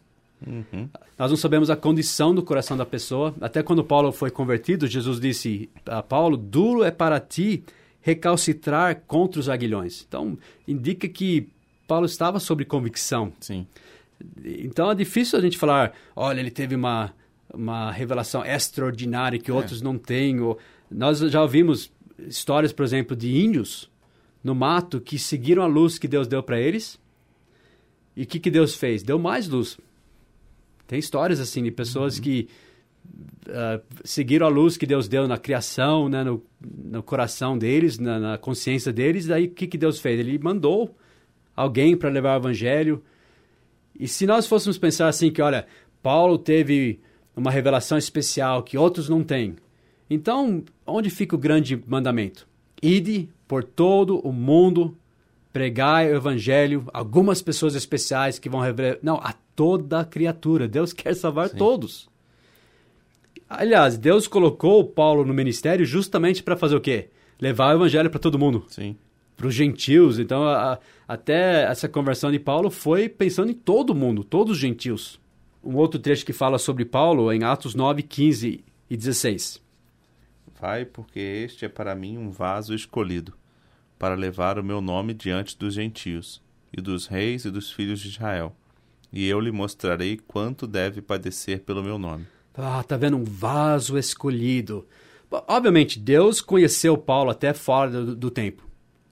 Uhum. 0.45 0.89
Nós 1.17 1.31
não 1.31 1.37
sabemos 1.37 1.69
a 1.69 1.75
condição 1.75 2.35
do 2.35 2.43
coração 2.43 2.75
da 2.75 2.85
pessoa. 2.85 3.33
Até 3.39 3.63
quando 3.63 3.83
Paulo 3.83 4.11
foi 4.11 4.29
convertido, 4.29 4.85
Jesus 4.87 5.19
disse 5.19 5.69
a 5.85 6.03
Paulo: 6.03 6.35
Duro 6.35 6.83
é 6.83 6.91
para 6.91 7.19
ti 7.19 7.63
recalcitrar 8.01 9.01
contra 9.07 9.39
os 9.39 9.49
aguilhões. 9.49 10.05
Então, 10.07 10.37
indica 10.67 11.07
que 11.07 11.47
Paulo 11.87 12.05
estava 12.05 12.39
sob 12.39 12.65
convicção. 12.65 13.31
Sim. 13.39 13.65
Então, 14.43 14.91
é 14.91 14.95
difícil 14.95 15.39
a 15.39 15.41
gente 15.41 15.57
falar: 15.57 15.93
olha, 16.15 16.39
ele 16.39 16.51
teve 16.51 16.75
uma, 16.75 17.13
uma 17.53 17.91
revelação 17.91 18.43
extraordinária 18.45 19.39
que 19.39 19.49
é. 19.49 19.53
outros 19.53 19.81
não 19.81 19.97
têm. 19.97 20.41
Ou... 20.41 20.59
Nós 20.91 21.19
já 21.19 21.41
ouvimos 21.41 21.91
histórias, 22.19 22.73
por 22.73 22.83
exemplo, 22.83 23.15
de 23.15 23.37
índios 23.37 23.89
no 24.45 24.53
mato 24.53 25.01
que 25.01 25.17
seguiram 25.17 25.63
a 25.63 25.65
luz 25.65 25.97
que 25.97 26.07
Deus 26.07 26.27
deu 26.27 26.43
para 26.43 26.61
eles. 26.61 26.99
E 28.15 28.21
o 28.21 28.27
que, 28.27 28.39
que 28.39 28.51
Deus 28.51 28.75
fez? 28.75 29.01
Deu 29.01 29.17
mais 29.17 29.47
luz. 29.47 29.75
Tem 30.85 30.99
histórias 30.99 31.39
assim 31.39 31.63
de 31.63 31.71
pessoas 31.71 32.17
uhum. 32.17 32.21
que 32.21 32.47
uh, 33.47 33.81
seguiram 34.03 34.45
a 34.45 34.49
luz 34.49 34.77
que 34.77 34.85
Deus 34.85 35.07
deu 35.07 35.27
na 35.27 35.39
criação, 35.39 36.07
né, 36.07 36.23
no, 36.23 36.45
no 36.61 37.01
coração 37.01 37.57
deles, 37.57 37.97
na, 37.97 38.19
na 38.19 38.37
consciência 38.37 38.93
deles. 38.93 39.25
Daí 39.25 39.45
o 39.45 39.49
que, 39.49 39.65
que 39.65 39.79
Deus 39.79 39.99
fez? 39.99 40.19
Ele 40.19 40.37
mandou 40.37 40.95
alguém 41.55 41.97
para 41.97 42.11
levar 42.11 42.35
o 42.35 42.39
evangelho. 42.39 43.03
E 43.99 44.07
se 44.07 44.27
nós 44.27 44.45
fôssemos 44.45 44.77
pensar 44.77 45.07
assim 45.07 45.31
que, 45.31 45.41
olha, 45.41 45.65
Paulo 46.03 46.37
teve 46.37 46.99
uma 47.35 47.49
revelação 47.49 47.97
especial 47.97 48.61
que 48.61 48.77
outros 48.77 49.09
não 49.09 49.23
têm. 49.23 49.55
Então, 50.07 50.63
onde 50.85 51.09
fica 51.09 51.35
o 51.35 51.39
grande 51.39 51.81
mandamento? 51.87 52.47
Ide 52.79 53.27
por 53.47 53.63
todo 53.63 54.19
o 54.19 54.31
mundo, 54.31 54.97
pregai 55.51 56.11
o 56.11 56.15
evangelho, 56.15 56.87
algumas 56.93 57.41
pessoas 57.41 57.75
especiais 57.75 58.39
que 58.39 58.49
vão 58.49 58.59
revelar. 58.59 58.97
Não, 59.01 59.15
a 59.17 59.33
toda 59.55 60.03
criatura. 60.03 60.67
Deus 60.67 60.91
quer 60.93 61.15
salvar 61.15 61.49
Sim. 61.49 61.57
todos. 61.57 62.09
Aliás, 63.47 63.97
Deus 63.97 64.27
colocou 64.27 64.83
Paulo 64.83 65.23
no 65.23 65.33
ministério 65.33 65.85
justamente 65.85 66.41
para 66.41 66.57
fazer 66.57 66.75
o 66.75 66.81
quê? 66.81 67.09
Levar 67.39 67.73
o 67.73 67.77
evangelho 67.77 68.09
para 68.09 68.19
todo 68.19 68.39
mundo. 68.39 68.65
Sim. 68.67 68.97
Para 69.37 69.47
os 69.47 69.53
gentios. 69.53 70.17
Então, 70.17 70.43
a, 70.43 70.79
até 71.07 71.63
essa 71.63 71.87
conversão 71.87 72.31
de 72.31 72.39
Paulo 72.39 72.71
foi 72.71 73.07
pensando 73.07 73.51
em 73.51 73.55
todo 73.55 73.93
mundo, 73.93 74.23
todos 74.23 74.53
os 74.53 74.59
gentios. 74.59 75.19
Um 75.63 75.75
outro 75.75 75.99
trecho 75.99 76.25
que 76.25 76.33
fala 76.33 76.57
sobre 76.57 76.85
Paulo 76.85 77.31
é 77.31 77.35
em 77.35 77.43
Atos 77.43 77.75
9, 77.75 78.03
15 78.03 78.63
e 78.89 78.97
16. 78.97 79.61
Vai, 80.59 80.85
porque 80.85 81.19
este 81.19 81.65
é 81.65 81.69
para 81.69 81.95
mim 81.95 82.17
um 82.17 82.29
vaso 82.29 82.73
escolhido, 82.73 83.33
para 83.97 84.15
levar 84.15 84.59
o 84.59 84.63
meu 84.63 84.81
nome 84.81 85.13
diante 85.13 85.57
dos 85.57 85.73
gentios, 85.73 86.41
e 86.75 86.81
dos 86.81 87.07
reis 87.07 87.45
e 87.45 87.51
dos 87.51 87.71
filhos 87.71 87.99
de 87.99 88.09
Israel. 88.09 88.55
E 89.11 89.27
eu 89.27 89.39
lhe 89.39 89.51
mostrarei 89.51 90.17
quanto 90.17 90.67
deve 90.67 91.01
padecer 91.01 91.61
pelo 91.61 91.83
meu 91.83 91.97
nome. 91.97 92.27
Ah, 92.57 92.83
tá 92.83 92.97
vendo? 92.97 93.17
Um 93.17 93.23
vaso 93.23 93.97
escolhido. 93.97 94.85
Obviamente, 95.47 95.99
Deus 95.99 96.41
conheceu 96.41 96.97
Paulo 96.97 97.29
até 97.29 97.53
fora 97.53 97.91
do, 97.91 98.15
do 98.15 98.31
tempo. 98.31 98.63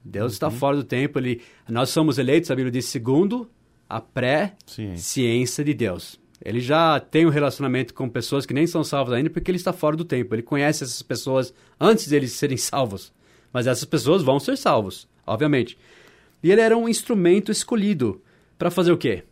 Deus 0.03 0.31
uhum. 0.31 0.33
está 0.33 0.51
fora 0.51 0.75
do 0.75 0.83
tempo. 0.83 1.19
Ele, 1.19 1.41
nós 1.67 1.89
somos 1.89 2.17
eleitos, 2.17 2.51
a 2.51 2.55
Bíblia 2.55 2.71
diz, 2.71 2.85
segundo 2.85 3.49
a 3.89 4.01
pré-ciência 4.01 5.63
de 5.63 5.73
Deus. 5.73 6.19
Ele 6.43 6.59
já 6.59 6.99
tem 6.99 7.25
um 7.25 7.29
relacionamento 7.29 7.93
com 7.93 8.09
pessoas 8.09 8.45
que 8.45 8.53
nem 8.53 8.67
são 8.67 8.83
salvas 8.83 9.13
ainda 9.13 9.29
porque 9.29 9.49
ele 9.49 9.57
está 9.57 9.71
fora 9.71 9.95
do 9.95 10.03
tempo. 10.03 10.35
Ele 10.35 10.41
conhece 10.41 10.83
essas 10.83 11.01
pessoas 11.01 11.53
antes 11.79 12.07
deles 12.07 12.33
serem 12.33 12.57
salvos. 12.57 13.13
Mas 13.53 13.67
essas 13.67 13.85
pessoas 13.85 14.23
vão 14.23 14.39
ser 14.39 14.57
salvos, 14.57 15.07
obviamente. 15.25 15.77
E 16.41 16.51
ele 16.51 16.59
era 16.59 16.75
um 16.75 16.89
instrumento 16.89 17.51
escolhido 17.51 18.21
para 18.57 18.71
fazer 18.71 18.91
o 18.91 18.97
quê? 18.97 19.23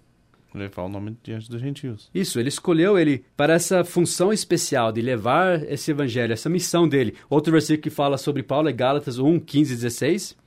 Levar 0.54 0.84
o 0.84 0.90
nome 0.90 1.18
diante 1.24 1.50
dos 1.50 1.62
gentios. 1.62 2.10
Isso, 2.14 2.40
ele 2.40 2.50
escolheu 2.50 3.00
ele 3.00 3.26
para 3.36 3.54
essa 3.54 3.84
função 3.84 4.32
especial 4.32 4.92
de 4.92 5.02
levar 5.02 5.64
esse 5.64 5.92
evangelho, 5.92 6.34
essa 6.34 6.50
missão 6.50 6.88
dele. 6.88 7.16
Outro 7.30 7.52
versículo 7.52 7.82
que 7.82 7.90
fala 7.90 8.18
sobre 8.18 8.44
Paulo 8.44 8.70
é 8.70 8.74
Gálatas 8.74 9.18
1, 9.18 9.40
15 9.40 9.74
e 9.74 9.76
16. 9.78 10.38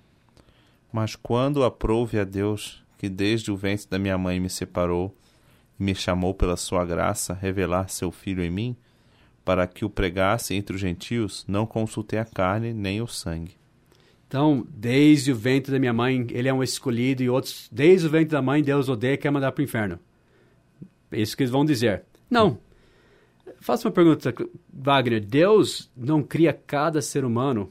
Mas 0.93 1.16
quando 1.16 1.64
aprouve 1.64 2.18
a 2.18 2.25
Deus, 2.25 2.85
que 2.99 3.09
desde 3.09 3.51
o 3.51 3.57
ventre 3.57 3.89
da 3.89 3.99
minha 3.99 4.16
mãe 4.16 4.39
me 4.39 4.51
separou 4.51 5.14
e 5.81 5.83
me 5.83 5.95
chamou 5.95 6.35
pela 6.35 6.57
sua 6.57 6.85
graça 6.85 7.35
revelar 7.35 7.89
seu 7.89 8.11
filho 8.12 8.45
em 8.45 8.51
mim, 8.51 8.77
para 9.45 9.66
que 9.66 9.85
o 9.85 9.91
pregasse 9.91 10.55
entre 10.55 10.77
os 10.77 10.81
gentios, 10.81 11.45
não 11.49 11.66
consultei 11.66 12.18
a 12.18 12.25
carne 12.25 12.72
nem 12.72 13.03
o 13.03 13.07
sangue. 13.07 13.57
Então, 14.35 14.66
desde 14.68 15.30
o 15.30 15.37
ventre 15.37 15.70
da 15.70 15.78
minha 15.78 15.93
mãe, 15.93 16.26
ele 16.30 16.49
é 16.49 16.53
um 16.53 16.61
escolhido, 16.61 17.22
e 17.22 17.30
outros, 17.30 17.68
desde 17.70 18.09
o 18.09 18.11
ventre 18.11 18.30
da 18.30 18.43
mãe, 18.43 18.64
Deus 18.64 18.89
odeia 18.89 19.14
e 19.14 19.16
quer 19.16 19.30
mandar 19.30 19.53
para 19.53 19.61
o 19.61 19.64
inferno. 19.64 19.97
É 21.12 21.20
isso 21.20 21.37
que 21.37 21.45
eles 21.45 21.53
vão 21.53 21.64
dizer. 21.64 22.03
Não. 22.28 22.59
Faça 23.61 23.87
uma 23.87 23.95
pergunta, 23.95 24.35
Wagner. 24.72 25.24
Deus 25.24 25.89
não 25.97 26.20
cria 26.20 26.53
cada 26.53 27.01
ser 27.01 27.24
humano 27.24 27.70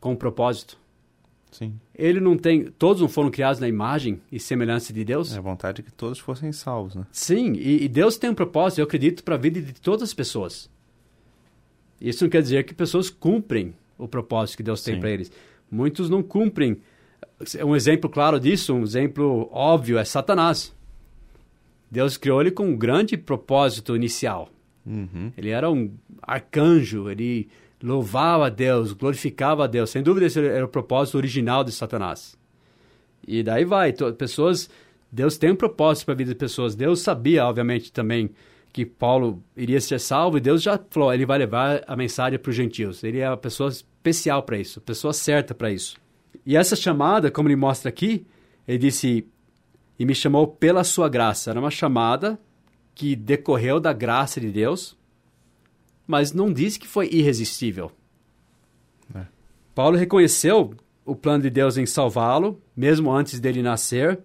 com 0.00 0.12
um 0.12 0.16
propósito? 0.16 0.78
Sim. 1.50 1.80
Ele 1.94 2.20
não 2.20 2.36
tem. 2.36 2.66
Todos 2.66 3.00
não 3.00 3.08
foram 3.08 3.30
criados 3.30 3.58
na 3.58 3.66
imagem 3.66 4.20
e 4.30 4.38
semelhança 4.38 4.92
de 4.92 5.02
Deus? 5.02 5.34
É 5.34 5.38
a 5.38 5.40
vontade 5.40 5.82
que 5.82 5.90
todos 5.90 6.18
fossem 6.18 6.52
salvos, 6.52 6.94
né? 6.94 7.06
Sim, 7.10 7.54
e, 7.54 7.84
e 7.84 7.88
Deus 7.88 8.18
tem 8.18 8.28
um 8.28 8.34
propósito, 8.34 8.80
eu 8.80 8.84
acredito, 8.84 9.24
para 9.24 9.36
a 9.36 9.38
vida 9.38 9.62
de 9.62 9.80
todas 9.80 10.02
as 10.02 10.12
pessoas. 10.12 10.68
Isso 11.98 12.22
não 12.22 12.30
quer 12.30 12.42
dizer 12.42 12.64
que 12.64 12.74
pessoas 12.74 13.08
cumprem 13.08 13.74
o 13.96 14.06
propósito 14.06 14.58
que 14.58 14.62
Deus 14.62 14.82
tem 14.82 15.00
para 15.00 15.08
eles. 15.08 15.32
Muitos 15.74 16.08
não 16.08 16.22
cumprem. 16.22 16.80
Um 17.64 17.74
exemplo 17.74 18.08
claro 18.08 18.38
disso, 18.38 18.72
um 18.72 18.84
exemplo 18.84 19.48
óbvio, 19.52 19.98
é 19.98 20.04
Satanás. 20.04 20.72
Deus 21.90 22.16
criou 22.16 22.40
ele 22.40 22.52
com 22.52 22.66
um 22.66 22.76
grande 22.76 23.16
propósito 23.16 23.96
inicial. 23.96 24.48
Uhum. 24.86 25.32
Ele 25.36 25.50
era 25.50 25.68
um 25.68 25.92
arcanjo, 26.22 27.10
ele 27.10 27.48
louvava 27.82 28.46
a 28.46 28.50
Deus, 28.50 28.92
glorificava 28.92 29.64
a 29.64 29.66
Deus. 29.66 29.90
Sem 29.90 30.02
dúvida, 30.02 30.26
esse 30.26 30.38
era 30.38 30.64
o 30.64 30.68
propósito 30.68 31.16
original 31.16 31.64
de 31.64 31.72
Satanás. 31.72 32.38
E 33.26 33.42
daí 33.42 33.64
vai, 33.64 33.92
pessoas, 34.16 34.70
Deus 35.10 35.36
tem 35.36 35.50
um 35.50 35.56
propósito 35.56 36.06
para 36.06 36.14
a 36.14 36.16
vida 36.16 36.30
de 36.30 36.38
pessoas. 36.38 36.76
Deus 36.76 37.00
sabia, 37.00 37.46
obviamente, 37.46 37.92
também 37.92 38.30
que 38.74 38.84
Paulo 38.84 39.40
iria 39.56 39.80
ser 39.80 40.00
salvo 40.00 40.36
e 40.36 40.40
Deus 40.40 40.60
já 40.60 40.76
falou, 40.90 41.14
ele 41.14 41.24
vai 41.24 41.38
levar 41.38 41.84
a 41.86 41.94
mensagem 41.94 42.36
para 42.40 42.50
os 42.50 42.56
gentios. 42.56 43.04
Ele 43.04 43.20
é 43.20 43.26
a 43.26 43.36
pessoa 43.36 43.70
especial 43.70 44.42
para 44.42 44.58
isso, 44.58 44.80
a 44.80 44.82
pessoa 44.82 45.12
certa 45.12 45.54
para 45.54 45.70
isso. 45.70 45.96
E 46.44 46.56
essa 46.56 46.74
chamada, 46.74 47.30
como 47.30 47.48
ele 47.48 47.54
mostra 47.54 47.88
aqui, 47.88 48.26
ele 48.66 48.78
disse, 48.78 49.28
e 49.96 50.04
me 50.04 50.12
chamou 50.12 50.48
pela 50.48 50.82
sua 50.82 51.08
graça. 51.08 51.50
Era 51.50 51.60
uma 51.60 51.70
chamada 51.70 52.36
que 52.96 53.14
decorreu 53.14 53.78
da 53.78 53.92
graça 53.92 54.40
de 54.40 54.50
Deus, 54.50 54.98
mas 56.04 56.32
não 56.32 56.52
diz 56.52 56.76
que 56.76 56.88
foi 56.88 57.08
irresistível. 57.12 57.92
É. 59.14 59.24
Paulo 59.72 59.96
reconheceu 59.96 60.74
o 61.04 61.14
plano 61.14 61.44
de 61.44 61.50
Deus 61.50 61.76
em 61.76 61.86
salvá-lo, 61.86 62.60
mesmo 62.76 63.12
antes 63.12 63.38
dele 63.38 63.62
nascer, 63.62 64.18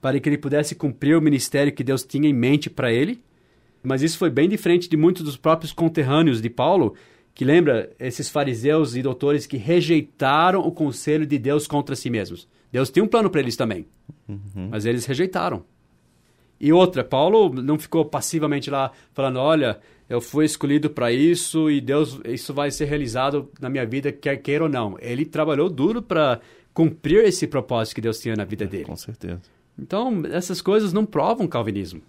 para 0.00 0.20
que 0.20 0.28
ele 0.28 0.38
pudesse 0.38 0.76
cumprir 0.76 1.16
o 1.16 1.20
ministério 1.20 1.72
que 1.72 1.82
Deus 1.82 2.04
tinha 2.04 2.28
em 2.28 2.32
mente 2.32 2.70
para 2.70 2.92
ele. 2.92 3.26
Mas 3.82 4.02
isso 4.02 4.18
foi 4.18 4.30
bem 4.30 4.48
diferente 4.48 4.88
de 4.88 4.96
muitos 4.96 5.22
dos 5.22 5.36
próprios 5.36 5.72
conterrâneos 5.72 6.40
de 6.40 6.50
Paulo, 6.50 6.94
que 7.34 7.44
lembra 7.44 7.90
esses 7.98 8.28
fariseus 8.28 8.96
e 8.96 9.02
doutores 9.02 9.46
que 9.46 9.56
rejeitaram 9.56 10.60
o 10.60 10.72
conselho 10.72 11.26
de 11.26 11.38
Deus 11.38 11.66
contra 11.66 11.94
si 11.94 12.10
mesmos. 12.10 12.48
Deus 12.72 12.90
tinha 12.90 13.04
um 13.04 13.08
plano 13.08 13.30
para 13.30 13.40
eles 13.40 13.56
também, 13.56 13.86
mas 14.70 14.84
eles 14.84 15.06
rejeitaram. 15.06 15.64
E 16.60 16.72
outra, 16.72 17.04
Paulo 17.04 17.54
não 17.62 17.78
ficou 17.78 18.04
passivamente 18.04 18.68
lá 18.68 18.90
falando, 19.12 19.38
olha, 19.38 19.78
eu 20.08 20.20
fui 20.20 20.44
escolhido 20.44 20.90
para 20.90 21.12
isso 21.12 21.70
e 21.70 21.80
Deus, 21.80 22.20
isso 22.24 22.52
vai 22.52 22.70
ser 22.70 22.86
realizado 22.86 23.48
na 23.60 23.68
minha 23.68 23.86
vida, 23.86 24.10
quer 24.10 24.36
queira 24.38 24.64
ou 24.64 24.70
não. 24.70 24.96
Ele 25.00 25.24
trabalhou 25.24 25.70
duro 25.70 26.02
para 26.02 26.40
cumprir 26.74 27.24
esse 27.24 27.46
propósito 27.46 27.94
que 27.94 28.00
Deus 28.00 28.18
tinha 28.18 28.34
na 28.34 28.44
vida 28.44 28.66
dele. 28.66 28.84
Com 28.84 28.96
certeza. 28.96 29.40
Então, 29.78 30.22
essas 30.32 30.60
coisas 30.60 30.92
não 30.92 31.06
provam 31.06 31.46
calvinismo. 31.46 32.02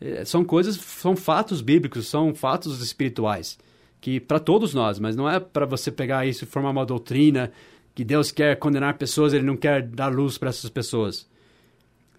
Eh, 0.00 0.24
São 0.24 0.44
coisas, 0.44 0.76
são 0.76 1.16
fatos 1.16 1.60
bíblicos, 1.60 2.06
são 2.06 2.34
fatos 2.34 2.80
espirituais, 2.82 3.58
que 4.00 4.20
para 4.20 4.38
todos 4.38 4.74
nós, 4.74 4.98
mas 4.98 5.16
não 5.16 5.28
é 5.28 5.40
para 5.40 5.66
você 5.66 5.90
pegar 5.90 6.26
isso 6.26 6.44
e 6.44 6.46
formar 6.46 6.70
uma 6.70 6.86
doutrina 6.86 7.50
que 7.94 8.04
Deus 8.04 8.30
quer 8.30 8.56
condenar 8.56 8.96
pessoas, 8.96 9.32
ele 9.32 9.44
não 9.44 9.56
quer 9.56 9.82
dar 9.82 10.06
luz 10.12 10.38
para 10.38 10.50
essas 10.50 10.70
pessoas. 10.70 11.26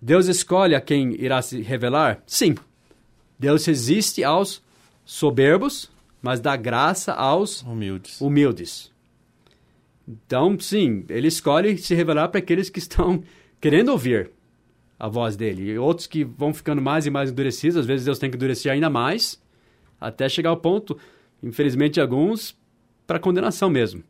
Deus 0.02 0.28
escolhe 0.28 0.76
a 0.76 0.82
quem 0.82 1.14
irá 1.22 1.42
se 1.42 1.62
revelar? 1.62 2.22
Sim. 2.26 2.56
Deus 3.38 3.66
resiste 3.66 4.24
aos 4.24 4.62
soberbos, 5.06 5.90
mas 6.22 6.40
dá 6.42 6.56
graça 6.58 7.14
aos 7.14 7.62
Humildes. 7.62 8.20
humildes. 8.20 8.92
Então, 10.08 10.60
sim, 10.60 11.06
ele 11.08 11.28
escolhe 11.28 11.78
se 11.78 11.94
revelar 11.96 12.28
para 12.30 12.40
aqueles 12.40 12.70
que 12.70 12.80
estão 12.80 13.24
querendo 13.62 13.90
ouvir 13.90 14.32
a 15.00 15.08
voz 15.08 15.36
dele. 15.38 15.72
E 15.72 15.78
outros 15.78 16.06
que 16.08 16.24
vão 16.26 16.54
ficando 16.54 16.82
mais 16.82 17.06
e 17.06 17.10
mais 17.10 17.32
endurecidos, 17.32 17.78
às 17.78 17.86
vezes 17.86 18.06
Deus 18.06 18.20
tem 18.20 18.30
que 18.30 18.36
endurecer 18.36 18.72
ainda 18.72 18.90
mais, 18.90 19.42
até 20.00 20.28
chegar 20.28 20.50
ao 20.50 20.58
ponto, 20.58 20.98
infelizmente, 21.42 22.00
alguns, 22.02 22.56
para 23.08 23.18
condenação 23.20 23.70
mesmo. 23.70 24.04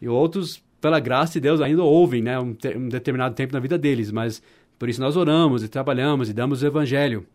E 0.00 0.08
outros, 0.08 0.62
pela 0.80 1.00
graça 1.00 1.34
de 1.34 1.40
Deus, 1.40 1.60
ainda 1.60 1.82
ouvem 1.82 2.22
né, 2.22 2.38
um, 2.38 2.52
te- 2.54 2.76
um 2.76 2.88
determinado 2.88 3.34
tempo 3.34 3.52
na 3.54 3.58
vida 3.60 3.78
deles, 3.78 4.10
mas 4.12 4.42
por 4.78 4.88
isso 4.88 5.00
nós 5.00 5.16
oramos 5.16 5.62
e 5.62 5.68
trabalhamos 5.68 6.28
e 6.28 6.32
damos 6.32 6.62
o 6.62 6.66
evangelho. 6.66 7.26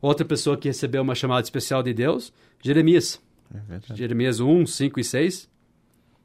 Outra 0.00 0.24
pessoa 0.24 0.56
que 0.56 0.68
recebeu 0.68 1.02
uma 1.02 1.14
chamada 1.14 1.42
especial 1.42 1.82
de 1.82 1.92
Deus, 1.92 2.32
Jeremias. 2.62 3.20
É. 3.52 3.96
Jeremias 3.96 4.40
1, 4.40 4.66
5 4.66 5.00
e 5.00 5.04
6. 5.04 5.48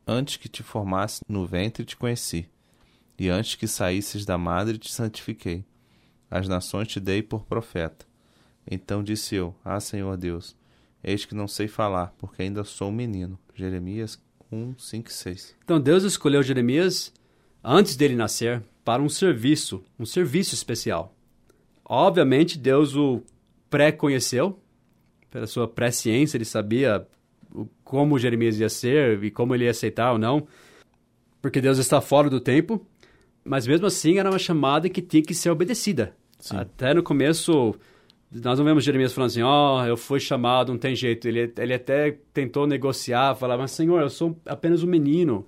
Antes 0.07 0.37
que 0.37 0.47
te 0.47 0.61
formasse 0.61 1.21
no 1.27 1.45
ventre 1.47 1.83
te 1.83 1.97
conheci, 1.97 2.45
e 3.17 3.27
antes 3.27 3.55
que 3.55 3.65
saísses 3.67 4.23
da 4.23 4.37
madre 4.37 4.77
te 4.77 4.91
santifiquei. 4.93 5.65
As 6.29 6.47
nações 6.47 6.87
te 6.87 6.99
dei 6.99 7.21
por 7.21 7.45
profeta. 7.45 8.05
Então 8.69 9.03
disse 9.03 9.35
eu: 9.35 9.55
Ah, 9.63 9.79
Senhor 9.79 10.17
Deus, 10.17 10.55
eis 11.03 11.25
que 11.25 11.35
não 11.35 11.47
sei 11.47 11.67
falar, 11.67 12.13
porque 12.17 12.41
ainda 12.41 12.63
sou 12.63 12.89
um 12.89 12.93
menino. 12.93 13.37
Jeremias 13.53 14.21
1, 14.51 14.75
5 14.77 15.09
e 15.09 15.13
6. 15.13 15.55
Então 15.63 15.79
Deus 15.79 16.03
escolheu 16.03 16.43
Jeremias 16.43 17.13
antes 17.63 17.95
dele 17.95 18.15
nascer 18.15 18.61
para 18.83 19.01
um 19.01 19.09
serviço, 19.09 19.83
um 19.99 20.05
serviço 20.05 20.53
especial. 20.53 21.15
Obviamente 21.83 22.57
Deus 22.57 22.95
o 22.95 23.21
pré-conheceu, 23.69 24.59
pela 25.29 25.47
sua 25.47 25.67
presciência, 25.67 26.37
ele 26.37 26.45
sabia 26.45 27.07
como 27.83 28.19
Jeremias 28.19 28.59
ia 28.59 28.69
ser 28.69 29.23
e 29.23 29.31
como 29.31 29.53
ele 29.53 29.65
ia 29.65 29.71
aceitar 29.71 30.11
ou 30.11 30.17
não, 30.17 30.47
porque 31.41 31.61
Deus 31.61 31.77
está 31.77 32.01
fora 32.01 32.29
do 32.29 32.39
tempo, 32.39 32.85
mas 33.45 33.67
mesmo 33.67 33.85
assim 33.85 34.17
era 34.17 34.29
uma 34.29 34.39
chamada 34.39 34.89
que 34.89 35.01
tinha 35.01 35.21
que 35.23 35.33
ser 35.33 35.49
obedecida. 35.51 36.15
Sim. 36.39 36.57
Até 36.57 36.93
no 36.93 37.03
começo, 37.03 37.75
nós 38.31 38.57
não 38.57 38.65
vemos 38.65 38.83
Jeremias 38.83 39.13
falando 39.13 39.29
assim, 39.29 39.41
ó, 39.43 39.85
eu 39.85 39.95
fui 39.95 40.19
chamado, 40.19 40.71
não 40.71 40.79
tem 40.79 40.95
jeito. 40.95 41.27
Ele, 41.27 41.53
ele 41.57 41.73
até 41.73 42.17
tentou 42.33 42.67
negociar, 42.67 43.35
falar, 43.35 43.57
mas 43.57 43.71
Senhor, 43.71 44.01
eu 44.01 44.09
sou 44.09 44.37
apenas 44.45 44.83
um 44.83 44.87
menino. 44.87 45.47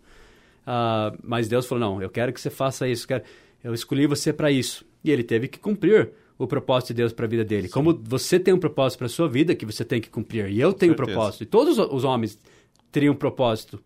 Ah, 0.65 1.13
mas 1.23 1.47
Deus 1.47 1.65
falou, 1.65 1.79
não, 1.89 2.01
eu 2.01 2.09
quero 2.09 2.31
que 2.31 2.39
você 2.39 2.49
faça 2.49 2.87
isso, 2.87 3.03
eu 3.05 3.07
quero- 3.07 3.23
eu 3.63 3.73
escolhi 3.73 4.05
você 4.05 4.31
para 4.31 4.51
isso. 4.51 4.85
E 5.03 5.11
ele 5.11 5.23
teve 5.23 5.47
que 5.47 5.59
cumprir 5.59 6.11
o 6.37 6.45
propósito 6.45 6.89
de 6.89 6.95
Deus 6.95 7.11
para 7.13 7.25
a 7.25 7.27
vida 7.29 7.43
dele. 7.43 7.67
Como 7.67 7.99
você 8.03 8.39
tem 8.39 8.53
um 8.53 8.59
propósito 8.59 8.99
para 8.99 9.07
a 9.07 9.09
sua 9.09 9.27
vida 9.27 9.55
que 9.55 9.65
você 9.65 9.83
tem 9.83 9.99
que 9.99 10.09
cumprir, 10.09 10.49
e 10.49 10.59
eu 10.59 10.71
tenho 10.71 10.93
um 10.93 10.95
propósito, 10.95 11.43
e 11.43 11.45
todos 11.47 11.77
os 11.79 12.03
homens 12.03 12.37
teriam 12.91 13.13
um 13.13 13.17
propósito, 13.17 13.81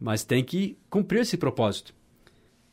mas 0.00 0.24
tem 0.24 0.44
que 0.44 0.78
cumprir 0.88 1.22
esse 1.22 1.36
propósito. 1.36 1.92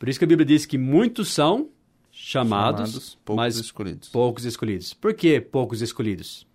Por 0.05 0.09
isso 0.09 0.19
que 0.19 0.25
a 0.25 0.27
Bíblia 0.27 0.45
diz 0.45 0.67
que 0.67 0.77
muitos 0.77 1.29
são 1.29 1.67
chamados, 2.11 3.17
poucos 3.25 3.43
mas 3.43 3.57
escolhidos. 3.57 4.09
poucos 4.09 4.45
escolhidos. 4.45 4.93
Por 4.93 5.15
que 5.15 5.41
poucos 5.41 5.81
escolhidos? 5.81 6.45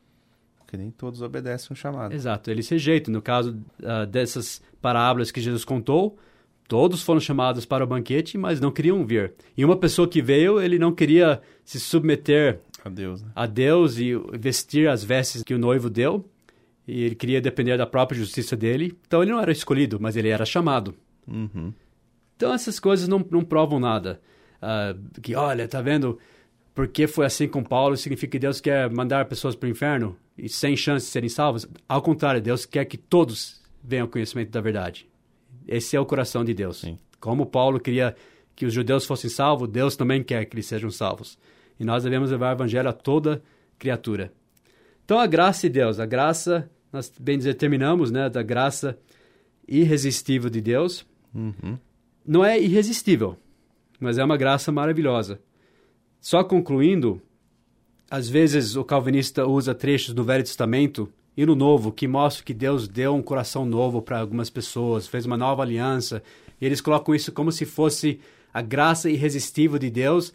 Porque 0.57 0.76
nem 0.76 0.88
todos 0.92 1.20
obedecem 1.20 1.66
o 1.72 1.74
chamado. 1.74 2.14
Exato, 2.14 2.48
eles 2.48 2.68
rejeitam. 2.68 3.12
No 3.12 3.20
caso 3.20 3.61
ah, 3.82 4.05
dessas 4.05 4.62
parábolas 4.80 5.32
que 5.32 5.40
Jesus 5.40 5.64
contou, 5.64 6.16
todos 6.68 7.03
foram 7.03 7.18
chamados 7.18 7.66
para 7.66 7.82
o 7.82 7.88
banquete, 7.88 8.38
mas 8.38 8.61
não 8.61 8.70
queriam 8.70 9.05
vir. 9.05 9.34
E 9.57 9.64
uma 9.64 9.76
pessoa 9.76 10.07
que 10.07 10.22
veio, 10.22 10.61
ele 10.61 10.78
não 10.78 10.92
queria 10.92 11.42
se 11.64 11.80
submeter 11.80 12.61
A 12.84 12.88
Deus, 12.88 13.20
né? 13.20 13.30
a 13.34 13.46
Deus 13.46 13.98
e 13.98 14.12
vestir 14.38 14.88
as 14.88 15.03
vestes 15.03 15.42
que 15.42 15.55
o 15.55 15.59
noivo 15.59 15.90
deu, 15.90 16.24
e 16.86 17.03
ele 17.03 17.16
queria 17.16 17.40
depender 17.40 17.76
da 17.76 17.84
própria 17.84 18.16
justiça 18.16 18.57
dele. 18.57 18.96
Então 19.09 19.20
ele 19.20 19.32
não 19.32 19.40
era 19.40 19.51
escolhido, 19.51 19.98
mas 20.01 20.14
ele 20.14 20.28
era 20.28 20.44
chamado. 20.44 20.94
Uhum. 21.26 21.72
Então 22.41 22.55
essas 22.55 22.80
coisas 22.80 23.07
não, 23.07 23.22
não 23.30 23.45
provam 23.45 23.78
nada. 23.78 24.18
Ah, 24.62 24.97
que, 25.20 25.34
olha, 25.34 25.68
tá 25.68 25.82
vendo? 25.82 26.18
Porque 26.74 27.07
foi 27.07 27.26
assim 27.26 27.47
com 27.47 27.62
Paulo, 27.62 27.99
significa 27.99 28.32
que 28.32 28.38
Deus 28.38 28.62
quer 28.62 28.88
mandar 28.88 29.26
pessoas 29.26 29.55
para 29.55 29.66
o 29.66 29.70
inferno 29.70 30.16
e 30.38 30.49
sem 30.49 30.74
chance 30.74 31.05
de 31.05 31.12
serem 31.12 31.28
salvas? 31.28 31.68
Ao 31.86 32.01
contrário, 32.01 32.41
Deus 32.41 32.64
quer 32.64 32.86
que 32.86 32.97
todos 32.97 33.61
venham 33.84 34.05
ao 34.05 34.09
conhecimento 34.09 34.51
da 34.51 34.61
verdade. 34.62 35.07
Esse 35.68 35.95
é 35.95 36.01
o 36.01 36.07
coração 36.07 36.43
de 36.43 36.55
Deus. 36.55 36.80
Sim. 36.80 36.99
Como 37.20 37.45
Paulo 37.45 37.78
queria 37.78 38.16
que 38.57 38.64
os 38.64 38.72
judeus 38.72 39.05
fossem 39.05 39.28
salvos, 39.28 39.68
Deus 39.68 39.95
também 39.95 40.22
quer 40.22 40.47
que 40.47 40.55
eles 40.55 40.64
sejam 40.64 40.91
salvos. 40.91 41.38
E 41.78 41.84
nós 41.84 42.05
devemos 42.05 42.30
levar 42.30 42.53
o 42.53 42.57
evangelho 42.57 42.88
a 42.88 42.93
toda 42.95 43.43
criatura. 43.78 44.32
Então, 45.05 45.20
a 45.20 45.26
graça 45.26 45.68
de 45.68 45.74
Deus, 45.74 46.01
a 46.01 46.07
graça, 46.07 46.70
nós 46.91 47.12
bem 47.20 47.36
dizer, 47.36 47.53
terminamos, 47.53 48.11
né, 48.11 48.30
da 48.30 48.43
graça 48.43 48.99
irresistível 49.68 50.49
de 50.49 50.62
Deus. 50.62 51.05
Uhum. 51.34 51.78
Não 52.27 52.45
é 52.45 52.61
irresistível, 52.61 53.37
mas 53.99 54.18
é 54.18 54.25
uma 54.25 54.37
graça 54.37 54.71
maravilhosa. 54.71 55.41
Só 56.21 56.45
concluindo, 56.45 57.21
às 58.11 58.29
vezes 58.29 58.77
o 58.77 58.85
calvinista 58.85 59.47
usa 59.47 59.75
trechos 59.75 60.12
do 60.12 60.25
Velho 60.25 60.45
Testamento 60.45 61.11
e 61.37 61.47
no 61.47 61.55
Novo 61.55 61.91
que 61.93 62.07
mostram 62.07 62.45
que 62.45 62.53
Deus 62.53 62.87
deu 62.87 63.14
um 63.14 63.23
coração 63.23 63.64
novo 63.64 64.03
para 64.03 64.21
algumas 64.21 64.51
pessoas, 64.51 65.07
fez 65.07 65.25
uma 65.25 65.37
nova 65.37 65.62
aliança, 65.62 66.23
e 66.61 66.66
eles 66.66 66.81
colocam 66.81 67.14
isso 67.14 67.33
como 67.33 67.51
se 67.51 67.64
fosse 67.64 68.21
a 68.53 68.61
graça 68.61 69.09
irresistível 69.09 69.79
de 69.79 69.91
Deus 69.91 70.35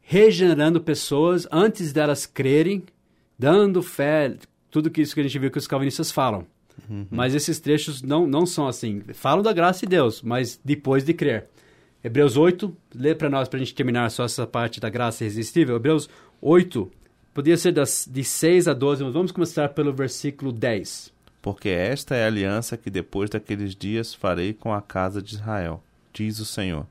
regenerando 0.00 0.80
pessoas 0.80 1.46
antes 1.52 1.92
delas 1.92 2.24
crerem, 2.24 2.82
dando 3.38 3.82
fé, 3.82 4.34
tudo 4.70 4.90
que 4.90 5.02
isso 5.02 5.12
que 5.12 5.20
a 5.20 5.22
gente 5.22 5.38
viu 5.38 5.50
que 5.50 5.58
os 5.58 5.66
calvinistas 5.66 6.10
falam. 6.10 6.46
Uhum. 6.88 7.06
Mas 7.10 7.34
esses 7.34 7.58
trechos 7.58 8.02
não, 8.02 8.26
não 8.26 8.46
são 8.46 8.68
assim. 8.68 9.00
Falam 9.14 9.42
da 9.42 9.52
graça 9.52 9.80
de 9.80 9.86
Deus, 9.86 10.22
mas 10.22 10.60
depois 10.64 11.04
de 11.04 11.14
crer. 11.14 11.48
Hebreus 12.02 12.36
8, 12.36 12.74
lê 12.94 13.14
para 13.14 13.28
nós, 13.28 13.48
para 13.48 13.56
a 13.56 13.60
gente 13.60 13.74
terminar 13.74 14.10
só 14.10 14.24
essa 14.24 14.46
parte 14.46 14.78
da 14.78 14.88
graça 14.88 15.24
irresistível. 15.24 15.76
Hebreus 15.76 16.08
8, 16.40 16.90
podia 17.34 17.56
ser 17.56 17.72
das, 17.72 18.08
de 18.10 18.22
6 18.22 18.68
a 18.68 18.74
12, 18.74 19.04
mas 19.04 19.12
vamos 19.12 19.32
começar 19.32 19.70
pelo 19.70 19.92
versículo 19.92 20.52
10. 20.52 21.12
Porque 21.42 21.68
esta 21.68 22.14
é 22.14 22.24
a 22.24 22.28
aliança 22.28 22.76
que 22.76 22.90
depois 22.90 23.30
daqueles 23.30 23.74
dias 23.74 24.14
farei 24.14 24.52
com 24.52 24.72
a 24.72 24.80
casa 24.80 25.20
de 25.20 25.34
Israel, 25.34 25.82
diz 26.12 26.38
o 26.38 26.44
Senhor. 26.44 26.86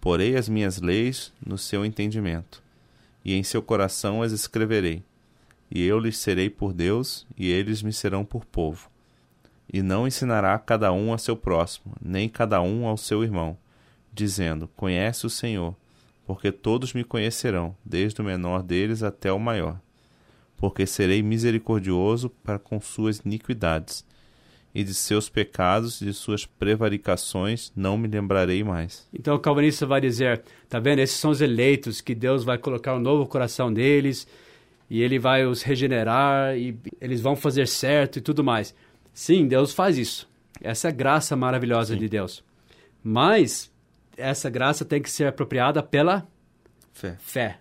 Porei 0.00 0.36
as 0.36 0.48
minhas 0.48 0.80
leis 0.80 1.32
no 1.44 1.58
seu 1.58 1.84
entendimento, 1.84 2.62
e 3.24 3.34
em 3.34 3.42
seu 3.42 3.60
coração 3.60 4.22
as 4.22 4.32
escreverei. 4.32 5.02
E 5.70 5.84
eu 5.84 5.98
lhes 5.98 6.16
serei 6.16 6.48
por 6.48 6.72
Deus, 6.72 7.26
e 7.36 7.50
eles 7.50 7.82
me 7.82 7.92
serão 7.92 8.24
por 8.24 8.44
povo. 8.44 8.90
E 9.70 9.82
não 9.82 10.06
ensinará 10.06 10.58
cada 10.58 10.92
um 10.92 11.12
a 11.12 11.18
seu 11.18 11.36
próximo, 11.36 11.94
nem 12.00 12.28
cada 12.28 12.60
um 12.62 12.86
ao 12.86 12.96
seu 12.96 13.22
irmão, 13.22 13.56
dizendo: 14.12 14.68
Conhece 14.74 15.26
o 15.26 15.30
Senhor, 15.30 15.76
porque 16.26 16.50
todos 16.50 16.94
me 16.94 17.04
conhecerão, 17.04 17.76
desde 17.84 18.20
o 18.20 18.24
menor 18.24 18.62
deles 18.62 19.02
até 19.02 19.30
o 19.30 19.38
maior. 19.38 19.78
Porque 20.56 20.86
serei 20.86 21.22
misericordioso 21.22 22.30
para 22.42 22.58
com 22.58 22.80
suas 22.80 23.18
iniquidades, 23.18 24.06
e 24.74 24.82
de 24.82 24.94
seus 24.94 25.28
pecados 25.28 26.00
e 26.00 26.06
de 26.06 26.14
suas 26.14 26.46
prevaricações 26.46 27.70
não 27.76 27.98
me 27.98 28.08
lembrarei 28.08 28.64
mais. 28.64 29.06
Então 29.12 29.34
o 29.34 29.38
calvinista 29.38 29.84
vai 29.84 30.00
dizer: 30.00 30.42
tá 30.66 30.80
vendo? 30.80 31.00
Esses 31.00 31.18
são 31.18 31.30
os 31.30 31.42
eleitos 31.42 32.00
que 32.00 32.14
Deus 32.14 32.42
vai 32.42 32.56
colocar 32.56 32.94
um 32.94 33.00
novo 33.00 33.26
coração 33.26 33.70
deles 33.72 34.26
e 34.90 35.02
ele 35.02 35.18
vai 35.18 35.44
os 35.44 35.62
regenerar 35.62 36.56
e 36.56 36.78
eles 37.00 37.20
vão 37.20 37.36
fazer 37.36 37.66
certo 37.66 38.18
e 38.18 38.20
tudo 38.20 38.42
mais. 38.42 38.74
Sim, 39.12 39.46
Deus 39.46 39.72
faz 39.72 39.98
isso. 39.98 40.28
Essa 40.60 40.88
é 40.88 40.90
a 40.90 40.94
graça 40.94 41.36
maravilhosa 41.36 41.94
Sim. 41.94 42.00
de 42.00 42.08
Deus. 42.08 42.44
Mas 43.02 43.70
essa 44.16 44.50
graça 44.50 44.84
tem 44.84 45.00
que 45.00 45.10
ser 45.10 45.26
apropriada 45.26 45.82
pela 45.82 46.26
Fé. 46.92 47.16
fé. 47.20 47.58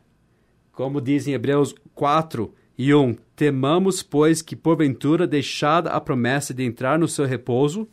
Como 0.72 1.02
diz 1.02 1.28
em 1.28 1.34
Hebreus 1.34 1.76
4 1.94 2.54
e 2.78 2.94
1: 2.94 3.16
Temamos, 3.36 4.02
pois, 4.02 4.42
que 4.42 4.56
porventura, 4.56 5.28
deixada 5.28 5.92
a 5.92 6.02
promessa 6.02 6.54
de 6.54 6.64
entrar 6.64 6.98
no 6.98 7.08
seu 7.08 7.26
repouso, 7.26 7.88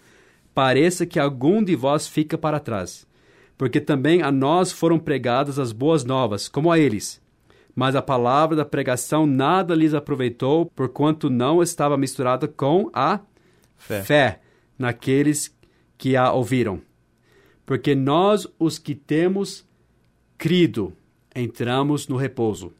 pareça 0.55 1.07
que 1.07 1.18
algum 1.18 1.62
de 1.62 1.74
vós 1.74 2.07
fica 2.07 2.39
para 2.39 2.61
trás. 2.61 3.07
Porque 3.57 3.80
também 3.80 4.22
a 4.22 4.32
nós 4.32 4.72
foram 4.72 4.99
pregadas 4.99 5.59
as 5.59 5.72
boas 5.72 6.05
novas, 6.05 6.49
como 6.49 6.70
a 6.70 6.78
eles. 6.78 7.20
Mas 7.74 7.96
a 7.96 8.02
palavra 8.02 8.56
da 8.56 8.64
pregação 8.64 9.26
nada 9.26 9.74
lhes 9.74 9.94
aproveitou, 9.94 10.66
porquanto 10.66 11.28
não 11.28 11.62
estava 11.62 11.96
misturada 11.96 12.46
com 12.46 12.88
a 12.92 13.20
Fé. 13.76 14.02
fé 14.02 14.40
naqueles 14.78 15.54
que 15.98 16.16
a 16.16 16.32
ouviram. 16.32 16.80
Porque 17.66 17.94
nós, 17.94 18.46
os 18.58 18.78
que 18.78 18.94
temos 18.94 19.66
crido, 20.38 20.92
entramos 21.34 22.06
no 22.06 22.16
repouso. 22.16 22.72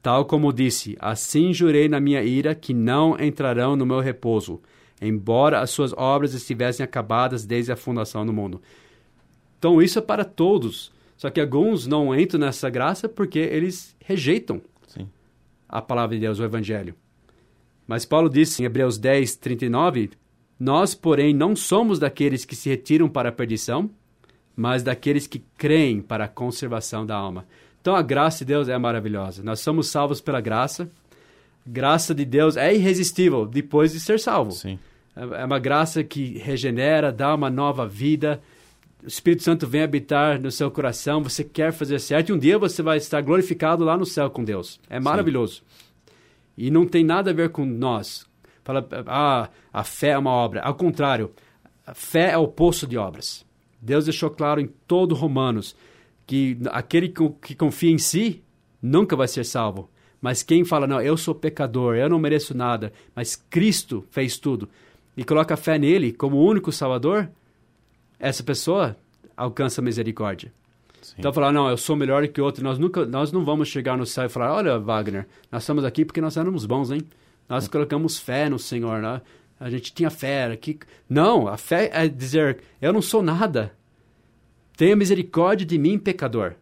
Tal 0.00 0.24
como 0.24 0.52
disse, 0.52 0.96
assim 1.00 1.52
jurei 1.52 1.88
na 1.88 1.98
minha 1.98 2.22
ira 2.22 2.54
que 2.54 2.72
não 2.72 3.18
entrarão 3.20 3.74
no 3.74 3.84
meu 3.84 4.00
repouso, 4.00 4.60
embora 5.02 5.60
as 5.60 5.70
suas 5.70 5.92
obras 5.92 6.34
estivessem 6.34 6.84
acabadas 6.84 7.44
desde 7.44 7.72
a 7.72 7.76
fundação 7.76 8.24
do 8.24 8.32
mundo. 8.32 8.62
Então 9.58 9.82
isso 9.82 9.98
é 9.98 10.02
para 10.02 10.24
todos. 10.24 10.92
Só 11.18 11.28
que 11.30 11.40
alguns 11.40 11.86
não 11.86 12.14
entram 12.18 12.38
nessa 12.38 12.70
graça 12.70 13.08
porque 13.08 13.40
eles 13.40 13.94
rejeitam 14.00 14.62
Sim. 14.86 15.08
a 15.68 15.82
palavra 15.82 16.14
de 16.14 16.20
Deus, 16.20 16.38
o 16.38 16.44
Evangelho. 16.44 16.94
Mas 17.88 18.04
Paulo 18.06 18.30
disse 18.30 18.62
em 18.62 18.64
Hebreus 18.64 18.96
10, 18.98 19.34
39, 19.36 20.10
Nós, 20.60 20.94
porém, 20.94 21.34
não 21.34 21.56
somos 21.56 21.98
daqueles 21.98 22.44
que 22.44 22.54
se 22.54 22.68
retiram 22.68 23.08
para 23.08 23.30
a 23.30 23.32
perdição, 23.32 23.90
mas 24.54 24.84
daqueles 24.84 25.26
que 25.26 25.42
creem 25.56 26.00
para 26.00 26.26
a 26.26 26.28
conservação 26.28 27.04
da 27.04 27.16
alma. 27.16 27.44
Então 27.80 27.96
a 27.96 28.02
graça 28.02 28.44
de 28.44 28.52
Deus 28.52 28.68
é 28.68 28.78
maravilhosa. 28.78 29.42
Nós 29.42 29.58
somos 29.58 29.88
salvos 29.88 30.20
pela 30.20 30.40
graça. 30.40 30.88
Graça 31.66 32.14
de 32.14 32.24
Deus 32.24 32.56
é 32.56 32.72
irresistível 32.72 33.44
depois 33.44 33.92
de 33.92 33.98
ser 33.98 34.20
salvo. 34.20 34.52
Sim. 34.52 34.78
É 35.16 35.44
uma 35.44 35.58
graça 35.58 36.04
que 36.04 36.38
regenera, 36.38 37.10
dá 37.10 37.34
uma 37.34 37.50
nova 37.50 37.88
vida. 37.88 38.40
O 39.02 39.06
Espírito 39.06 39.42
Santo 39.42 39.66
vem 39.66 39.82
habitar 39.82 40.40
no 40.40 40.50
seu 40.50 40.70
coração. 40.70 41.22
Você 41.22 41.44
quer 41.44 41.72
fazer 41.72 41.98
certo 42.00 42.30
e 42.30 42.32
um 42.32 42.38
dia 42.38 42.58
você 42.58 42.82
vai 42.82 42.98
estar 42.98 43.20
glorificado 43.20 43.84
lá 43.84 43.96
no 43.96 44.04
céu 44.04 44.28
com 44.28 44.42
Deus. 44.42 44.80
É 44.90 44.98
maravilhoso. 44.98 45.62
E 46.56 46.70
não 46.70 46.86
tem 46.86 47.04
nada 47.04 47.30
a 47.30 47.34
ver 47.34 47.50
com 47.50 47.64
nós. 47.64 48.26
Fala, 48.64 48.86
ah, 49.06 49.48
a 49.72 49.84
fé 49.84 50.08
é 50.08 50.18
uma 50.18 50.32
obra. 50.32 50.60
Ao 50.62 50.74
contrário, 50.74 51.32
a 51.86 51.94
fé 51.94 52.32
é 52.32 52.36
o 52.36 52.48
poço 52.48 52.86
de 52.86 52.98
obras. 52.98 53.46
Deus 53.80 54.04
deixou 54.04 54.30
claro 54.30 54.60
em 54.60 54.66
todo 54.86 55.14
Romanos 55.14 55.76
que 56.26 56.58
aquele 56.70 57.08
que 57.40 57.54
confia 57.54 57.90
em 57.90 57.98
si 57.98 58.42
nunca 58.82 59.16
vai 59.16 59.28
ser 59.28 59.44
salvo. 59.44 59.88
Mas 60.20 60.42
quem 60.42 60.64
fala, 60.64 60.86
não, 60.86 61.00
eu 61.00 61.16
sou 61.16 61.34
pecador, 61.34 61.94
eu 61.94 62.08
não 62.08 62.18
mereço 62.18 62.56
nada, 62.56 62.92
mas 63.14 63.36
Cristo 63.36 64.04
fez 64.10 64.36
tudo, 64.36 64.68
e 65.16 65.24
coloca 65.24 65.56
fé 65.56 65.78
nele 65.78 66.12
como 66.12 66.36
o 66.36 66.44
único 66.44 66.72
Salvador, 66.72 67.30
essa 68.18 68.42
pessoa 68.42 68.96
alcança 69.36 69.80
a 69.80 69.84
misericórdia. 69.84 70.52
Sim. 71.00 71.14
Então 71.18 71.32
falar, 71.32 71.52
não, 71.52 71.68
eu 71.70 71.76
sou 71.76 71.96
melhor 71.96 72.26
que 72.28 72.40
outro, 72.40 72.62
nós 72.62 72.78
nunca, 72.78 73.06
nós 73.06 73.30
não 73.32 73.44
vamos 73.44 73.68
chegar 73.68 73.96
no 73.96 74.04
céu 74.04 74.26
e 74.26 74.28
falar, 74.28 74.52
olha, 74.52 74.78
Wagner, 74.78 75.26
nós 75.50 75.62
estamos 75.62 75.84
aqui 75.84 76.04
porque 76.04 76.20
nós 76.20 76.36
éramos 76.36 76.66
bons, 76.66 76.90
hein? 76.90 77.02
Nós 77.48 77.66
É. 77.66 77.68
colocamos 77.68 78.18
fé 78.18 78.48
no 78.48 78.58
Senhor, 78.58 79.00
né? 79.00 79.20
A 79.60 79.70
gente 79.70 79.92
tinha 79.92 80.10
fé. 80.10 80.58
Não, 81.08 81.48
a 81.48 81.56
fé 81.56 81.90
é 81.92 82.08
dizer, 82.08 82.58
eu 82.80 82.92
não 82.92 83.02
sou 83.02 83.22
nada. 83.22 83.72
Tenha 84.76 84.94
misericórdia 84.94 85.66
de 85.66 85.76
mim, 85.78 85.98
pecador. 85.98 86.54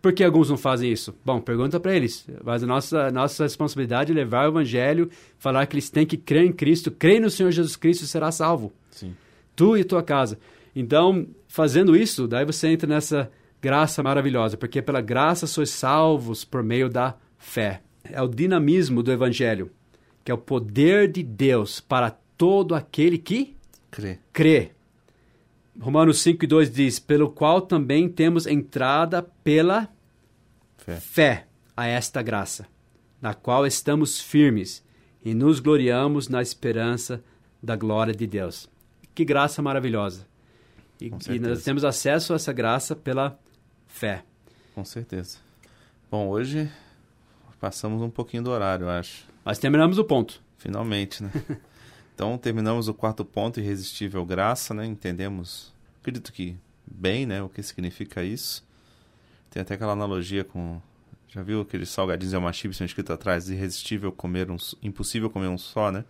Por 0.00 0.12
que 0.12 0.24
alguns 0.24 0.50
não 0.50 0.56
fazem 0.56 0.90
isso? 0.90 1.14
Bom, 1.24 1.40
pergunta 1.40 1.78
para 1.78 1.94
eles. 1.94 2.26
Mas 2.42 2.64
a 2.64 2.66
nossa, 2.66 3.10
nossa 3.12 3.44
responsabilidade 3.44 4.10
é 4.10 4.14
levar 4.14 4.46
o 4.46 4.50
evangelho, 4.50 5.08
falar 5.38 5.64
que 5.66 5.74
eles 5.76 5.88
têm 5.90 6.04
que 6.04 6.16
crer 6.16 6.44
em 6.44 6.52
Cristo, 6.52 6.90
crer 6.90 7.20
no 7.20 7.30
Senhor 7.30 7.52
Jesus 7.52 7.76
Cristo 7.76 8.02
e 8.02 8.08
será 8.08 8.32
salvo 8.32 8.72
Sim. 8.90 9.14
Tu 9.54 9.76
e 9.76 9.84
tua 9.84 10.02
casa. 10.02 10.38
Então, 10.74 11.26
fazendo 11.48 11.96
isso, 11.96 12.26
daí 12.26 12.44
você 12.44 12.68
entra 12.68 12.88
nessa 12.88 13.30
graça 13.60 14.02
maravilhosa, 14.02 14.56
porque 14.56 14.82
pela 14.82 15.00
graça 15.00 15.46
sois 15.46 15.70
salvos 15.70 16.44
por 16.44 16.62
meio 16.62 16.88
da 16.88 17.14
fé. 17.38 17.82
É 18.04 18.20
o 18.20 18.28
dinamismo 18.28 19.02
do 19.02 19.12
evangelho, 19.12 19.70
que 20.24 20.30
é 20.30 20.34
o 20.34 20.38
poder 20.38 21.10
de 21.10 21.22
Deus 21.22 21.80
para 21.80 22.10
todo 22.36 22.74
aquele 22.74 23.18
que 23.18 23.54
Crê. 23.90 24.18
crê. 24.32 24.70
Romanos 25.78 26.20
5 26.20 26.44
e 26.44 26.48
2 26.48 26.70
diz: 26.72 26.98
Pelo 26.98 27.30
qual 27.30 27.60
também 27.60 28.08
temos 28.08 28.46
entrada 28.46 29.22
pela 29.44 29.88
Fé. 30.78 30.96
fé 30.96 31.46
a 31.76 31.86
esta 31.86 32.20
graça, 32.22 32.66
na 33.20 33.32
qual 33.34 33.66
estamos 33.66 34.20
firmes 34.20 34.84
e 35.24 35.34
nos 35.34 35.60
gloriamos 35.60 36.28
na 36.28 36.42
esperança 36.42 37.22
da 37.62 37.76
glória 37.76 38.12
de 38.14 38.26
Deus. 38.26 38.68
Que 39.14 39.24
graça 39.24 39.60
maravilhosa! 39.60 40.26
E, 41.00 41.10
e 41.30 41.38
nós 41.38 41.64
temos 41.64 41.84
acesso 41.84 42.32
a 42.32 42.36
essa 42.36 42.52
graça 42.52 42.94
pela 42.94 43.38
fé. 43.86 44.24
Com 44.74 44.84
certeza. 44.84 45.38
Bom, 46.10 46.28
hoje 46.28 46.70
passamos 47.60 48.02
um 48.02 48.10
pouquinho 48.10 48.42
do 48.42 48.50
horário, 48.50 48.84
eu 48.84 48.90
acho. 48.90 49.26
Mas 49.44 49.58
terminamos 49.58 49.98
o 49.98 50.04
ponto. 50.04 50.42
Finalmente, 50.58 51.22
né? 51.22 51.30
então, 52.14 52.38
terminamos 52.38 52.88
o 52.88 52.94
quarto 52.94 53.24
ponto, 53.24 53.60
irresistível 53.60 54.24
graça, 54.24 54.72
né? 54.72 54.86
Entendemos, 54.86 55.72
acredito 56.00 56.32
que 56.32 56.56
bem, 56.86 57.26
né? 57.26 57.42
O 57.42 57.48
que 57.48 57.62
significa 57.62 58.22
isso. 58.22 58.64
Tem 59.50 59.60
até 59.60 59.74
aquela 59.74 59.92
analogia 59.92 60.44
com... 60.44 60.80
Já 61.28 61.42
viu 61.42 61.62
aqueles 61.62 61.88
salgadinhos 61.88 62.32
e 62.32 62.36
uma 62.36 62.52
chips 62.52 62.80
escrito 62.80 63.12
atrás? 63.12 63.48
Irresistível 63.48 64.12
comer 64.12 64.50
um... 64.50 64.56
Impossível 64.82 65.30
comer 65.30 65.48
um 65.48 65.58
só, 65.58 65.90
né? 65.90 66.04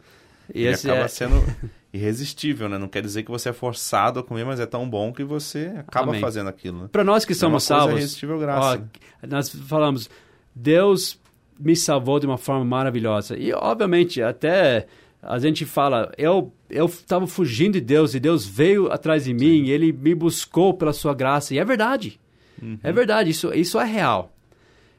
E 0.55 0.64
ele 0.64 0.74
acaba 0.74 1.01
é- 1.05 1.09
sendo 1.09 1.34
irresistível, 1.93 2.68
né? 2.68 2.78
Não 2.78 2.88
quer 2.88 3.03
dizer 3.03 3.22
que 3.22 3.30
você 3.30 3.51
é 3.51 3.53
forçado 3.53 4.20
a 4.20 4.22
comer, 4.22 4.45
mas 4.45 4.59
é 4.61 4.66
tão 4.66 4.88
bom 4.88 5.12
que 5.12 5.22
você 5.24 5.72
acaba 5.76 6.11
Amém. 6.11 6.20
fazendo 6.20 6.49
aquilo. 6.49 6.82
Né? 6.82 6.88
Para 6.90 7.05
nós 7.05 7.24
que 7.24 7.32
É 7.32 7.34
somos 7.34 7.64
uma 7.64 7.68
coisa 7.76 7.82
salvos, 7.82 7.99
irresistível 8.01 8.38
graça, 8.38 8.66
ó, 8.68 8.76
né? 8.76 8.84
nós 9.28 9.49
falamos, 9.51 10.09
Deus 10.55 11.18
me 11.59 11.76
salvou 11.76 12.18
de 12.18 12.26
uma 12.26 12.38
forma 12.38 12.64
maravilhosa. 12.64 13.36
E, 13.38 13.53
obviamente, 13.53 14.22
até 14.22 14.86
a 15.22 15.38
gente 15.38 15.64
fala, 15.64 16.11
eu 16.18 16.53
eu 16.68 16.86
estava 16.86 17.26
fugindo 17.26 17.74
de 17.74 17.82
Deus 17.82 18.14
e 18.14 18.18
Deus 18.20 18.47
veio 18.47 18.90
atrás 18.90 19.24
de 19.24 19.34
mim, 19.34 19.68
ele 19.68 19.93
me 19.93 20.14
buscou 20.14 20.72
pela 20.72 20.93
sua 20.95 21.12
graça. 21.14 21.55
E 21.55 21.59
é 21.59 21.64
verdade. 21.64 22.18
Uhum. 22.61 22.78
É 22.82 22.90
verdade, 22.90 23.28
isso, 23.30 23.53
isso 23.53 23.78
é 23.78 23.84
real. 23.84 24.32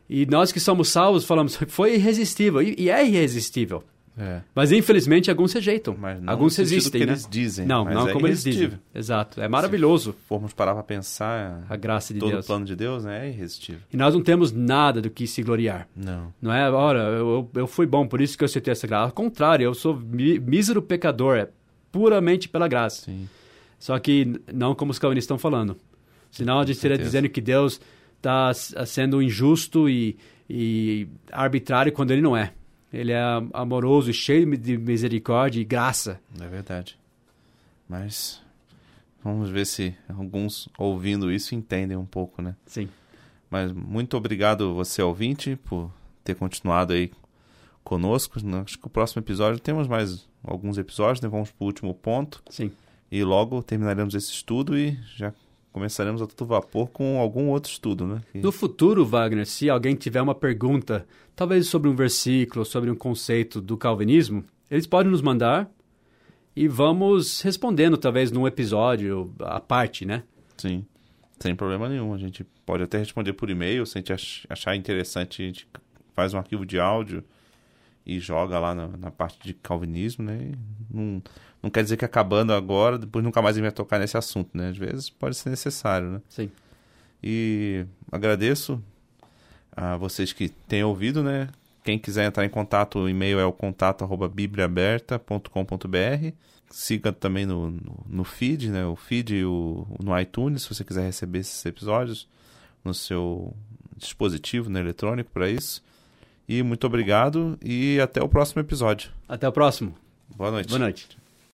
E 0.08 0.24
nós 0.28 0.52
que 0.52 0.60
somos 0.60 0.89
salvos 0.89 1.26
falamos, 1.26 1.56
foi 1.68 1.96
irresistível. 1.96 2.62
E, 2.62 2.76
e 2.78 2.89
é 2.91 3.04
irresistível. 3.04 3.84
É. 4.18 4.41
Mas 4.53 4.72
infelizmente 4.72 5.30
alguns 5.32 5.51
rejeitam. 5.53 5.95
Mas 5.99 6.22
não 6.22 6.32
alguns 6.32 6.55
resistem, 6.55 7.01
que 7.01 7.05
né? 7.07 7.14
eles 7.14 7.28
dizem, 7.30 7.66
Não, 7.66 7.84
não 7.84 8.07
é 8.07 8.14
como 8.14 8.28
eles 8.28 8.43
dizem. 8.43 8.74
Exato. 8.93 9.41
É 9.41 9.47
maravilhoso 9.47 10.11
Se 10.14 10.28
formos 10.28 10.53
parar 10.53 10.74
para 10.76 10.84
pensar, 10.84 11.66
a 11.68 11.76
graça 11.76 12.14
de 12.14 12.20
todo 12.20 12.32
Deus. 12.32 12.45
o 12.45 12.47
plano 12.47 12.66
de 12.66 12.76
Deus 12.76 13.03
né, 13.03 13.26
é 13.26 13.30
irresistível. 13.30 13.82
E 13.91 13.97
nós 13.97 14.14
não 14.14 14.22
temos 14.22 14.51
nada 14.51 15.01
do 15.01 15.09
que 15.09 15.26
se 15.26 15.41
gloriar. 15.41 15.88
Não. 15.95 16.32
Não 16.41 16.53
é, 16.53 16.70
ora, 16.70 16.99
eu, 16.99 17.49
eu 17.55 17.66
fui 17.68 17.86
bom, 17.88 18.07
por 18.07 18.22
isso 18.22 18.38
que 18.38 18.43
eu 18.43 18.45
aceitei 18.45 18.72
essa 18.72 18.86
graça. 18.86 19.05
Ao 19.05 19.11
contrário, 19.11 19.64
eu 19.66 19.74
sou 19.74 19.95
mi- 19.95 20.39
mísero 20.39 20.82
pecador, 20.82 21.38
é 21.38 21.49
puramente 21.91 22.47
pela 22.47 22.68
graça. 22.68 23.05
Sim. 23.05 23.28
Só 23.80 23.97
que 23.99 24.39
não 24.53 24.76
como 24.76 24.91
os 24.91 24.99
calvinistas 24.99 25.26
estão 25.26 25.38
falando. 25.39 25.76
Senão 26.32 26.59
a 26.59 26.66
gente 26.66 26.76
estaria 26.76 26.97
dizendo 26.97 27.28
que 27.30 27.41
Deus 27.41 27.82
está 28.18 28.53
sendo 28.86 29.22
injusto 29.22 29.89
e, 29.89 30.16
e 30.49 31.07
arbitrário 31.32 31.91
quando 31.91 32.11
ele 32.11 32.22
não 32.22 32.38
é. 32.38 32.53
Ele 32.94 33.12
é 33.12 33.22
amoroso, 33.54 34.12
e 34.12 34.14
cheio 34.14 34.56
de 34.56 34.78
misericórdia 34.78 35.60
e 35.60 35.66
graça. 35.66 36.22
É 36.39 36.48
verdade. 36.48 36.96
Mas 37.89 38.39
vamos 39.24 39.50
ver 39.50 39.66
se 39.66 39.96
alguns 40.08 40.70
ouvindo 40.78 41.32
isso 41.32 41.56
entendem 41.56 41.98
um 41.98 42.06
pouco, 42.06 42.41
né? 42.41 42.56
Sim. 42.68 42.88
Mas 43.50 43.72
muito 43.72 44.16
obrigado 44.16 44.76
você 44.76 45.02
ouvinte 45.02 45.56
por 45.56 45.91
ter 46.24 46.36
continuado 46.36 46.94
aí 46.94 47.12
conosco. 47.84 48.39
Acho 48.64 48.78
que 48.78 48.88
o 48.88 48.89
próximo 48.89 49.22
episódio 49.22 49.60
temos 49.60 49.88
mais 49.88 50.28
alguns 50.44 50.78
episódios, 50.78 51.22
né? 51.22 51.28
Vamos 51.28 51.52
para 51.52 51.64
o 51.64 51.68
último 51.68 51.94
ponto 51.94 52.44
Sim. 52.50 52.72
e 53.12 53.24
logo 53.24 53.62
terminaremos 53.64 54.14
esse 54.14 54.32
estudo 54.32 54.78
e 54.78 55.00
já 55.16 55.34
começaremos 55.74 56.21
a 56.21 56.28
todo 56.28 56.47
vapor 56.47 56.88
com 56.91 57.19
algum 57.19 57.49
outro 57.49 57.69
estudo, 57.71 58.07
né? 58.07 58.21
Que- 58.32 58.39
No 58.39 58.51
futuro, 58.51 59.03
Wagner, 59.05 59.45
se 59.45 59.69
alguém 59.69 59.95
tiver 59.95 60.21
uma 60.21 60.34
pergunta, 60.36 61.05
talvez 61.36 61.67
sobre 61.67 61.89
um 61.89 61.95
versículo, 61.95 62.63
sobre 62.63 62.89
um 62.89 62.95
conceito 62.95 63.59
do 63.59 63.76
calvinismo, 63.76 64.45
eles 64.71 64.88
podem 64.88 65.11
nos 65.11 65.21
mandar 65.21 65.69
e 66.55 66.67
vamos 66.67 67.41
respondendo, 67.41 67.97
talvez, 67.97 68.32
num 68.32 68.47
episódio 68.47 69.34
à 69.41 69.59
parte, 69.59 70.05
né? 70.05 70.24
Sim, 70.55 70.86
sem 71.39 71.55
problema 71.55 71.89
nenhum. 71.89 72.13
A 72.13 72.17
gente 72.17 72.45
pode 72.65 72.84
até 72.84 72.99
responder 72.99 73.34
por 73.34 73.49
e-mail, 73.49 73.86
se 73.86 73.97
a 73.97 73.99
gente 73.99 74.13
ach- 74.13 74.45
achar 74.49 74.76
interessante, 74.76 75.41
a 75.41 75.45
gente 75.45 75.67
faz 76.13 76.34
um 76.34 76.38
arquivo 76.38 76.65
de 76.65 76.80
áudio 76.80 77.24
e 78.06 78.20
joga 78.20 78.60
lá 78.60 78.76
na, 78.76 78.88
na 78.88 79.12
parte 79.12 79.39
de 79.43 79.54
calvinismo, 79.54 80.26
né? 80.26 80.51
Não, 80.91 81.22
não 81.62 81.70
quer 81.70 81.84
dizer 81.84 81.97
que 81.97 82.06
acabando 82.06 82.54
agora, 82.54 82.97
depois 82.97 83.24
nunca 83.24 83.41
mais 83.41 83.56
gente 83.56 83.64
vai 83.64 83.72
tocar 83.72 83.99
nesse 83.99 84.18
assunto, 84.18 84.58
né? 84.58 84.70
Às 84.70 84.78
vezes 84.78 85.10
pode 85.10 85.36
ser 85.36 85.49
necessário, 85.49 86.10
né? 86.10 86.22
Sim. 86.28 86.49
E 87.24 87.86
agradeço 88.12 88.84
a 89.72 89.95
vocês 89.95 90.34
que 90.34 90.49
têm 90.49 90.84
ouvido, 90.84 91.24
né? 91.24 91.49
Quem 91.84 91.97
quiser 91.97 92.26
entrar 92.26 92.45
em 92.45 92.49
contato, 92.49 92.99
o 92.99 93.10
e-mail 93.10 93.39
é 93.39 93.45
o 93.45 93.51
contato 93.51 94.04
arroba 94.04 94.28
bibliaaberta.com.br. 94.28 96.34
Siga 96.70 97.12
também 97.12 97.45
no, 97.45 97.72
no, 97.72 98.06
no 98.08 98.24
feed, 98.24 98.70
né? 98.70 98.86
O 98.86 98.95
feed 98.95 99.43
o, 99.45 99.88
no 100.01 100.18
iTunes, 100.20 100.64
se 100.64 100.74
você 100.74 100.84
quiser 100.84 101.04
receber 101.04 101.39
esses 101.39 101.66
episódios 101.66 102.28
no 102.84 102.93
seu 102.93 103.56
dispositivo 103.95 104.70
né, 104.70 104.80
eletrônico 104.80 105.30
para 105.32 105.49
isso. 105.49 105.84
E 106.48 106.62
muito 106.62 106.86
obrigado 106.86 107.58
e 107.64 108.00
até 108.00 108.22
o 108.22 108.28
próximo 108.28 108.62
episódio. 108.62 109.12
Até 109.28 109.48
o 109.48 109.52
próximo. 109.52 109.96
Boa 110.36 110.52
noite. 110.52 110.70
Boa 110.70 110.80
noite. 110.80 111.22